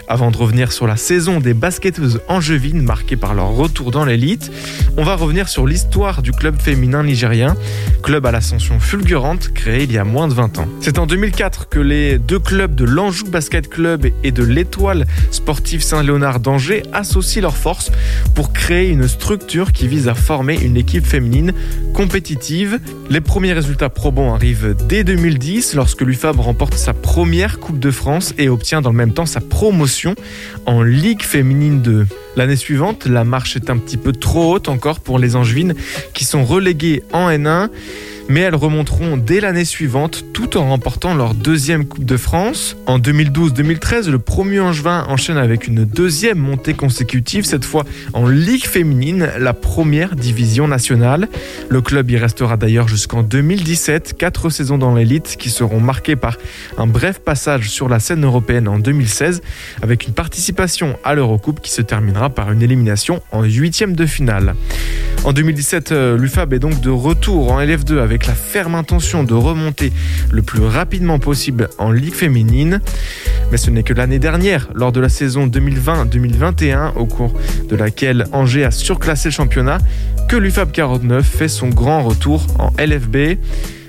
Avant 0.08 0.30
de 0.30 0.38
revenir 0.38 0.72
sur 0.72 0.86
la 0.86 0.96
saison 0.96 1.40
des 1.40 1.52
basketteuses 1.52 2.22
angevines 2.28 2.80
marquée 2.80 3.16
par 3.16 3.34
leur 3.34 3.50
retour 3.50 3.90
dans 3.90 4.06
l'élite, 4.06 4.50
on 4.96 5.04
va 5.04 5.16
revenir 5.16 5.50
sur 5.50 5.66
l'histoire 5.66 6.22
du 6.22 6.32
club 6.32 6.58
féminin 6.58 7.04
nigérien, 7.04 7.54
club 8.02 8.24
à 8.24 8.32
l'ascension 8.32 8.80
fulgurante 8.80 9.52
créé 9.52 9.82
il 9.82 9.92
y 9.92 9.98
a 9.98 10.04
moins 10.04 10.28
de 10.28 10.34
20 10.34 10.60
ans. 10.60 10.68
C'est 10.80 10.98
en 10.98 11.04
2004 11.04 11.68
que 11.68 11.78
les 11.78 12.16
deux 12.18 12.38
clubs 12.38 12.74
de 12.74 12.86
l'Anjou 12.86 13.26
Basket 13.26 13.68
Club 13.68 14.06
et 14.24 14.32
de 14.32 14.44
l'Étoile 14.44 15.04
Sportive 15.30 15.82
Saint-Léonard 15.82 16.40
d'Angers 16.40 16.84
associent 16.94 17.42
leurs 17.42 17.58
forces 17.58 17.92
pour 18.34 18.54
créer 18.54 18.88
une 18.88 19.06
structure 19.06 19.72
qui 19.72 19.86
vise 19.86 20.08
à 20.08 20.14
former 20.14 20.37
une 20.42 20.76
équipe 20.76 21.04
féminine 21.04 21.52
compétitive. 21.94 22.78
Les 23.10 23.20
premiers 23.20 23.52
résultats 23.52 23.88
probants 23.88 24.34
arrivent 24.34 24.76
dès 24.88 25.04
2010 25.04 25.74
lorsque 25.74 26.02
l'UFAB 26.02 26.40
remporte 26.40 26.74
sa 26.74 26.92
première 26.92 27.58
Coupe 27.58 27.78
de 27.78 27.90
France 27.90 28.34
et 28.38 28.48
obtient 28.48 28.80
dans 28.80 28.90
le 28.90 28.96
même 28.96 29.12
temps 29.12 29.26
sa 29.26 29.40
promotion 29.40 30.14
en 30.66 30.82
Ligue 30.82 31.22
féminine 31.22 31.82
2. 31.82 32.06
L'année 32.36 32.56
suivante, 32.56 33.06
la 33.06 33.24
marche 33.24 33.56
est 33.56 33.70
un 33.70 33.76
petit 33.76 33.96
peu 33.96 34.12
trop 34.12 34.54
haute 34.54 34.68
encore 34.68 35.00
pour 35.00 35.18
les 35.18 35.34
Angevines 35.34 35.74
qui 36.14 36.24
sont 36.24 36.44
reléguées 36.44 37.02
en 37.12 37.28
N1. 37.28 37.68
Mais 38.28 38.40
elles 38.40 38.54
remonteront 38.54 39.16
dès 39.16 39.40
l'année 39.40 39.64
suivante 39.64 40.24
tout 40.34 40.56
en 40.58 40.68
remportant 40.68 41.14
leur 41.14 41.34
deuxième 41.34 41.86
Coupe 41.86 42.04
de 42.04 42.16
France. 42.16 42.76
En 42.86 42.98
2012-2013, 42.98 44.10
le 44.10 44.18
promu 44.18 44.60
Angevin 44.60 45.06
enchaîne 45.08 45.38
avec 45.38 45.66
une 45.66 45.84
deuxième 45.84 46.38
montée 46.38 46.74
consécutive, 46.74 47.44
cette 47.44 47.64
fois 47.64 47.84
en 48.12 48.28
Ligue 48.28 48.66
féminine, 48.66 49.30
la 49.38 49.54
première 49.54 50.14
division 50.14 50.68
nationale. 50.68 51.28
Le 51.70 51.80
club 51.80 52.10
y 52.10 52.18
restera 52.18 52.56
d'ailleurs 52.56 52.86
jusqu'en 52.88 53.22
2017, 53.22 54.16
quatre 54.18 54.50
saisons 54.50 54.78
dans 54.78 54.94
l'élite 54.94 55.36
qui 55.38 55.48
seront 55.48 55.80
marquées 55.80 56.16
par 56.16 56.36
un 56.76 56.86
bref 56.86 57.20
passage 57.20 57.70
sur 57.70 57.88
la 57.88 57.98
scène 57.98 58.24
européenne 58.24 58.68
en 58.68 58.78
2016 58.78 59.40
avec 59.82 60.06
une 60.06 60.12
participation 60.14 60.98
à 61.04 61.14
l'Eurocoupe 61.14 61.60
qui 61.60 61.70
se 61.70 61.82
terminera 61.82 62.30
par 62.30 62.52
une 62.52 62.62
élimination 62.62 63.22
en 63.32 63.42
huitième 63.42 63.96
de 63.96 64.06
finale. 64.06 64.54
En 65.24 65.32
2017, 65.32 65.92
euh, 65.92 66.16
l'UFAB 66.16 66.54
est 66.54 66.58
donc 66.58 66.80
de 66.80 66.90
retour 66.90 67.52
en 67.52 67.60
LF2 67.60 67.98
avec 67.98 68.17
la 68.26 68.34
ferme 68.34 68.74
intention 68.74 69.24
de 69.24 69.34
remonter 69.34 69.92
le 70.30 70.42
plus 70.42 70.60
rapidement 70.60 71.18
possible 71.18 71.68
en 71.78 71.90
Ligue 71.90 72.14
féminine. 72.14 72.80
Mais 73.50 73.56
ce 73.56 73.70
n'est 73.70 73.82
que 73.82 73.92
l'année 73.92 74.18
dernière, 74.18 74.68
lors 74.74 74.92
de 74.92 75.00
la 75.00 75.08
saison 75.08 75.46
2020-2021, 75.46 76.94
au 76.96 77.06
cours 77.06 77.32
de 77.68 77.76
laquelle 77.76 78.26
Angers 78.32 78.64
a 78.64 78.70
surclassé 78.70 79.28
le 79.28 79.32
championnat, 79.32 79.78
que 80.28 80.36
l'UFAB 80.36 80.72
49 80.72 81.26
fait 81.26 81.48
son 81.48 81.68
grand 81.68 82.02
retour 82.02 82.46
en 82.58 82.72
LFB. 82.78 83.38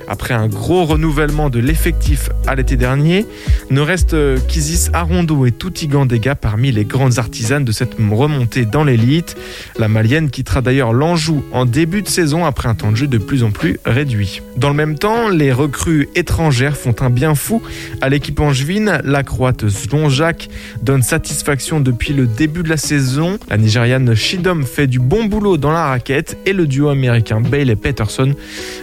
Après 0.09 0.33
un 0.33 0.47
gros 0.47 0.85
renouvellement 0.85 1.51
de 1.51 1.59
l'effectif 1.59 2.31
à 2.47 2.55
l'été 2.55 2.75
dernier, 2.75 3.27
ne 3.69 3.79
reste 3.79 4.15
euh, 4.15 4.39
qu'Isis 4.47 4.89
Arondo 4.91 5.45
et 5.45 5.51
Touti 5.51 5.87
Gandega 5.87 6.33
parmi 6.33 6.71
les 6.71 6.83
grandes 6.83 7.19
artisanes 7.19 7.63
de 7.63 7.71
cette 7.71 7.95
remontée 7.99 8.65
dans 8.65 8.83
l'élite. 8.83 9.37
La 9.77 9.87
Malienne 9.87 10.31
quittera 10.31 10.61
d'ailleurs 10.61 10.93
l'Anjou 10.93 11.45
en 11.51 11.65
début 11.65 12.01
de 12.01 12.07
saison 12.07 12.43
après 12.43 12.67
un 12.67 12.73
temps 12.73 12.91
de 12.91 12.95
jeu 12.95 13.05
de 13.05 13.19
plus 13.19 13.43
en 13.43 13.51
plus 13.51 13.79
réduit. 13.85 14.41
Dans 14.57 14.69
le 14.69 14.75
même 14.75 14.97
temps, 14.97 15.29
les 15.29 15.53
recrues 15.53 16.09
étrangères 16.15 16.75
font 16.75 16.95
un 17.01 17.11
bien 17.11 17.35
fou 17.35 17.61
à 18.01 18.09
l'équipe 18.09 18.39
angevine. 18.39 19.01
La 19.03 19.21
croate 19.21 19.69
Slonjak 19.69 20.49
donne 20.81 21.03
satisfaction 21.03 21.79
depuis 21.79 22.13
le 22.13 22.25
début 22.25 22.63
de 22.63 22.69
la 22.69 22.77
saison. 22.77 23.37
La 23.47 23.57
Nigériane 23.57 24.15
Shidom 24.15 24.63
fait 24.63 24.87
du 24.87 24.97
bon 24.99 25.25
boulot 25.25 25.57
dans 25.57 25.71
la 25.71 25.85
raquette 25.85 26.35
et 26.47 26.53
le 26.53 26.65
duo 26.65 26.89
américain 26.89 27.41
Bale 27.41 27.69
et 27.69 27.75
Peterson 27.75 28.33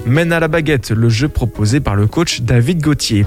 mène 0.07 0.33
à 0.33 0.39
la 0.39 0.47
baguette 0.47 0.93
le 0.93 1.09
jeu 1.17 1.29
proposé 1.29 1.81
par 1.81 1.97
le 1.97 2.07
coach 2.07 2.43
David 2.43 2.81
Gauthier. 2.81 3.27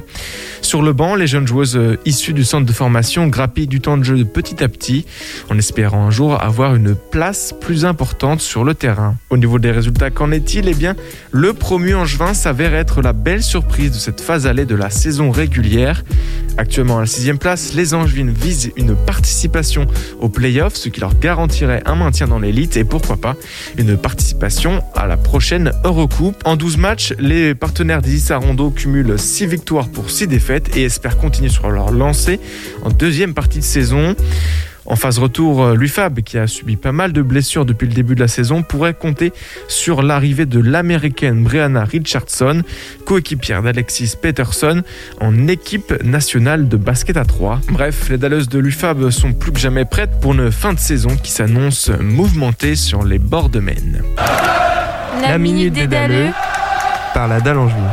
Sur 0.61 0.81
le 0.81 0.93
banc, 0.93 1.15
les 1.15 1.27
jeunes 1.27 1.47
joueuses 1.47 1.75
euh, 1.75 1.97
issues 2.05 2.33
du 2.33 2.43
centre 2.43 2.65
de 2.65 2.71
formation 2.71 3.27
grappillent 3.27 3.67
du 3.67 3.81
temps 3.81 3.97
de 3.97 4.03
jeu 4.03 4.23
petit 4.23 4.63
à 4.63 4.69
petit, 4.69 5.05
en 5.49 5.57
espérant 5.57 6.05
un 6.05 6.11
jour 6.11 6.41
avoir 6.41 6.75
une 6.75 6.95
place 6.95 7.53
plus 7.59 7.85
importante 7.85 8.41
sur 8.41 8.63
le 8.63 8.75
terrain. 8.75 9.15
Au 9.29 9.37
niveau 9.37 9.57
des 9.57 9.71
résultats, 9.71 10.11
qu'en 10.11 10.31
est-il? 10.31 10.67
Eh 10.69 10.73
bien, 10.73 10.95
le 11.31 11.53
promu 11.53 11.95
Angevin 11.95 12.33
s'avère 12.33 12.75
être 12.75 13.01
la 13.01 13.13
belle 13.13 13.41
surprise 13.41 13.91
de 13.91 13.97
cette 13.97 14.21
phase 14.21 14.45
allée 14.45 14.65
de 14.65 14.75
la 14.75 14.89
saison 14.91 15.31
régulière. 15.31 16.03
Actuellement 16.57 16.97
à 16.97 17.01
la 17.01 17.07
sixième 17.07 17.37
place, 17.39 17.73
les 17.73 17.93
Angevines 17.93 18.31
visent 18.31 18.71
une 18.75 18.95
participation 18.95 19.87
aux 20.19 20.29
playoffs, 20.29 20.75
ce 20.75 20.89
qui 20.89 20.99
leur 20.99 21.17
garantirait 21.17 21.81
un 21.85 21.95
maintien 21.95 22.27
dans 22.27 22.39
l'élite 22.39 22.77
et 22.77 22.83
pourquoi 22.83 23.17
pas 23.17 23.35
une 23.77 23.97
participation 23.97 24.83
à 24.93 25.07
la 25.07 25.17
prochaine 25.17 25.71
Eurocoupe. 25.83 26.35
En 26.45 26.57
12 26.57 26.77
matchs, 26.77 27.13
les 27.17 27.55
partenaires 27.55 27.78
d'Isis 27.83 28.31
Arondo 28.31 28.71
cumulent 28.71 29.17
6 29.17 29.45
victoires 29.45 29.87
pour 29.87 30.09
6 30.09 30.27
défaites 30.27 30.75
et 30.75 30.83
espèrent 30.83 31.17
continuer 31.17 31.47
sur 31.47 31.69
leur 31.69 31.91
lancée 31.91 32.39
en 32.83 32.89
deuxième 32.89 33.33
partie 33.33 33.59
de 33.59 33.63
saison. 33.63 34.15
En 34.85 34.95
phase 34.97 35.17
retour, 35.19 35.63
euh, 35.63 35.75
l'UFAB, 35.75 36.21
qui 36.21 36.37
a 36.37 36.47
subi 36.47 36.75
pas 36.75 36.91
mal 36.91 37.13
de 37.13 37.21
blessures 37.21 37.63
depuis 37.63 37.87
le 37.87 37.93
début 37.93 38.15
de 38.15 38.19
la 38.19 38.27
saison, 38.27 38.63
pourrait 38.63 38.95
compter 38.95 39.31
sur 39.69 40.01
l'arrivée 40.01 40.45
de 40.45 40.59
l'américaine 40.59 41.43
Brianna 41.43 41.85
Richardson, 41.85 42.63
coéquipière 43.05 43.61
d'Alexis 43.61 44.15
Peterson, 44.21 44.81
en 45.21 45.47
équipe 45.47 46.03
nationale 46.03 46.67
de 46.67 46.75
basket 46.75 47.15
à 47.15 47.23
3. 47.23 47.61
Bref, 47.71 48.09
les 48.09 48.17
dalleuses 48.17 48.49
de 48.49 48.59
l'UFAB 48.59 49.09
sont 49.09 49.31
plus 49.31 49.53
que 49.53 49.59
jamais 49.59 49.85
prêtes 49.85 50.19
pour 50.19 50.33
une 50.33 50.51
fin 50.51 50.73
de 50.73 50.79
saison 50.79 51.15
qui 51.15 51.31
s'annonce 51.31 51.91
mouvementée 52.01 52.75
sur 52.75 53.05
les 53.05 53.19
bords 53.19 53.49
de 53.49 53.59
Maine. 53.59 54.01
La, 55.21 55.37
minute 55.37 55.73
des 55.73 55.87
dalleux. 55.87 56.29
Par 57.19 57.27
la 57.27 57.41
dalle 57.41 57.57
Angevine. 57.57 57.83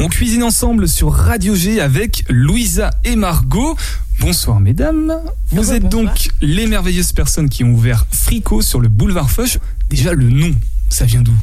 On 0.00 0.08
cuisine 0.08 0.42
ensemble 0.42 0.88
sur 0.88 1.12
Radio 1.12 1.54
G 1.54 1.80
avec 1.80 2.24
Louisa 2.28 2.90
et 3.04 3.14
Margot. 3.14 3.76
Bonsoir 4.18 4.58
mesdames. 4.58 5.14
Vous 5.52 5.72
êtes 5.72 5.88
donc 5.88 6.30
les 6.40 6.66
merveilleuses 6.66 7.12
personnes 7.12 7.48
qui 7.48 7.62
ont 7.62 7.70
ouvert 7.70 8.06
Fricot 8.10 8.60
sur 8.60 8.80
le 8.80 8.88
boulevard 8.88 9.30
Foch. 9.30 9.60
Déjà 9.88 10.14
le 10.14 10.28
nom, 10.28 10.52
ça 10.88 11.04
vient 11.04 11.22
d'où? 11.22 11.36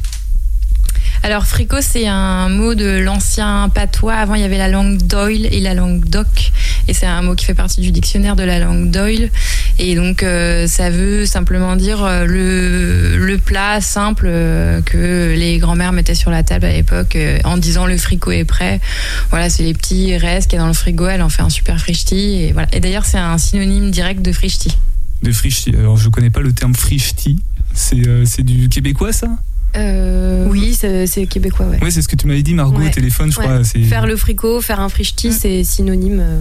Alors, 1.24 1.46
fricot, 1.46 1.80
c'est 1.80 2.08
un 2.08 2.48
mot 2.48 2.74
de 2.74 2.98
l'ancien 2.98 3.68
patois. 3.68 4.14
Avant, 4.14 4.34
il 4.34 4.40
y 4.40 4.44
avait 4.44 4.58
la 4.58 4.68
langue 4.68 4.98
Doyle 4.98 5.46
et 5.46 5.60
la 5.60 5.72
langue 5.72 6.04
Doc. 6.04 6.52
Et 6.88 6.94
c'est 6.94 7.06
un 7.06 7.22
mot 7.22 7.36
qui 7.36 7.44
fait 7.44 7.54
partie 7.54 7.80
du 7.80 7.92
dictionnaire 7.92 8.34
de 8.34 8.42
la 8.42 8.58
langue 8.58 8.90
Doyle. 8.90 9.30
Et 9.78 9.94
donc, 9.94 10.22
euh, 10.22 10.66
ça 10.66 10.90
veut 10.90 11.24
simplement 11.24 11.76
dire 11.76 12.04
euh, 12.04 12.26
le, 12.26 13.38
plat 13.38 13.80
simple 13.80 14.26
euh, 14.28 14.82
que 14.82 15.34
les 15.36 15.58
grands-mères 15.58 15.92
mettaient 15.92 16.14
sur 16.14 16.30
la 16.30 16.42
table 16.42 16.66
à 16.66 16.72
l'époque 16.72 17.16
en 17.44 17.56
disant 17.56 17.86
le 17.86 17.96
fricot 17.96 18.32
est 18.32 18.44
prêt. 18.44 18.80
Voilà, 19.30 19.48
c'est 19.48 19.62
les 19.62 19.74
petits 19.74 20.16
restes 20.16 20.50
qu'il 20.50 20.56
y 20.56 20.60
a 20.60 20.62
dans 20.62 20.68
le 20.68 20.74
frigo. 20.74 21.06
Elle 21.06 21.22
en 21.22 21.28
fait 21.28 21.42
un 21.42 21.50
super 21.50 21.78
frichti. 21.78 22.42
Et, 22.42 22.52
voilà. 22.52 22.68
et 22.72 22.80
d'ailleurs, 22.80 23.04
c'est 23.04 23.18
un 23.18 23.38
synonyme 23.38 23.90
direct 23.90 24.22
de 24.22 24.32
frichti. 24.32 24.76
De 25.22 25.30
frichti. 25.30 25.70
Alors 25.76 25.96
je 25.96 26.08
connais 26.08 26.30
pas 26.30 26.40
le 26.40 26.52
terme 26.52 26.74
euh, 27.94 28.24
c'est 28.26 28.42
du 28.42 28.68
québécois 28.68 29.12
ça? 29.12 29.28
Oui, 29.74 30.74
c'est 30.78 31.06
c'est 31.06 31.26
québécois, 31.26 31.66
ouais. 31.66 31.78
Oui, 31.82 31.90
c'est 31.92 32.02
ce 32.02 32.08
que 32.08 32.16
tu 32.16 32.26
m'avais 32.26 32.42
dit 32.42 32.54
Margot 32.54 32.78
Ouais. 32.78 32.86
au 32.88 32.90
téléphone, 32.90 33.32
je 33.32 33.38
Ouais. 33.38 33.44
crois. 33.44 33.64
c'est- 33.64 33.82
Faire 33.82 34.06
le 34.06 34.16
fricot, 34.16 34.60
faire 34.60 34.80
un 34.80 34.88
frichti, 34.88 35.32
c'est 35.32 35.64
synonyme. 35.64 36.20
euh. 36.20 36.38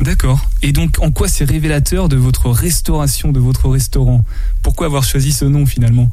D'accord. 0.00 0.40
Et 0.62 0.72
donc, 0.72 0.94
en 1.02 1.10
quoi 1.10 1.28
c'est 1.28 1.44
révélateur 1.44 2.08
de 2.08 2.16
votre 2.16 2.48
restauration, 2.48 3.32
de 3.32 3.38
votre 3.40 3.68
restaurant? 3.68 4.24
Pourquoi 4.62 4.86
avoir 4.86 5.04
choisi 5.04 5.30
ce 5.30 5.44
nom 5.44 5.66
finalement? 5.66 6.08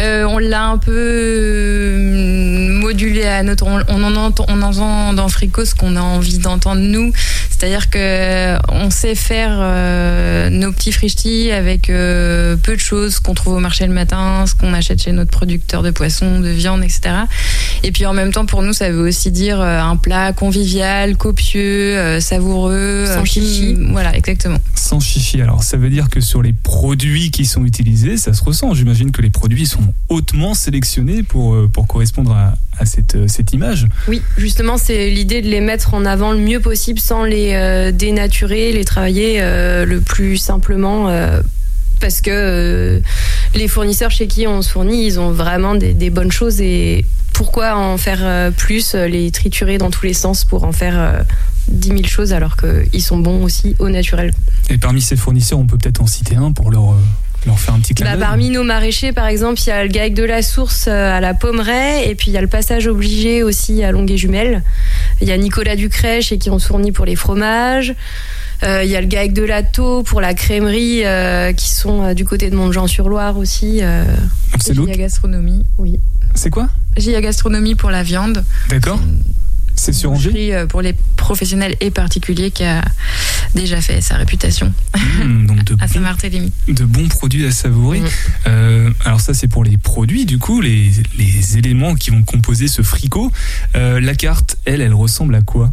Euh, 0.00 0.24
on 0.24 0.38
l'a 0.38 0.64
un 0.68 0.78
peu 0.78 0.90
euh, 0.96 2.80
modulé 2.80 3.24
à 3.24 3.42
notre. 3.42 3.66
On, 3.66 3.78
on 3.88 4.02
en 4.04 4.16
entend, 4.16 4.46
on 4.48 4.62
entend 4.62 5.12
dans 5.12 5.28
Fricot 5.28 5.66
ce 5.66 5.74
qu'on 5.74 5.96
a 5.96 6.00
envie 6.00 6.38
d'entendre 6.38 6.80
nous. 6.80 7.12
C'est-à-dire 7.56 7.88
que 7.88 8.58
on 8.72 8.90
sait 8.90 9.14
faire 9.14 9.56
euh, 9.60 10.50
nos 10.50 10.72
petits 10.72 10.92
frichtis 10.92 11.50
avec 11.52 11.88
euh, 11.88 12.56
peu 12.56 12.74
de 12.74 12.80
choses 12.80 13.20
qu'on 13.20 13.34
trouve 13.34 13.54
au 13.54 13.60
marché 13.60 13.86
le 13.86 13.92
matin, 13.92 14.44
ce 14.46 14.54
qu'on 14.54 14.74
achète 14.74 15.02
chez 15.02 15.12
notre 15.12 15.30
producteur 15.30 15.82
de 15.82 15.90
poissons, 15.90 16.40
de 16.40 16.48
viande, 16.48 16.82
etc. 16.82 17.14
Et 17.82 17.92
puis 17.92 18.06
en 18.06 18.12
même 18.12 18.32
temps, 18.32 18.44
pour 18.44 18.62
nous, 18.62 18.72
ça 18.72 18.90
veut 18.90 19.06
aussi 19.06 19.30
dire 19.30 19.60
euh, 19.60 19.80
un 19.80 19.96
plat 19.96 20.32
convivial, 20.32 21.16
copieux, 21.16 21.96
euh, 21.96 22.20
savoureux, 22.20 23.06
Sans 23.06 23.20
euh, 23.20 23.24
chichi. 23.24 23.76
Voilà, 23.90 24.16
exactement. 24.16 24.58
Sans 24.74 25.00
chichi. 25.00 25.40
Alors, 25.40 25.62
ça 25.62 25.76
veut 25.76 25.90
dire 25.90 26.10
que 26.10 26.20
sur 26.20 26.42
les 26.42 26.52
produits 26.52 27.30
qui 27.30 27.46
sont 27.46 27.64
utilisés, 27.64 28.16
ça 28.16 28.32
se 28.32 28.42
ressent. 28.42 28.74
J'imagine 28.74 29.12
que 29.12 29.22
les 29.22 29.30
produits 29.30 29.66
sont 29.66 29.94
hautement 30.08 30.54
sélectionnés 30.54 31.22
pour, 31.22 31.54
euh, 31.54 31.70
pour 31.72 31.86
correspondre 31.86 32.32
à, 32.32 32.54
à 32.78 32.86
cette, 32.86 33.14
euh, 33.14 33.28
cette 33.28 33.52
image. 33.52 33.86
Oui, 34.08 34.22
justement, 34.36 34.78
c'est 34.78 35.10
l'idée 35.10 35.42
de 35.42 35.48
les 35.48 35.60
mettre 35.60 35.94
en 35.94 36.04
avant 36.04 36.32
le 36.32 36.38
mieux 36.38 36.60
possible 36.60 36.98
sans 36.98 37.24
les 37.24 37.43
euh, 37.52 37.92
dénaturer, 37.92 38.72
les 38.72 38.84
travailler 38.84 39.38
euh, 39.40 39.84
le 39.84 40.00
plus 40.00 40.36
simplement. 40.36 41.08
euh, 41.08 41.42
parce 42.00 42.20
que 42.20 43.00
les 43.54 43.68
fournisseurs 43.68 44.10
chez 44.10 44.26
qui 44.26 44.46
on 44.46 44.60
se 44.62 44.70
fournit, 44.70 45.06
ils 45.06 45.20
ont 45.20 45.30
vraiment 45.30 45.74
des, 45.74 45.94
des 45.94 46.10
bonnes 46.10 46.32
choses 46.32 46.60
et 46.60 47.06
pourquoi 47.32 47.76
en 47.76 47.96
faire 47.96 48.52
plus, 48.56 48.94
les 48.94 49.30
triturer 49.30 49.78
dans 49.78 49.90
tous 49.90 50.04
les 50.04 50.12
sens 50.14 50.44
pour 50.44 50.64
en 50.64 50.72
faire 50.72 50.98
euh, 50.98 51.22
10 51.68 51.88
000 51.88 52.02
choses 52.04 52.32
alors 52.32 52.56
qu'ils 52.56 53.02
sont 53.02 53.18
bons 53.18 53.42
aussi 53.42 53.74
au 53.78 53.88
naturel. 53.88 54.32
Et 54.70 54.78
parmi 54.78 55.00
ces 55.00 55.16
fournisseurs, 55.16 55.58
on 55.58 55.66
peut 55.66 55.78
peut-être 55.78 56.02
en 56.02 56.06
citer 56.06 56.36
un 56.36 56.52
pour 56.52 56.70
leur, 56.70 56.94
leur 57.46 57.58
faire 57.58 57.74
un 57.74 57.80
petit 57.80 57.94
clin 57.94 58.06
Bah, 58.12 58.16
parmi 58.18 58.50
nos 58.50 58.64
maraîchers, 58.64 59.12
par 59.12 59.26
exemple, 59.26 59.60
il 59.60 59.68
y 59.68 59.72
a 59.72 59.82
le 59.82 59.88
GAEC 59.90 60.14
de 60.14 60.24
la 60.24 60.42
Source 60.42 60.86
euh, 60.88 61.16
à 61.16 61.20
la 61.20 61.34
Pommeraye, 61.34 62.08
et 62.08 62.14
puis 62.14 62.30
il 62.30 62.34
y 62.34 62.36
a 62.38 62.40
le 62.40 62.46
passage 62.48 62.86
obligé 62.86 63.42
aussi 63.42 63.82
à 63.84 63.92
Longuet 63.92 64.16
Jumelles. 64.16 64.62
Il 65.20 65.28
y 65.28 65.32
a 65.32 65.36
Nicolas 65.36 65.76
Ducret 65.76 66.22
chez 66.22 66.38
qui 66.38 66.50
on 66.50 66.58
se 66.58 66.66
fournit 66.66 66.92
pour 66.92 67.04
les 67.04 67.16
fromages. 67.16 67.94
Euh, 68.62 68.82
Il 68.84 68.90
y 68.90 68.96
a 68.96 69.00
le 69.00 69.06
GAEC 69.06 69.32
de 69.32 69.42
la 69.42 69.62
Taux 69.62 70.02
pour 70.02 70.20
la 70.20 70.32
crèmerie, 70.32 71.04
euh, 71.04 71.52
qui 71.52 71.70
sont 71.74 72.02
euh, 72.02 72.14
du 72.14 72.24
côté 72.24 72.48
de 72.50 72.56
Montjean-sur-Loire 72.56 73.36
aussi. 73.36 73.80
euh. 73.82 74.04
C'est 74.60 74.74
Gia 74.74 74.94
Gastronomie. 74.96 75.64
Oui. 75.78 75.98
C'est 76.34 76.50
quoi? 76.50 76.68
Gia 76.96 77.20
Gastronomie 77.20 77.74
pour 77.74 77.90
la 77.90 78.02
viande. 78.02 78.44
D'accord. 78.70 79.00
C'est 79.84 79.92
sur 79.92 80.12
Angers 80.12 80.54
euh, 80.54 80.66
pour 80.66 80.80
les 80.80 80.94
professionnels 81.16 81.76
et 81.80 81.90
particuliers 81.90 82.50
qui 82.50 82.64
a 82.64 82.82
déjà 83.54 83.80
fait 83.82 84.00
sa 84.00 84.16
réputation 84.16 84.72
Mmh, 85.22 85.46
donc 85.46 85.64
de, 85.64 85.76
à 85.80 85.88
Saint-Barthélemy. 85.88 86.52
de 86.68 86.84
bons 86.84 87.08
produits 87.08 87.46
à 87.46 87.50
savourer. 87.50 88.02
Euh, 88.46 88.90
alors 89.04 89.20
ça 89.20 89.34
c'est 89.34 89.48
pour 89.48 89.62
les 89.62 89.76
produits, 89.76 90.24
du 90.24 90.38
coup, 90.38 90.60
les, 90.60 90.90
les 91.18 91.58
éléments 91.58 91.94
qui 91.94 92.10
vont 92.10 92.22
composer 92.22 92.66
ce 92.68 92.80
fricot. 92.82 93.30
Euh, 93.76 94.00
la 94.00 94.14
carte, 94.14 94.56
elle, 94.64 94.80
elle 94.80 94.94
ressemble 94.94 95.34
à 95.34 95.42
quoi? 95.42 95.72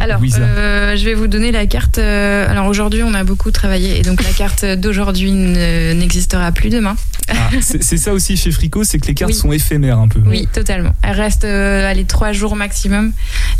Alors, 0.00 0.20
euh, 0.38 0.96
je 0.96 1.04
vais 1.04 1.14
vous 1.14 1.26
donner 1.26 1.50
la 1.52 1.66
carte. 1.66 1.98
euh, 1.98 2.48
alors 2.50 2.66
aujourd'hui, 2.66 3.02
on 3.02 3.14
a 3.14 3.24
beaucoup 3.24 3.50
travaillé 3.50 3.98
et 3.98 4.02
donc 4.02 4.22
la 4.22 4.30
carte 4.30 4.64
d'aujourd'hui 4.64 5.32
ne- 5.32 5.92
n'existera 5.94 6.52
plus 6.52 6.68
demain. 6.70 6.96
Ah, 7.30 7.34
c'est 7.60 7.96
ça 7.98 8.12
aussi 8.12 8.36
chez 8.36 8.50
Frico, 8.50 8.84
c'est 8.84 8.98
que 8.98 9.06
les 9.06 9.14
cartes 9.14 9.32
Oui. 9.32 9.36
sont 9.38 9.52
éphémères 9.52 9.98
un 9.98 10.08
peu. 10.08 10.20
Oui, 10.24 10.48
totalement. 10.52 10.94
Elle 11.02 11.16
reste 11.20 11.44
euh, 11.44 11.88
allez, 11.90 12.04
trois 12.04 12.32
jours 12.32 12.56
maximum. 12.56 13.12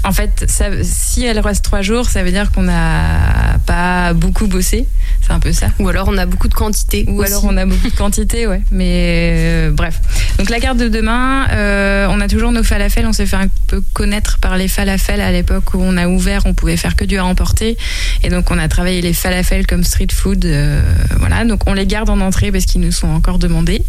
En 0.05 0.13
fait, 0.13 0.45
ça, 0.49 0.67
si 0.83 1.25
elle 1.25 1.39
reste 1.41 1.65
trois 1.65 1.83
jours, 1.83 2.09
ça 2.09 2.23
veut 2.23 2.31
dire 2.31 2.51
qu'on 2.53 2.63
n'a 2.63 3.59
pas 3.67 4.15
beaucoup 4.15 4.47
bossé. 4.47 4.87
C'est 5.21 5.33
un 5.33 5.41
peu 5.41 5.53
ça. 5.53 5.69
Ou 5.81 5.89
alors 5.89 6.09
on 6.09 6.17
a 6.17 6.25
beaucoup 6.25 6.49
de 6.49 6.55
quantité. 6.55 7.05
Ou 7.09 7.21
alors 7.23 7.45
on 7.45 7.57
a 7.57 7.67
beaucoup 7.67 7.91
de 7.91 7.97
quantité, 7.97 8.47
ouais. 8.47 8.63
Mais 8.71 9.33
euh, 9.37 9.71
bref. 9.71 10.01
Donc 10.39 10.49
la 10.49 10.61
carte 10.61 10.79
de 10.79 10.89
demain, 10.89 11.47
euh, 11.53 12.07
on 12.11 12.21
a 12.21 12.29
toujours 12.29 12.53
nos 12.53 12.63
falafels. 12.63 13.07
On 13.07 13.13
s'est 13.13 13.27
fait 13.27 13.37
un 13.37 13.49
peu 13.67 13.83
connaître 13.93 14.39
par 14.39 14.57
les 14.57 14.69
falafels 14.69 15.21
à 15.21 15.33
l'époque 15.33 15.75
où 15.75 15.79
on 15.83 15.97
a 15.99 16.07
ouvert. 16.09 16.28
On 16.47 16.55
pouvait 16.55 16.77
faire 16.77 16.97
que 16.97 17.05
du 17.05 17.19
à 17.19 17.25
emporter. 17.25 17.77
Et 18.23 18.29
donc 18.29 18.51
on 18.51 18.59
a 18.59 18.69
travaillé 18.69 19.01
les 19.01 19.13
falafels 19.13 19.67
comme 19.67 19.85
street 19.85 20.09
food. 20.13 20.45
euh, 20.45 20.83
voilà. 21.19 21.45
Donc 21.45 21.61
on 21.67 21.75
les 21.75 21.87
garde 21.87 22.11
en 22.11 22.21
entrée 22.21 22.53
parce 22.53 22.65
qu'ils 22.67 22.81
nous 22.81 22.93
sont 22.93 23.09
encore 23.09 23.39
demandés. 23.39 23.83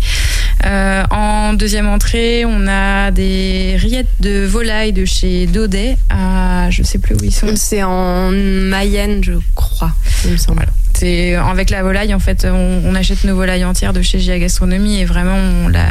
Euh, 0.66 1.04
en 1.12 1.54
deuxième 1.54 1.88
entrée, 1.88 2.44
on 2.46 2.68
a 2.68 3.12
des 3.12 3.76
rillettes 3.78 4.10
de 4.20 4.46
volaille 4.46 4.94
de 4.94 5.06
chez 5.06 5.48
Daudet 5.48 5.98
à 6.10 6.70
je 6.70 6.84
sais 6.84 6.98
plus 7.00 7.16
où 7.16 7.24
ils 7.24 7.34
sont. 7.34 7.48
C'est 7.56 7.84
en 7.84 8.32
Mayenne, 8.32 9.24
je 9.24 9.34
crois, 9.56 9.94
il 10.26 10.32
me 10.32 10.38
semble. 10.38 10.66
C'est 10.94 11.36
avec 11.36 11.70
la 11.70 11.82
volaille 11.82 12.14
en 12.14 12.20
fait, 12.20 12.46
on, 12.50 12.82
on 12.86 12.94
achète 12.96 13.24
nos 13.24 13.36
volailles 13.36 13.64
entières 13.64 13.94
de 13.94 14.02
chez 14.02 14.20
GIA 14.20 14.38
Gastronomie 14.40 15.00
et 15.00 15.06
vraiment 15.06 15.36
on 15.36 15.70
la 15.70 15.90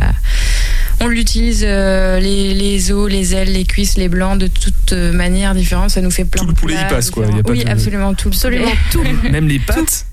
on 1.01 1.07
l'utilise 1.09 1.63
euh, 1.67 2.19
les, 2.21 2.55
les 2.55 2.93
os, 2.93 3.11
les 3.11 3.35
ailes, 3.35 3.53
les 3.53 3.65
cuisses, 3.65 3.97
les 3.97 4.09
blancs 4.09 4.39
de 4.39 4.47
toutes 4.49 4.93
euh, 4.93 5.13
manières 5.13 5.55
différentes. 5.55 5.91
Ça 5.91 6.01
nous 6.01 6.11
fait 6.11 6.25
plein 6.25 6.41
Tout 6.43 6.47
de 6.47 6.53
le 6.53 6.57
poulet 6.57 6.75
y 6.75 6.89
passe, 6.89 7.11
quoi. 7.11 7.27
Y 7.27 7.39
a 7.39 7.43
pas 7.43 7.51
oui, 7.53 7.65
de- 7.65 7.71
absolument 7.71 8.15
tout. 8.15 8.29
Absolument 8.29 8.73
tout. 8.91 9.03
Même 9.31 9.49
les 9.49 9.59
pâtes 9.61 10.07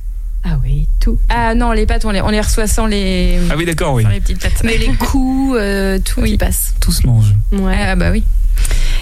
Ah 0.48 0.60
oui, 0.64 0.88
tout. 1.00 1.18
Ah 1.30 1.56
non, 1.56 1.72
les 1.72 1.86
pâtes, 1.88 2.06
on 2.06 2.12
les, 2.12 2.22
on 2.22 2.30
les 2.30 2.40
reçoit 2.40 2.68
sans 2.68 2.86
les, 2.86 3.40
Ah 3.50 3.56
oui, 3.58 3.66
d'accord, 3.66 3.94
oui. 3.96 4.04
sans 4.04 4.10
les 4.10 4.20
petites 4.22 4.40
pâtes. 4.42 4.62
Mais 4.64 4.78
les 4.78 4.94
coups, 4.94 5.58
euh, 5.60 5.98
tout 6.00 6.24
y 6.26 6.38
passe. 6.38 6.76
Tout 6.80 6.92
se 6.92 7.06
mange. 7.08 7.34
Ouais. 7.52 7.76
Ah 7.80 7.96
bah 7.96 8.12
oui. 8.12 8.24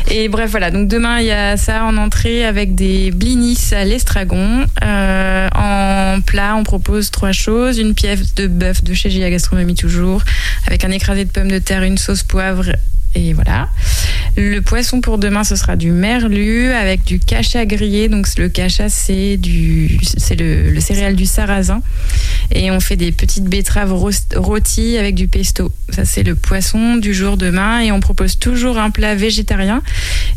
Et 0.10 0.30
bref, 0.30 0.52
voilà. 0.52 0.72
Donc 0.72 0.88
demain, 0.88 1.20
il 1.20 1.26
y 1.26 1.32
a 1.32 1.58
ça 1.58 1.84
en 1.86 1.98
entrée 1.98 2.46
avec 2.46 2.76
des 2.76 3.12
blinis 3.12 3.60
à 3.74 3.84
l'estragon. 3.84 4.66
Euh, 4.84 5.50
en 5.56 6.22
plat, 6.22 6.56
on 6.56 6.64
propose 6.64 7.12
trois 7.12 7.32
choses. 7.34 7.78
Une 7.78 7.94
pièce 7.94 8.36
de 8.36 8.48
bœuf 8.48 8.84
de 8.84 8.94
chez 8.94 9.10
Gia 9.10 9.30
Gastronomie 9.30 9.76
toujours, 9.76 10.22
avec 10.66 10.84
un 10.86 10.92
écrasé 10.92 11.26
de 11.26 11.30
pommes 11.30 11.52
de 11.52 11.60
terre, 11.60 11.84
une 11.84 11.98
sauce 11.98 12.24
poivre. 12.24 12.66
Et 13.16 13.34
voilà. 13.34 13.68
Le 14.36 14.60
poisson 14.62 15.02
pour 15.02 15.18
demain, 15.18 15.44
ce 15.44 15.56
sera 15.56 15.76
du 15.76 15.92
merlu 15.92 16.72
avec 16.72 17.04
du 17.04 17.20
cacha 17.20 17.66
grillé. 17.66 18.10
Donc 18.10 18.28
le 18.38 18.50
cacha, 18.50 18.90
c'est 18.90 19.38
du, 19.38 20.00
c'est 20.18 20.36
le, 20.36 20.72
le 20.72 20.80
céréal 20.80 21.16
du 21.16 21.26
sarrasin. 21.26 21.82
Et 22.52 22.72
on 22.72 22.80
fait 22.80 22.96
des 22.96 23.12
petites 23.12 23.46
betteraves 23.46 23.94
rôties 24.36 24.98
avec 24.98 25.16
du 25.16 25.28
pesto. 25.28 25.72
Ça, 25.90 26.06
c'est 26.06 26.24
le 26.24 26.36
poisson 26.36 26.96
du 26.98 27.14
jour 27.14 27.38
demain. 27.38 27.80
Et 27.82 27.92
on 27.92 28.00
propose 28.00 28.40
toujours 28.40 28.78
un 28.78 28.90
plat 28.90 29.16
végétarien. 29.16 29.82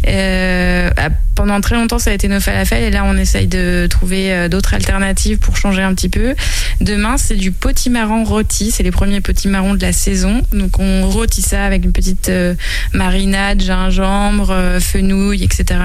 Euh, 0.06 0.90
pendant 1.34 1.60
très 1.60 1.74
longtemps, 1.74 1.98
ça 1.98 2.10
a 2.10 2.14
été 2.14 2.28
nos 2.28 2.40
falafels. 2.40 2.84
Et 2.84 2.90
là, 2.90 3.04
on 3.04 3.16
essaye 3.16 3.46
de 3.46 3.86
trouver 3.88 4.32
euh, 4.32 4.48
d'autres 4.48 4.74
alternatives 4.74 5.38
pour 5.38 5.56
changer 5.56 5.82
un 5.82 5.94
petit 5.94 6.08
peu. 6.08 6.34
Demain, 6.80 7.16
c'est 7.18 7.36
du 7.36 7.52
potimarron 7.52 8.24
rôti. 8.24 8.70
C'est 8.70 8.82
les 8.82 8.90
premiers 8.90 9.20
potimarrons 9.20 9.74
de 9.74 9.82
la 9.82 9.92
saison. 9.92 10.42
Donc, 10.52 10.78
on 10.78 11.08
rôtit 11.08 11.42
ça 11.42 11.64
avec 11.64 11.84
une 11.84 11.92
petite 11.92 12.28
euh, 12.28 12.54
marinade, 12.92 13.62
euh, 13.90 14.80
fenouil, 14.80 15.42
etc. 15.42 15.80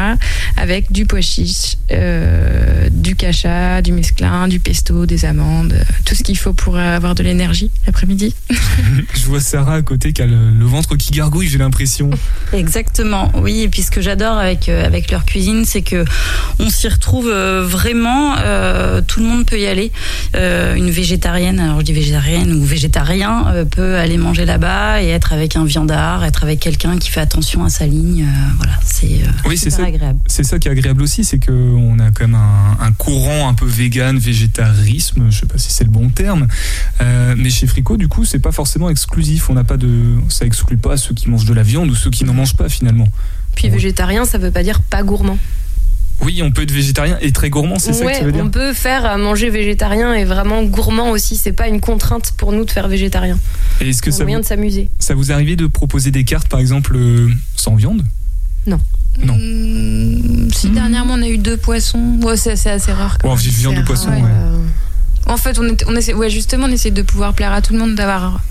Avec 0.58 0.92
du 0.92 1.06
pois 1.06 1.22
chiche, 1.22 1.76
euh, 1.92 2.90
du 2.92 3.16
cacha, 3.16 3.82
du 3.82 3.92
mesclin, 3.92 4.48
du 4.48 4.60
pesto, 4.60 5.06
des 5.06 5.26
amandes, 5.26 5.74
euh, 5.74 5.84
tout 6.06 6.16
ce 6.16 6.24
qu'il 6.24 6.38
faut 6.38 6.54
pour 6.54 6.78
avoir 6.78 7.16
de 7.16 7.24
l'énergie 7.24 7.70
l'après-midi. 7.86 8.34
Je 9.14 9.26
vois 9.26 9.40
Sarah 9.40 9.76
à 9.76 9.82
côté 9.82 10.14
qui 10.14 10.22
a 10.22 10.26
le, 10.26 10.52
le 10.52 10.66
ventre 10.66 10.96
qui 10.96 11.12
gargouille, 11.12 11.48
j'ai 11.48 11.58
l'impression. 11.58 12.10
Exactement, 12.54 13.32
oui. 13.36 13.62
Et 13.62 13.70
puis 13.70 13.82
ce 13.82 13.92
que 13.92 14.02
j'adore 14.02 14.38
avec, 14.38 14.70
euh, 14.70 14.86
avec 14.86 15.12
leur 15.12 15.26
cuisine, 15.26 15.66
c'est 15.66 15.82
que 15.82 16.06
on 16.60 16.70
s'y 16.70 16.88
retrouve 16.88 17.28
euh, 17.30 17.64
vraiment. 17.66 18.36
euh, 18.40 19.02
tout 19.06 19.20
le 19.20 19.26
monde 19.26 19.46
peut 19.46 19.60
y 19.60 19.68
aller. 19.68 19.92
Euh, 20.36 20.76
une 20.76 20.90
végétarienne, 20.90 21.60
alors 21.60 21.80
je 21.80 21.86
dis 21.86 21.94
végétarienne 21.94 22.52
ou 22.54 22.64
végétarien, 22.64 23.46
euh, 23.50 23.66
peut 23.66 23.96
aller 23.98 24.18
manger 24.18 24.46
là-bas 24.46 25.02
et 25.02 25.08
être 25.10 25.34
avec 25.34 25.56
un 25.56 25.66
viandard, 25.66 26.24
être 26.24 26.44
avec 26.44 26.60
quelqu'un 26.60 26.98
qui 26.98 27.10
fait 27.10 27.20
attention 27.20 27.64
à 27.64 27.70
sa 27.70 27.86
ligne. 27.92 28.24
euh, 28.24 28.50
voilà, 28.58 28.74
c'est 28.84 29.06
euh, 29.24 29.32
Oui, 29.48 29.58
ça. 29.58 29.84
agréable. 29.84 30.20
C'est 30.28 30.44
ça 30.44 30.58
qui 30.60 30.68
est 30.68 30.72
agréable 30.72 31.02
aussi, 31.04 31.24
c'est 31.24 31.38
qu'on 31.44 32.00
a 32.00 32.12
quand 32.12 32.28
même 32.28 32.36
un, 32.36 32.78
un 32.84 32.92
courant 32.92 33.48
un 33.48 33.54
peu 33.54 33.66
vegan, 33.66 34.18
végétarisme, 34.18 35.28
je 35.30 35.40
sais 35.42 35.46
pas 35.46 35.58
si 35.58 35.72
c'est 35.72 35.84
le 35.84 35.90
bon 35.92 36.10
terme. 36.10 36.48
Euh, 37.02 37.36
mais 37.38 37.50
chez 37.50 37.68
Frico, 37.68 37.98
du 37.98 38.08
coup, 38.08 38.26
c'est 38.26 38.40
pas 38.40 38.52
forcément 38.52 38.90
exclusif. 38.90 39.50
On 39.50 39.54
n'a 39.54 39.64
pas 39.64 39.78
de, 39.78 39.90
ça 40.30 40.46
exclut 40.46 40.78
pas 40.78 40.98
ceux 40.98 41.14
qui 41.14 41.30
mangent 41.30 41.46
de 41.46 41.54
la 41.54 41.64
viande 41.64 41.90
ou 41.90 41.96
ceux 41.96 42.10
qui 42.10 42.24
n'en 42.24 42.34
mangent 42.34 42.56
pas 42.56 42.70
finalement. 42.70 43.08
Puis 43.56 43.70
végétarien, 43.70 44.26
ça 44.26 44.38
veut 44.38 44.52
pas 44.52 44.64
dire 44.64 44.82
pas 44.82 45.04
gourmand. 45.04 45.38
Oui, 46.24 46.42
on 46.44 46.52
peut 46.52 46.62
être 46.62 46.72
végétarien 46.72 47.18
et 47.22 47.32
très 47.32 47.50
gourmand, 47.50 47.80
c'est 47.80 47.94
ça 47.94 48.06
que 48.06 48.14
ça 48.16 48.24
veut 48.24 48.32
dire 48.32 48.44
on 48.44 48.50
peut 48.50 48.74
faire 48.74 49.06
à 49.06 49.18
manger 49.18 49.50
végétarien 49.50 50.14
et 50.14 50.24
vraiment 50.24 50.64
gourmand 50.64 51.10
aussi. 51.10 51.36
C'est 51.36 51.52
pas 51.52 51.68
une 51.68 51.82
contrainte 51.82 52.34
pour 52.38 52.52
nous 52.52 52.64
de 52.66 52.72
faire 52.72 52.88
végétarien. 52.88 53.40
Et 53.80 53.90
est-ce 53.90 54.02
que 54.02 54.12
ça 54.12 54.24
moyen 54.24 54.38
vous, 54.38 54.44
de 54.44 54.48
s'amuser. 54.48 54.90
ça 55.00 55.16
vous 55.16 55.32
arrive 55.32 55.56
de 55.56 55.68
proposer 55.68 56.12
des 56.12 56.24
cartes, 56.24 56.48
par 56.48 56.60
exemple, 56.60 56.96
euh, 56.96 57.30
sans 57.56 57.76
viande? 57.76 58.04
Non. 58.68 58.80
Non. 59.24 59.36
Mmh, 59.38 60.50
si 60.54 60.70
dernièrement 60.70 61.16
on 61.16 61.22
a 61.24 61.28
eu 61.28 61.38
deux 61.38 61.58
poissons, 61.58 62.20
ouais, 62.24 62.38
c'est 62.38 62.52
assez 62.70 62.92
rare. 62.92 63.18
quand 63.20 63.28
même. 63.30 63.38
viande 63.38 63.78
ou 63.80 63.84
poisson, 63.84 64.10
Ouais. 64.10 64.22
ouais. 64.22 64.28
En 65.28 65.38
fait, 65.38 65.58
on, 65.60 65.66
est- 65.66 65.86
on 65.88 65.96
essaie, 65.96 66.14
ouais, 66.14 66.30
justement, 66.30 66.66
on 66.68 66.72
essaie 66.72 66.92
de 66.92 67.02
pouvoir 67.02 67.34
plaire 67.34 67.52
à 67.54 67.62
tout 67.62 67.74
le 67.74 67.80
monde, 67.80 67.96
d'avoir 67.96 68.42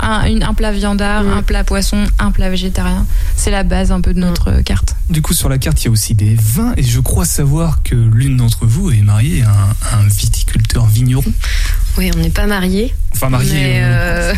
un, 0.00 0.26
une- 0.26 0.42
un 0.42 0.54
plat 0.54 0.72
viandard, 0.72 1.26
un 1.28 1.42
plat 1.42 1.64
poisson, 1.64 2.04
un 2.18 2.30
plat 2.30 2.50
végétarien. 2.50 3.06
C'est 3.36 3.50
la 3.50 3.62
base 3.64 3.92
un 3.92 4.00
peu 4.00 4.12
de 4.14 4.20
notre 4.20 4.48
euh, 4.50 4.62
carte. 4.62 4.96
Du 5.10 5.22
coup, 5.22 5.34
sur 5.34 5.48
la 5.48 5.58
carte, 5.58 5.82
il 5.82 5.86
y 5.86 5.88
a 5.88 5.90
aussi 5.90 6.14
des 6.14 6.34
vins 6.34 6.72
et 6.76 6.82
je 6.82 7.00
crois 7.00 7.24
savoir 7.24 7.82
que 7.82 7.94
l'une 7.94 8.36
d'entre 8.36 8.66
vous 8.66 8.90
est 8.90 9.02
mariée 9.02 9.42
à 9.42 9.50
un, 9.50 9.98
un 10.00 10.08
viticulteur 10.08 10.86
vigneron. 10.86 11.24
Oui, 11.98 12.10
on 12.14 12.18
n'est 12.18 12.30
pas 12.30 12.46
mariés. 12.46 12.94
Enfin, 13.14 13.30
marié. 13.30 13.50
Euh, 13.80 14.32
euh, 14.32 14.34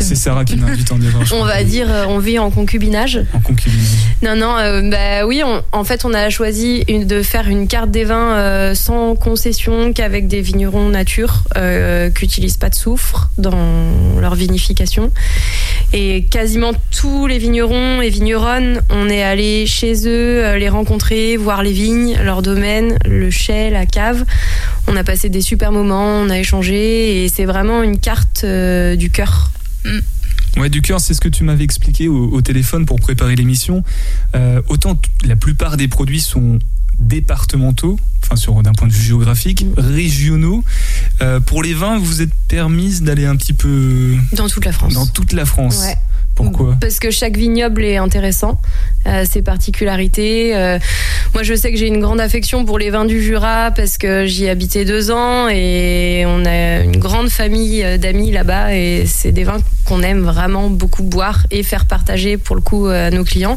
c'est 0.00 0.14
Sarah 0.14 0.44
qui 0.44 0.56
m'invite 0.56 0.90
en 0.90 0.96
je 1.00 1.34
On 1.34 1.44
va 1.44 1.62
dire, 1.64 1.86
euh, 1.90 2.04
on 2.08 2.18
vit 2.18 2.38
en 2.38 2.50
concubinage. 2.50 3.20
En 3.34 3.40
concubinage. 3.40 3.86
Non, 4.22 4.36
non, 4.36 4.56
euh, 4.58 4.88
bah 4.90 5.26
oui, 5.26 5.42
on- 5.44 5.62
en 5.72 5.84
fait, 5.84 6.04
on 6.04 6.14
a 6.14 6.30
choisi 6.30 6.82
une- 6.88 7.06
de 7.06 7.22
faire 7.22 7.48
une 7.48 7.68
carte 7.68 7.90
des 7.90 8.04
vins 8.04 8.36
euh, 8.36 8.74
sans 8.74 9.14
concession, 9.16 9.92
qu'avec 9.92 10.28
des 10.28 10.40
vignerons 10.40 10.88
nature, 10.88 11.42
euh, 11.56 12.10
qui 12.10 12.24
n'utilisent 12.24 12.56
pas 12.56 12.70
de 12.70 12.74
soufre 12.74 13.30
dans 13.38 13.56
leur 14.20 14.34
vinification. 14.34 15.10
Et 15.92 16.24
quasiment 16.30 16.72
tous 16.98 17.26
les 17.26 17.38
vignerons 17.38 18.00
et 18.00 18.08
vigneronnes, 18.08 18.80
on 18.90 19.08
est 19.08 19.22
allé 19.22 19.66
chez 19.66 20.06
eux, 20.08 20.44
euh, 20.44 20.56
les 20.58 20.68
rencontrer, 20.68 21.36
voir 21.36 21.62
les 21.62 21.72
vignes, 21.72 22.16
leur 22.24 22.42
domaine, 22.42 22.96
le 23.04 23.30
chai, 23.30 23.70
la 23.70 23.86
cave. 23.86 24.24
On 24.88 24.96
a 24.96 25.04
passé 25.04 25.28
des 25.28 25.40
super 25.42 25.70
moments, 25.72 26.06
on 26.22 26.30
a 26.30 26.38
échangé, 26.38 27.24
et 27.24 27.28
c'est 27.28 27.44
vraiment 27.44 27.82
une 27.82 27.98
carte 28.06 28.44
euh, 28.44 28.94
du 28.94 29.10
cœur. 29.10 29.50
Ouais, 30.56 30.70
du 30.70 30.80
cœur, 30.80 31.00
c'est 31.00 31.12
ce 31.12 31.20
que 31.20 31.28
tu 31.28 31.42
m'avais 31.42 31.64
expliqué 31.64 32.06
au, 32.06 32.30
au 32.30 32.40
téléphone 32.40 32.86
pour 32.86 33.00
préparer 33.00 33.34
l'émission. 33.34 33.82
Euh, 34.36 34.62
autant 34.68 34.96
la 35.24 35.34
plupart 35.34 35.76
des 35.76 35.88
produits 35.88 36.20
sont 36.20 36.60
départementaux, 37.00 37.98
enfin 38.22 38.36
sur 38.36 38.62
d'un 38.62 38.72
point 38.74 38.86
de 38.86 38.92
vue 38.92 39.02
géographique, 39.02 39.66
régionaux. 39.76 40.62
Euh, 41.20 41.40
pour 41.40 41.64
les 41.64 41.74
vins, 41.74 41.98
vous 41.98 42.22
êtes 42.22 42.32
permise 42.46 43.02
d'aller 43.02 43.26
un 43.26 43.34
petit 43.34 43.52
peu 43.52 44.14
Dans 44.32 44.48
toute 44.48 44.64
la 44.64 44.72
France. 44.72 44.94
dans 44.94 45.06
toute 45.06 45.32
la 45.32 45.44
France. 45.44 45.80
Ouais. 45.80 45.96
Parce 46.80 46.98
que 46.98 47.10
chaque 47.10 47.36
vignoble 47.36 47.84
est 47.84 47.96
intéressant, 47.96 48.60
euh, 49.06 49.24
ses 49.24 49.42
particularités. 49.42 50.54
Euh, 50.54 50.78
moi, 51.34 51.42
je 51.42 51.54
sais 51.54 51.72
que 51.72 51.78
j'ai 51.78 51.86
une 51.86 52.00
grande 52.00 52.20
affection 52.20 52.64
pour 52.64 52.78
les 52.78 52.90
vins 52.90 53.04
du 53.04 53.22
Jura 53.22 53.70
parce 53.70 53.98
que 53.98 54.26
j'y 54.26 54.44
ai 54.44 54.50
habité 54.50 54.84
deux 54.84 55.10
ans 55.10 55.48
et 55.48 56.24
on 56.26 56.44
a 56.44 56.80
une 56.80 56.98
grande 56.98 57.28
famille 57.28 57.82
euh, 57.82 57.98
d'amis 57.98 58.30
là-bas 58.30 58.74
et 58.74 59.04
c'est 59.06 59.32
des 59.32 59.44
vins 59.44 59.58
qu'on 59.86 60.02
aime 60.02 60.22
vraiment 60.22 60.68
beaucoup 60.68 61.02
boire 61.02 61.46
et 61.50 61.62
faire 61.62 61.86
partager 61.86 62.36
pour 62.38 62.56
le 62.56 62.62
coup 62.62 62.86
euh, 62.86 63.08
à 63.08 63.10
nos 63.10 63.24
clients. 63.24 63.56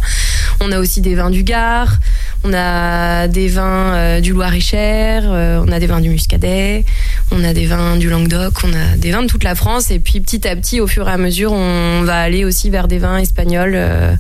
On 0.61 0.71
a 0.71 0.79
aussi 0.79 1.01
des 1.01 1.15
vins 1.15 1.29
du 1.29 1.43
Gard, 1.43 1.99
on 2.43 2.53
a 2.53 3.27
des 3.27 3.47
vins 3.49 3.93
euh, 3.95 4.21
du 4.21 4.31
Loir-et-Cher, 4.33 5.23
euh, 5.25 5.63
on 5.65 5.71
a 5.71 5.79
des 5.79 5.87
vins 5.87 5.99
du 6.01 6.09
Muscadet, 6.09 6.85
on 7.31 7.43
a 7.43 7.53
des 7.53 7.65
vins 7.65 7.97
du 7.97 8.09
Languedoc, 8.09 8.53
on 8.63 8.73
a 8.73 8.95
des 8.97 9.11
vins 9.11 9.23
de 9.23 9.27
toute 9.27 9.43
la 9.43 9.55
France 9.55 9.91
et 9.91 9.99
puis 9.99 10.21
petit 10.21 10.47
à 10.47 10.55
petit, 10.55 10.79
au 10.79 10.87
fur 10.87 11.07
et 11.09 11.11
à 11.11 11.17
mesure, 11.17 11.51
on 11.51 12.03
va 12.03 12.21
aller 12.21 12.45
aussi 12.45 12.69
vers 12.69 12.87
des 12.87 12.97
vins 12.97 13.17
espagnols. 13.17 13.73
euh, 13.75 14.15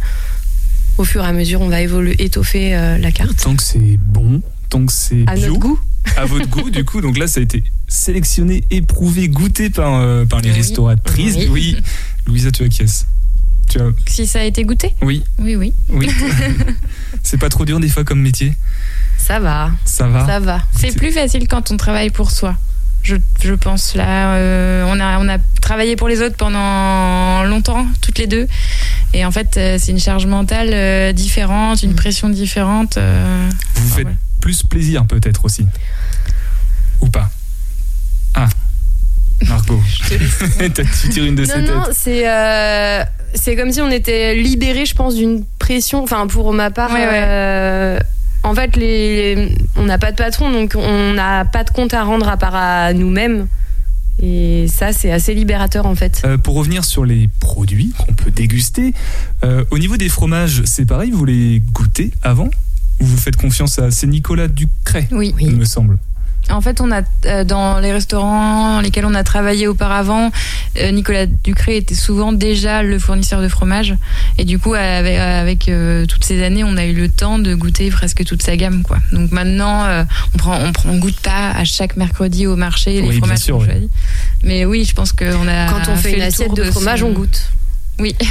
au 0.97 1.05
fur 1.05 1.23
et 1.23 1.27
à 1.27 1.31
mesure, 1.31 1.61
on 1.61 1.69
va 1.69 1.79
évoluer, 1.81 2.21
étoffer 2.21 2.71
la 2.99 3.11
carte. 3.13 3.37
Tant 3.41 3.55
que 3.55 3.63
c'est 3.63 3.97
bon, 4.03 4.41
tant 4.69 4.85
que 4.85 4.91
c'est 4.91 5.23
À 5.27 5.35
bio. 5.35 5.47
notre 5.47 5.59
goût. 5.59 5.79
À 6.17 6.25
votre 6.25 6.49
goût, 6.49 6.69
du 6.69 6.83
coup. 6.83 6.99
Donc 6.99 7.17
là, 7.17 7.25
ça 7.27 7.39
a 7.39 7.43
été 7.43 7.63
sélectionné, 7.87 8.65
éprouvé, 8.69 9.29
goûté 9.29 9.69
par, 9.69 10.25
par 10.27 10.41
les 10.41 10.51
restauratrices. 10.51 11.35
Oui. 11.37 11.47
Oui. 11.51 11.77
Louisa, 12.27 12.51
tu 12.51 12.63
acquiesces. 12.63 13.05
Tu 13.69 13.79
as- 13.79 13.91
Si 14.07 14.25
ça 14.27 14.39
a 14.39 14.43
été 14.43 14.63
goûté 14.63 14.93
Oui, 15.01 15.23
Oui, 15.37 15.55
oui. 15.55 15.73
oui. 15.89 16.09
c'est 17.23 17.37
pas 17.37 17.49
trop 17.49 17.65
dur 17.65 17.79
des 17.79 17.87
fois 17.89 18.03
comme 18.03 18.19
métier. 18.21 18.53
Ça 19.17 19.39
va. 19.39 19.71
Ça 19.85 20.07
va. 20.07 20.25
Ça 20.25 20.39
va. 20.39 20.59
C'est 20.75 20.95
plus 20.95 21.11
facile 21.11 21.47
quand 21.47 21.71
on 21.71 21.77
travaille 21.77 22.09
pour 22.09 22.31
soi. 22.31 22.55
Je, 23.01 23.15
je 23.41 23.53
pense 23.53 23.95
là, 23.95 24.33
euh, 24.35 24.83
on, 24.87 24.99
a, 24.99 25.19
on 25.19 25.29
a 25.29 25.37
travaillé 25.61 25.95
pour 25.95 26.09
les 26.09 26.21
autres 26.21 26.35
pendant 26.35 27.43
longtemps, 27.43 27.85
toutes 28.01 28.17
les 28.17 28.27
deux. 28.27 28.47
Et 29.13 29.23
en 29.23 29.31
fait, 29.31 29.55
euh, 29.55 29.77
c'est 29.79 29.91
une 29.93 29.99
charge 29.99 30.25
mentale 30.25 30.69
euh, 30.73 31.13
différente, 31.13 31.81
une 31.83 31.95
pression 31.95 32.27
différente. 32.27 32.97
euh. 32.97 33.49
Vous 33.75 33.87
vous 33.87 33.95
faites 33.95 34.07
plus 34.41 34.63
plaisir 34.63 35.05
peut-être 35.05 35.45
aussi. 35.45 35.65
Ou 37.01 37.07
pas? 37.09 37.29
Ah, 38.35 38.49
Margot. 39.47 39.81
T'as- 40.73 40.83
tu 40.83 41.09
tires 41.09 41.25
une 41.25 41.35
de 41.35 41.43
non, 41.45 41.47
ces 41.53 41.61
non, 41.61 41.83
têtes. 41.83 41.93
c'est 41.93 42.29
euh, 42.29 43.03
c'est 43.33 43.55
comme 43.55 43.71
si 43.71 43.81
on 43.81 43.89
était 43.91 44.35
libéré, 44.35 44.85
je 44.85 44.95
pense, 44.95 45.15
d'une 45.15 45.45
pression. 45.59 46.03
Enfin, 46.03 46.27
pour 46.27 46.51
ma 46.53 46.71
part, 46.71 46.91
Ouais, 46.91 46.97
ouais. 47.05 47.09
euh, 47.13 47.99
en 48.43 48.53
fait, 48.55 48.75
les, 48.75 49.49
on 49.75 49.83
n'a 49.83 49.97
pas 49.97 50.11
de 50.11 50.17
patron, 50.17 50.51
donc 50.51 50.73
on 50.75 51.13
n'a 51.13 51.45
pas 51.45 51.63
de 51.63 51.69
compte 51.69 51.93
à 51.93 52.03
rendre 52.03 52.27
à 52.27 52.37
part 52.37 52.55
à 52.55 52.93
nous-mêmes. 52.93 53.47
Et 54.21 54.65
ça, 54.67 54.91
c'est 54.91 55.11
assez 55.11 55.33
libérateur, 55.33 55.85
en 55.85 55.95
fait. 55.95 56.21
Euh, 56.25 56.37
pour 56.37 56.55
revenir 56.55 56.83
sur 56.83 57.05
les 57.05 57.29
produits 57.39 57.93
qu'on 57.97 58.13
peut 58.13 58.31
déguster, 58.31 58.93
euh, 59.45 59.63
au 59.71 59.77
niveau 59.79 59.95
des 59.95 60.09
fromages, 60.09 60.63
c'est 60.65 60.85
pareil, 60.85 61.11
vous 61.11 61.23
les 61.23 61.61
goûtez 61.71 62.11
avant? 62.21 62.49
Ou 62.99 63.05
vous 63.05 63.17
faites 63.17 63.37
confiance 63.37 63.79
à. 63.79 63.91
C'est 63.91 64.07
Nicolas 64.07 64.49
Ducret, 64.49 65.07
Oui. 65.11 65.33
il 65.39 65.55
me 65.55 65.63
semble. 65.63 65.97
En 66.49 66.61
fait, 66.61 66.81
on 66.81 66.91
a 66.91 67.01
euh, 67.27 67.43
dans 67.43 67.79
les 67.79 67.91
restaurants 67.91 68.75
dans 68.75 68.81
lesquels 68.81 69.05
on 69.05 69.13
a 69.13 69.23
travaillé 69.23 69.67
auparavant, 69.67 70.31
euh, 70.79 70.89
Nicolas 70.91 71.27
Ducré 71.27 71.77
était 71.77 71.93
souvent 71.93 72.33
déjà 72.33 72.81
le 72.81 72.97
fournisseur 72.97 73.41
de 73.41 73.47
fromage. 73.47 73.93
Et 74.39 74.45
du 74.45 74.57
coup, 74.57 74.73
avec, 74.73 75.17
avec, 75.19 75.69
euh, 75.69 76.07
toutes 76.07 76.23
ces 76.23 76.41
années, 76.43 76.63
on 76.63 76.75
a 76.77 76.85
eu 76.85 76.93
le 76.93 77.07
temps 77.07 77.37
de 77.37 77.53
goûter 77.53 77.89
presque 77.91 78.23
toute 78.25 78.41
sa 78.41 78.57
gamme, 78.57 78.81
quoi. 78.81 78.97
Donc 79.11 79.31
maintenant, 79.31 79.85
euh, 79.85 80.03
on 80.33 80.37
prend, 80.39 80.59
on 80.59 80.71
prend, 80.71 80.89
on 80.89 80.97
goûte 80.97 81.19
pas 81.19 81.51
à 81.51 81.65
chaque 81.65 81.97
mercredi 81.97 82.47
au 82.47 82.55
marché 82.55 82.99
les 83.01 83.07
Oui, 83.09 83.17
fromages 83.17 83.37
sûr, 83.39 83.57
oui. 83.59 83.89
Mais 84.43 84.65
oui, 84.65 84.85
je 84.85 84.95
pense 84.95 85.11
qu'on 85.11 85.47
a 85.47 85.67
Quand 85.69 85.91
on 85.91 85.95
fait 85.97 86.13
une 86.15 86.21
assiette 86.23 86.55
de 86.55 86.63
fromage, 86.63 87.01
son- 87.01 87.07
on 87.07 87.11
goûte. 87.11 87.51
Oui. 87.99 88.15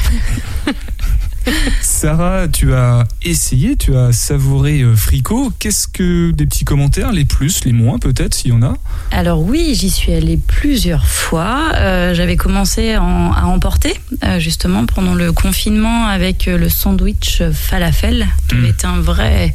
Sarah, 1.80 2.48
tu 2.48 2.74
as 2.74 3.04
essayé, 3.22 3.76
tu 3.76 3.96
as 3.96 4.12
savouré 4.12 4.80
euh, 4.82 4.94
Fricot. 4.94 5.52
Qu'est-ce 5.58 5.88
que 5.88 6.30
des 6.30 6.46
petits 6.46 6.64
commentaires, 6.64 7.12
les 7.12 7.24
plus, 7.24 7.64
les 7.64 7.72
moins 7.72 7.98
peut-être, 7.98 8.34
s'il 8.34 8.50
y 8.50 8.54
en 8.54 8.62
a? 8.62 8.74
Alors 9.10 9.40
oui, 9.42 9.74
j'y 9.74 9.90
suis 9.90 10.12
allée 10.12 10.36
plusieurs 10.38 11.06
fois. 11.06 11.70
Euh, 11.74 12.14
J'avais 12.14 12.36
commencé 12.36 12.96
en- 12.96 13.32
à 13.32 13.44
emporter, 13.44 13.94
euh, 14.24 14.38
justement, 14.38 14.84
pendant 14.86 15.14
le 15.14 15.32
confinement 15.32 16.06
avec 16.06 16.46
le 16.46 16.68
sandwich 16.68 17.42
falafel, 17.52 18.26
qui 18.48 18.56
avait 18.56 18.68
été 18.70 18.86
un 18.86 19.00
vrai, 19.00 19.52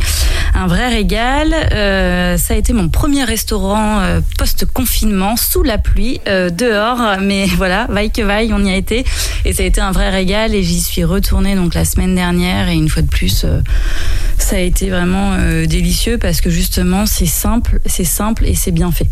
un 0.55 0.67
vrai 0.67 0.89
régal. 0.89 1.53
Euh, 1.73 2.37
ça 2.37 2.53
a 2.53 2.57
été 2.57 2.73
mon 2.73 2.89
premier 2.89 3.23
restaurant 3.23 4.01
post-confinement, 4.37 5.35
sous 5.37 5.63
la 5.63 5.77
pluie, 5.77 6.19
dehors. 6.25 7.17
Mais 7.21 7.45
voilà, 7.57 7.87
vaille 7.89 8.11
que 8.11 8.21
vaille, 8.21 8.53
on 8.53 8.63
y 8.65 8.69
a 8.71 8.75
été. 8.75 9.05
Et 9.45 9.53
ça 9.53 9.63
a 9.63 9.65
été 9.65 9.81
un 9.81 9.91
vrai 9.91 10.09
régal 10.09 10.53
et 10.55 10.63
j'y 10.63 10.81
suis 10.81 11.03
retournée 11.03 11.55
donc 11.55 11.73
la 11.73 11.82
semaine 11.85 12.15
dernière. 12.15 12.69
Et 12.69 12.75
une 12.75 12.89
fois 12.89 13.01
de 13.01 13.07
plus, 13.07 13.43
euh, 13.45 13.61
ça 14.37 14.55
a 14.57 14.59
été 14.59 14.89
vraiment 14.89 15.33
euh, 15.33 15.65
délicieux 15.65 16.17
parce 16.17 16.41
que 16.41 16.49
justement, 16.49 17.05
c'est 17.05 17.25
simple, 17.25 17.79
c'est 17.85 18.03
simple 18.05 18.45
et 18.45 18.55
c'est 18.55 18.71
bien 18.71 18.91
fait. 18.91 19.07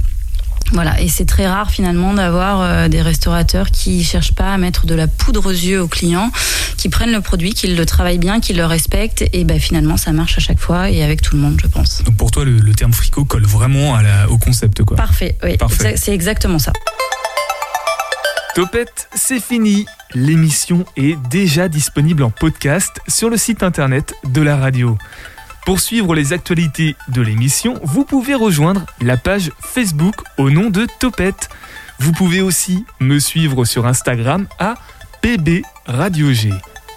Voilà, 0.74 1.02
et 1.02 1.10
c'est 1.10 1.26
très 1.26 1.48
rare 1.48 1.70
finalement 1.70 2.14
d'avoir 2.14 2.62
euh, 2.62 2.88
des 2.88 3.02
restaurateurs 3.02 3.72
qui 3.72 4.06
cherchent 4.06 4.34
pas 4.36 4.54
à 4.54 4.58
mettre 4.58 4.86
de 4.86 4.96
la 4.96 5.08
poudre 5.08 5.48
aux 5.48 5.52
yeux 5.52 5.82
aux 5.82 5.88
clients, 5.90 6.32
qui 6.78 6.88
prennent 6.88 7.12
le 7.12 7.20
produit, 7.20 7.54
qui 7.54 7.68
le 7.68 7.86
travaillent 7.86 8.20
bien, 8.20 8.40
qui 8.40 8.54
le 8.54 8.66
respectent, 8.66 9.26
et 9.34 9.44
ben 9.44 9.60
finalement 9.60 9.98
ça 9.98 10.14
marche 10.14 10.38
à 10.38 10.40
chaque 10.40 10.60
fois 10.60 10.90
et 10.90 11.04
avec 11.04 11.22
tout 11.22 11.36
le 11.36 11.42
monde, 11.42 11.60
je 11.62 11.68
pense. 11.68 12.02
Donc 12.06 12.16
pour 12.16 12.32
toi, 12.32 12.46
le, 12.46 12.52
le 12.58 12.74
terme 12.74 12.94
Fricot 12.94 13.26
colle 13.26 13.46
vraiment 13.46 13.96
à 13.96 14.02
la- 14.04 14.30
au 14.30 14.38
concept, 14.38 14.84
quoi. 14.84 14.96
Parfait, 14.96 15.36
oui, 15.44 15.58
Parfait. 15.58 15.96
c'est 15.98 16.14
exactement 16.14 16.60
ça. 16.60 16.72
Topette, 18.54 19.08
c'est 19.14 19.40
fini. 19.40 19.86
L'émission 20.14 20.86
est 20.98 21.16
déjà 21.30 21.70
disponible 21.70 22.22
en 22.24 22.32
podcast 22.32 23.00
sur 23.08 23.30
le 23.30 23.38
site 23.38 23.64
internet 23.64 24.14
de 24.26 24.42
la 24.42 24.58
radio. 24.58 24.98
Pour 25.66 25.80
suivre 25.80 26.14
les 26.16 26.34
actualités 26.34 26.98
de 27.08 27.22
l'émission, 27.22 27.80
vous 27.84 28.04
pouvez 28.04 28.36
rejoindre 28.36 28.86
la 29.00 29.16
page 29.16 29.52
Facebook 29.62 30.16
au 30.38 30.50
nom 30.50 30.70
de 30.70 30.86
Topette. 31.00 31.50
Vous 32.00 32.12
pouvez 32.12 32.42
aussi 32.42 32.86
me 33.00 33.20
suivre 33.20 33.64
sur 33.64 33.88
Instagram 33.88 34.48
à 34.60 34.76
PB 35.22 35.62
Radio 35.86 36.34
G. 36.34 36.52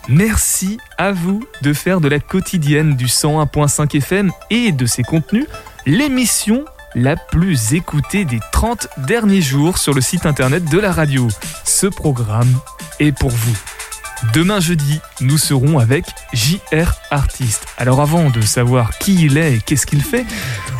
Merci 0.09 0.79
à 0.99 1.13
vous 1.13 1.45
de 1.63 1.73
faire 1.73 2.01
de 2.01 2.09
la 2.09 2.19
quotidienne 2.19 2.97
du 2.97 3.07
101.5 3.07 3.97
FM 3.97 4.33
et 4.51 4.73
de 4.73 4.87
ses 4.87 5.05
contenus 5.05 5.47
l'émission 5.87 6.65
la 6.95 7.17
plus 7.17 7.75
écoutée 7.75 8.25
des 8.25 8.41
30 8.53 8.89
derniers 9.07 9.43
jours 9.43 9.79
sur 9.79 9.95
le 9.95 10.01
site 10.01 10.27
internet 10.27 10.65
de 10.71 10.79
la 10.79 10.93
radio. 10.93 11.29
Ce 11.65 11.87
programme 11.87 12.53
est 13.01 13.13
pour 13.13 13.31
vous. 13.31 13.74
Demain 14.33 14.61
jeudi, 14.61 15.01
nous 15.20 15.39
serons 15.39 15.79
avec 15.79 16.05
JR 16.33 16.95
Artiste. 17.11 17.66
Alors 17.79 18.01
avant 18.01 18.31
de 18.31 18.41
savoir 18.41 18.99
qui 18.99 19.25
il 19.25 19.37
est 19.37 19.55
et 19.57 19.61
qu'est-ce 19.61 19.87
qu'il 19.87 20.03
fait, 20.03 20.25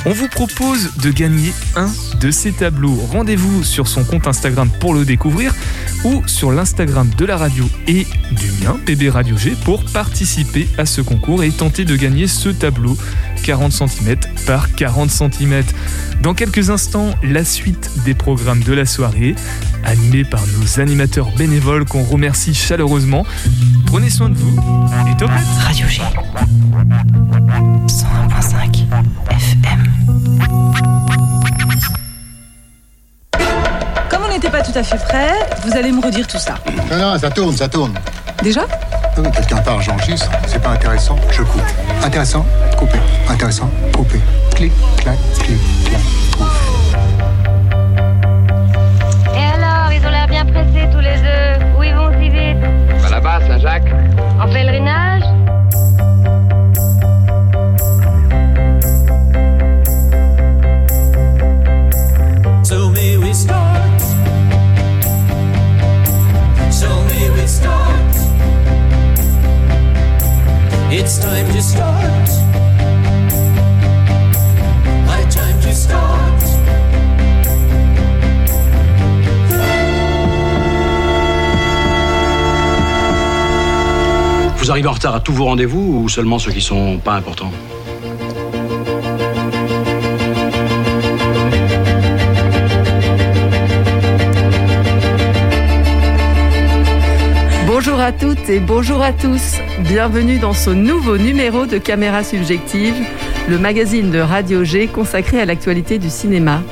on 0.07 0.13
vous 0.13 0.29
propose 0.29 0.97
de 0.97 1.11
gagner 1.11 1.53
un 1.77 1.91
de 2.21 2.31
ses 2.31 2.53
tableaux. 2.53 2.97
Rendez-vous 3.13 3.63
sur 3.63 3.89
son 3.89 4.05
compte 4.05 4.27
Instagram 4.27 4.69
pour 4.81 4.95
le 4.95 5.05
découvrir 5.05 5.55
ou 6.05 6.23
sur 6.27 6.53
l'Instagram 6.53 7.09
de 7.17 7.25
la 7.25 7.37
radio 7.37 7.65
et 7.87 8.07
du 8.33 8.51
mien, 8.63 8.79
PB 8.85 9.09
Radio 9.11 9.37
G, 9.37 9.55
pour 9.65 9.85
participer 9.85 10.69
à 10.79 10.87
ce 10.87 11.01
concours 11.01 11.43
et 11.43 11.51
tenter 11.51 11.85
de 11.85 11.97
gagner 11.97 12.27
ce 12.27 12.49
tableau 12.49 12.97
40 13.45 13.73
cm 13.73 14.17
par 14.47 14.75
40 14.75 15.11
cm. 15.11 15.63
Dans 16.23 16.35
quelques 16.35 16.71
instants, 16.71 17.15
la 17.23 17.45
suite 17.45 17.91
des 18.05 18.15
programmes 18.15 18.63
de 18.63 18.73
la 18.73 18.87
soirée, 18.87 19.35
animés 19.85 20.25
par 20.25 20.43
nos 20.59 20.81
animateurs 20.81 21.31
bénévoles 21.37 21.85
qu'on 21.85 22.03
remercie 22.03 22.55
chaleureusement. 22.55 23.27
Prenez 23.87 24.11
soin 24.11 24.29
de 24.29 24.35
vous 24.35 24.57
et 25.09 25.17
top 25.17 25.31
Radio 25.61 25.87
G. 25.87 26.03
101.5 27.87 28.87
FM. 29.31 29.85
Comme 34.11 34.23
on 34.25 34.29
n'était 34.29 34.51
pas 34.51 34.63
tout 34.63 34.77
à 34.77 34.83
fait 34.83 34.99
prêt, 34.99 35.33
vous 35.65 35.77
allez 35.77 35.93
me 35.93 36.01
redire 36.05 36.27
tout 36.27 36.39
ça. 36.39 36.55
Non, 36.91 36.99
non, 36.99 37.19
ça 37.19 37.31
tourne, 37.31 37.57
ça 37.57 37.69
tourne. 37.69 37.95
Déjà 38.43 38.63
oui, 39.17 39.29
Quelqu'un 39.33 39.59
part, 39.59 39.81
j'enregistre. 39.81 40.29
C'est 40.47 40.61
pas 40.61 40.71
intéressant, 40.71 41.17
je 41.31 41.43
coupe. 41.43 41.63
Intéressant, 42.05 42.45
coupé. 42.77 42.99
Intéressant, 43.29 43.71
coupé. 43.95 44.21
Clic, 44.55 44.73
clac, 44.97 45.17
clic, 45.39 45.59
clac, 45.85 46.01
pouf. 46.37 46.54
Là-bas, 53.25 53.47
Saint-Jacques. 53.47 53.93
En 54.41 54.49
pèlerinage 54.49 55.25
So 62.63 62.91
may 62.91 63.17
we 63.17 63.33
start. 63.33 64.01
So 66.71 66.89
may 67.05 67.31
we 67.31 67.47
start. 67.47 68.15
It's 70.91 71.19
time 71.19 71.47
to 71.53 71.63
start. 71.63 72.44
Vous 84.65 84.71
arrivez 84.71 84.89
en 84.89 84.93
retard 84.93 85.15
à 85.15 85.21
tous 85.21 85.35
vos 85.35 85.45
rendez-vous 85.45 86.05
ou 86.05 86.09
seulement 86.09 86.39
ceux 86.39 86.51
qui 86.51 86.63
sont 86.63 86.97
pas 86.97 87.13
importants 87.17 87.51
Bonjour 97.67 98.01
à 98.01 98.11
toutes 98.13 98.49
et 98.49 98.59
bonjour 98.59 99.03
à 99.03 99.13
tous. 99.13 99.59
Bienvenue 99.81 100.39
dans 100.39 100.55
ce 100.55 100.71
nouveau 100.71 101.19
numéro 101.19 101.67
de 101.67 101.77
Caméra 101.77 102.25
Subjective, 102.25 102.95
le 103.51 103.59
magazine 103.59 104.11
de 104.11 104.19
Radio 104.19 104.65
G 104.65 104.87
consacré 104.87 105.43
à 105.43 105.45
l'actualité 105.45 105.99
du 105.99 106.09
cinéma. 106.09 106.63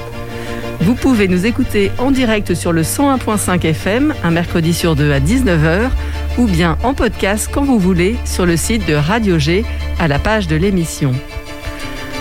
Vous 0.80 0.95
pouvez 0.95 1.28
nous 1.28 1.45
écouter 1.45 1.93
en 1.99 2.11
direct 2.11 2.55
sur 2.55 2.72
le 2.72 2.82
101.5 2.82 3.66
FM, 3.66 4.14
un 4.24 4.30
mercredi 4.30 4.72
sur 4.72 4.97
deux 4.97 5.12
à 5.12 5.20
19h, 5.20 5.90
ou 6.38 6.46
bien 6.46 6.78
en 6.82 6.94
podcast 6.94 7.48
quand 7.52 7.64
vous 7.64 7.78
voulez 7.78 8.16
sur 8.24 8.46
le 8.46 8.56
site 8.56 8.86
de 8.86 8.94
Radio 8.94 9.38
G 9.38 9.64
à 9.98 10.08
la 10.08 10.18
page 10.18 10.46
de 10.46 10.56
l'émission. 10.56 11.12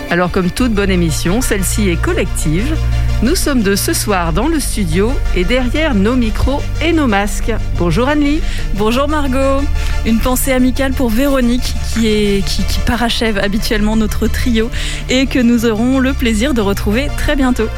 Alors 0.10 0.30
comme 0.30 0.52
toute 0.52 0.74
bonne 0.74 0.92
émission, 0.92 1.40
celle-ci 1.40 1.90
est 1.90 2.02
collective. 2.02 2.76
Nous 3.24 3.36
sommes 3.36 3.62
deux 3.62 3.78
ce 3.78 3.94
soir 3.94 4.34
dans 4.34 4.50
le 4.50 4.60
studio 4.60 5.14
et 5.38 5.46
derrière 5.46 5.96
nos 5.96 6.16
micros 6.16 6.62
et 6.82 6.92
nos 6.92 7.08
masques. 7.08 7.54
Bonjour 7.78 8.10
Anne-Lie. 8.10 8.42
Bonjour 8.74 9.08
Margot. 9.08 9.66
Une 10.06 10.20
pensée 10.20 10.52
amicale 10.52 10.92
pour 10.92 11.10
Véronique 11.10 11.74
qui, 11.94 12.44
parachève 12.86 13.38
habituellement 13.38 13.96
notre 13.96 14.28
trio 14.28 14.70
et 15.10 15.28
que 15.28 15.40
nous 15.40 15.66
aurons 15.66 16.00
le 16.00 16.14
plaisir 16.14 16.54
de 16.54 16.62
retrouver 16.62 17.08
très 17.16 17.38
bientôt. 17.38 17.70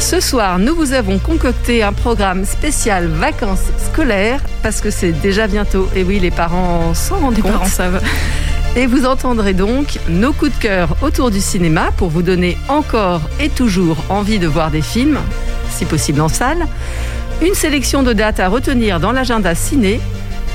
Ce 0.00 0.18
soir, 0.18 0.58
nous 0.58 0.74
vous 0.74 0.92
avons 0.92 1.18
concocté 1.18 1.82
un 1.82 1.92
programme 1.92 2.44
spécial 2.44 3.06
vacances 3.06 3.66
scolaires 3.78 4.40
parce 4.62 4.80
que 4.80 4.90
c'est 4.90 5.12
déjà 5.12 5.46
bientôt. 5.46 5.88
Et 5.94 6.02
oui, 6.02 6.18
les 6.18 6.30
parents 6.30 6.94
s'en 6.94 7.16
rendent 7.18 7.36
Les 7.36 7.42
compte. 7.42 7.52
parents 7.52 7.66
savent. 7.66 8.02
Et 8.76 8.86
vous 8.86 9.04
entendrez 9.04 9.52
donc 9.52 9.98
nos 10.08 10.32
coups 10.32 10.56
de 10.56 10.62
cœur 10.62 10.96
autour 11.02 11.30
du 11.30 11.40
cinéma 11.40 11.90
pour 11.96 12.08
vous 12.08 12.22
donner 12.22 12.56
encore 12.68 13.20
et 13.40 13.50
toujours 13.50 13.98
envie 14.08 14.38
de 14.38 14.46
voir 14.46 14.70
des 14.70 14.82
films, 14.82 15.18
si 15.70 15.84
possible 15.84 16.20
en 16.20 16.28
salle, 16.28 16.66
une 17.42 17.54
sélection 17.54 18.02
de 18.02 18.12
dates 18.12 18.40
à 18.40 18.48
retenir 18.48 19.00
dans 19.00 19.12
l'agenda 19.12 19.54
ciné 19.54 20.00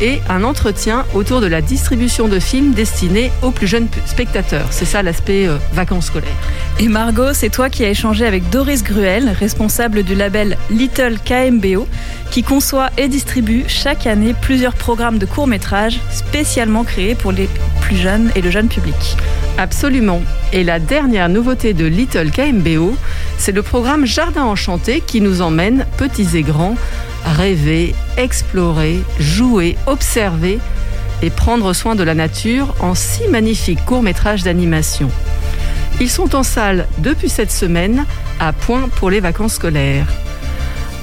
et 0.02 0.20
un 0.30 0.44
entretien 0.44 1.06
autour 1.14 1.42
de 1.42 1.48
la 1.48 1.62
distribution 1.62 2.28
de 2.28 2.40
films 2.40 2.74
destinés 2.74 3.32
aux 3.42 3.52
plus 3.52 3.68
jeunes 3.68 3.88
spectateurs. 4.06 4.68
C'est 4.72 4.86
ça 4.86 5.04
l'aspect 5.04 5.48
euh, 5.48 5.58
vacances 5.74 6.08
scolaires. 6.08 6.30
Et 6.80 6.88
Margot, 6.88 7.34
c'est 7.34 7.50
toi 7.50 7.70
qui 7.70 7.86
as 7.86 7.90
échangé 7.90 8.26
avec 8.26 8.50
Doris 8.50 8.84
Gruel, 8.84 9.30
responsable 9.30 10.04
du 10.04 10.16
label 10.16 10.58
Little 10.70 11.18
KMBO, 11.24 11.88
qui 12.32 12.44
conçoit 12.44 12.90
et 12.98 13.08
distribue 13.08 13.66
chaque 13.68 14.08
année 14.08 14.36
plusieurs 14.40 14.76
programmes 14.76 15.18
de 15.18 15.26
courts-métrages 15.26 16.00
spécialement 16.12 16.84
créés 16.84 17.16
pour 17.16 17.32
les 17.32 17.50
plus 17.82 17.98
jeunes 17.98 18.32
et 18.36 18.42
le 18.42 18.52
jeune 18.52 18.68
public. 18.68 19.16
Absolument. 19.58 20.22
Et 20.52 20.64
la 20.64 20.80
dernière 20.80 21.30
nouveauté 21.30 21.74
de 21.74 21.86
Little 21.86 22.30
KMBO, 22.30 22.96
c'est 23.38 23.54
le 23.54 23.62
programme 23.62 24.06
Jardin 24.06 24.44
Enchanté 24.44 25.02
qui 25.02 25.22
nous 25.22 25.42
emmène, 25.42 25.86
petits 25.98 26.36
et 26.36 26.44
grands, 26.44 26.76
rêver, 27.26 27.96
explorer, 28.18 29.00
jouer, 29.18 29.78
observer 29.88 30.60
et 31.22 31.30
prendre 31.30 31.72
soin 31.74 31.96
de 31.96 32.04
la 32.04 32.14
nature 32.14 32.76
en 32.82 32.96
six 32.96 33.30
magnifiques 33.30 33.84
courts-métrages 33.86 34.44
d'animation. 34.44 35.10
Ils 36.02 36.10
sont 36.10 36.36
en 36.36 36.44
salle 36.44 36.88
depuis 36.98 37.30
cette 37.30 37.52
semaine, 37.52 38.06
à 38.42 38.52
point 38.52 38.90
pour 38.98 39.10
les 39.10 39.22
vacances 39.22 39.54
scolaires. 39.54 40.08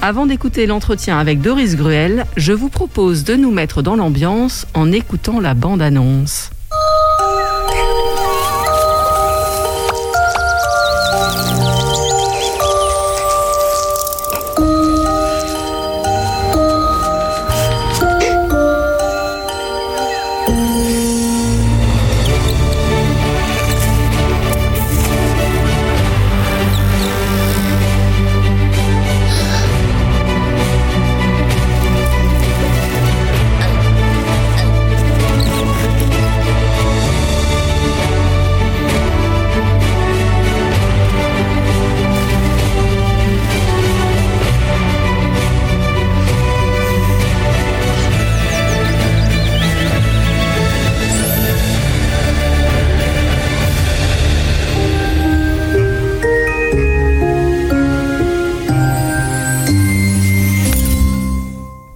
Avant 0.03 0.27
d'écouter 0.27 0.67
l'entretien 0.67 1.17
avec 1.17 1.41
Doris 1.41 1.75
Gruel, 1.75 2.25
je 2.37 2.53
vous 2.53 2.69
propose 2.69 3.23
de 3.23 3.35
nous 3.35 3.51
mettre 3.51 3.81
dans 3.81 3.95
l'ambiance 3.95 4.67
en 4.75 4.91
écoutant 4.91 5.39
la 5.39 5.55
bande-annonce. 5.55 6.52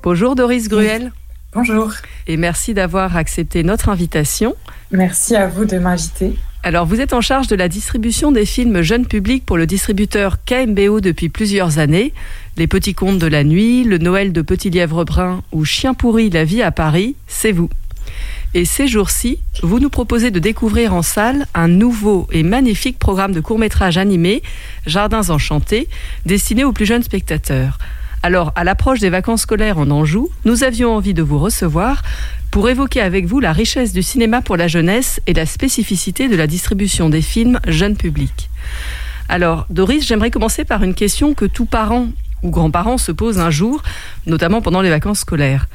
Bonjour 0.10 0.36
Doris 0.36 0.70
Gruel. 0.70 1.12
Bonjour. 1.51 1.91
Et 2.28 2.38
merci 2.38 2.74
d'avoir 2.74 3.18
accepté 3.18 3.62
notre 3.64 3.89
invitation. 3.89 4.55
Merci 4.89 5.36
à 5.36 5.47
vous 5.47 5.66
de 5.66 5.78
m'inviter. 5.80 6.38
Alors, 6.64 6.86
vous 6.86 7.01
êtes 7.01 7.12
en 7.12 7.20
charge 7.20 7.47
de 7.47 7.58
la 7.58 7.68
distribution 7.68 8.32
des 8.32 8.45
films 8.45 8.84
jeunes 8.84 9.05
publics 9.05 9.45
pour 9.45 9.58
le 9.58 9.68
distributeur 9.68 10.38
KMBO 10.45 11.01
depuis 11.01 11.28
plusieurs 11.28 11.78
années. 11.78 12.14
Les 12.55 12.68
Petits 12.68 12.93
Contes 12.93 13.20
de 13.20 13.28
la 13.28 13.43
Nuit, 13.43 13.84
Le 13.84 13.97
Noël 13.97 14.32
de 14.32 14.41
Petit 14.41 14.70
Lièvre 14.70 15.03
Brun 15.03 15.43
ou 15.51 15.66
Chien 15.66 15.93
pourri, 15.93 16.30
la 16.30 16.45
vie 16.45 16.62
à 16.62 16.72
Paris, 16.72 17.18
c'est 17.28 17.51
vous. 17.51 17.70
Et 18.53 18.64
ces 18.64 18.88
jours-ci, 18.88 19.39
vous 19.62 19.82
nous 19.82 19.89
proposez 19.89 20.32
de 20.32 20.39
découvrir 20.39 20.93
en 20.93 21.01
salle 21.01 21.47
un 21.53 21.68
nouveau 21.68 22.30
et 22.32 22.43
magnifique 22.43 22.97
programme 22.97 23.34
de 23.34 23.41
court-métrage 23.41 23.97
animé, 23.97 24.41
Jardins 24.86 25.30
Enchantés, 25.32 25.89
destiné 26.26 26.64
aux 26.64 26.72
plus 26.72 26.86
jeunes 26.86 27.03
spectateurs. 27.03 27.78
Alors, 28.24 28.51
à 28.55 28.63
l'approche 28.63 28.99
des 28.99 29.09
vacances 29.09 29.41
scolaires 29.41 29.78
en 29.78 29.89
Anjou, 29.91 30.30
nous 30.43 30.63
avions 30.63 30.95
envie 30.95 31.13
de 31.13 31.22
vous 31.22 31.39
recevoir 31.39 32.01
pour 32.51 32.70
évoquer 32.70 33.01
avec 33.01 33.26
vous 33.26 33.39
la 33.39 33.53
richesse 33.53 33.93
du 33.93 34.01
cinéma 34.01 34.41
pour 34.41 34.57
la 34.57 34.68
jeunesse 34.68 35.22
et 35.28 35.34
la 35.34 35.45
spécificité 35.45 36.28
de 36.28 36.36
la 36.36 36.47
distribution 36.47 37.09
des 37.09 37.22
films 37.22 37.59
jeunes 37.68 37.95
publics. 37.95 38.49
Alors, 39.30 39.65
Doris, 39.70 40.05
j'aimerais 40.05 40.32
commencer 40.32 40.63
par 40.63 40.84
une 40.84 40.93
question 40.93 41.34
que 41.34 41.45
tout 41.45 41.65
parent 41.65 42.07
ou 42.43 42.49
grands-parents 42.49 42.97
se 42.97 43.11
posent 43.11 43.39
un 43.39 43.49
jour, 43.49 43.82
notamment 44.26 44.61
pendant 44.61 44.82
les 44.82 44.89
vacances 44.89 45.20
scolaires. 45.20 45.68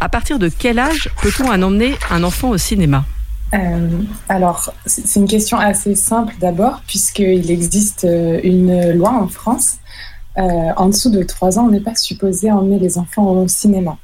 À 0.00 0.08
partir 0.08 0.38
de 0.38 0.48
quel 0.48 0.78
âge 0.78 1.08
peut-on 1.22 1.50
emmener 1.62 1.94
un 2.10 2.22
enfant 2.22 2.50
au 2.50 2.58
cinéma? 2.58 3.04
Euh, 3.54 3.88
alors, 4.28 4.72
c'est 4.84 5.06
c'est 5.06 5.20
une 5.20 5.28
question 5.28 5.58
assez 5.58 5.94
simple 5.94 6.34
d'abord, 6.40 6.82
puisqu'il 6.86 7.50
existe 7.50 8.04
euh, 8.04 8.40
une 8.42 8.92
loi 8.92 9.10
en 9.10 9.28
France. 9.28 9.76
Euh, 10.38 10.42
en 10.76 10.88
dessous 10.88 11.10
de 11.10 11.22
3 11.22 11.58
ans, 11.58 11.66
on 11.66 11.70
n'est 11.70 11.80
pas 11.80 11.94
supposé 11.94 12.50
emmener 12.50 12.78
les 12.78 12.98
enfants 12.98 13.26
au 13.30 13.48
cinéma. 13.48 13.98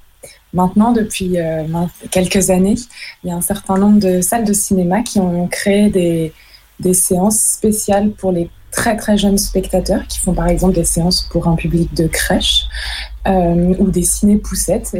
Maintenant, 0.54 0.92
depuis 0.92 1.38
euh, 1.38 1.64
quelques 2.10 2.50
années, 2.50 2.76
il 3.22 3.30
y 3.30 3.32
a 3.32 3.36
un 3.36 3.40
certain 3.40 3.78
nombre 3.78 4.00
de 4.00 4.20
salles 4.20 4.44
de 4.44 4.52
cinéma 4.52 5.02
qui 5.02 5.18
ont 5.18 5.46
créé 5.48 5.88
des, 5.88 6.32
des 6.80 6.94
séances 6.94 7.38
spéciales 7.38 8.10
pour 8.10 8.32
les 8.32 8.50
très 8.70 8.96
très 8.96 9.16
jeunes 9.16 9.38
spectateurs, 9.38 10.06
qui 10.08 10.18
font 10.18 10.32
par 10.32 10.48
exemple 10.48 10.74
des 10.74 10.84
séances 10.84 11.22
pour 11.30 11.46
un 11.46 11.54
public 11.54 11.94
de 11.94 12.06
crèche 12.06 12.64
euh, 13.28 13.74
ou 13.78 13.90
des 13.90 14.02
ciné-poussettes. 14.02 14.90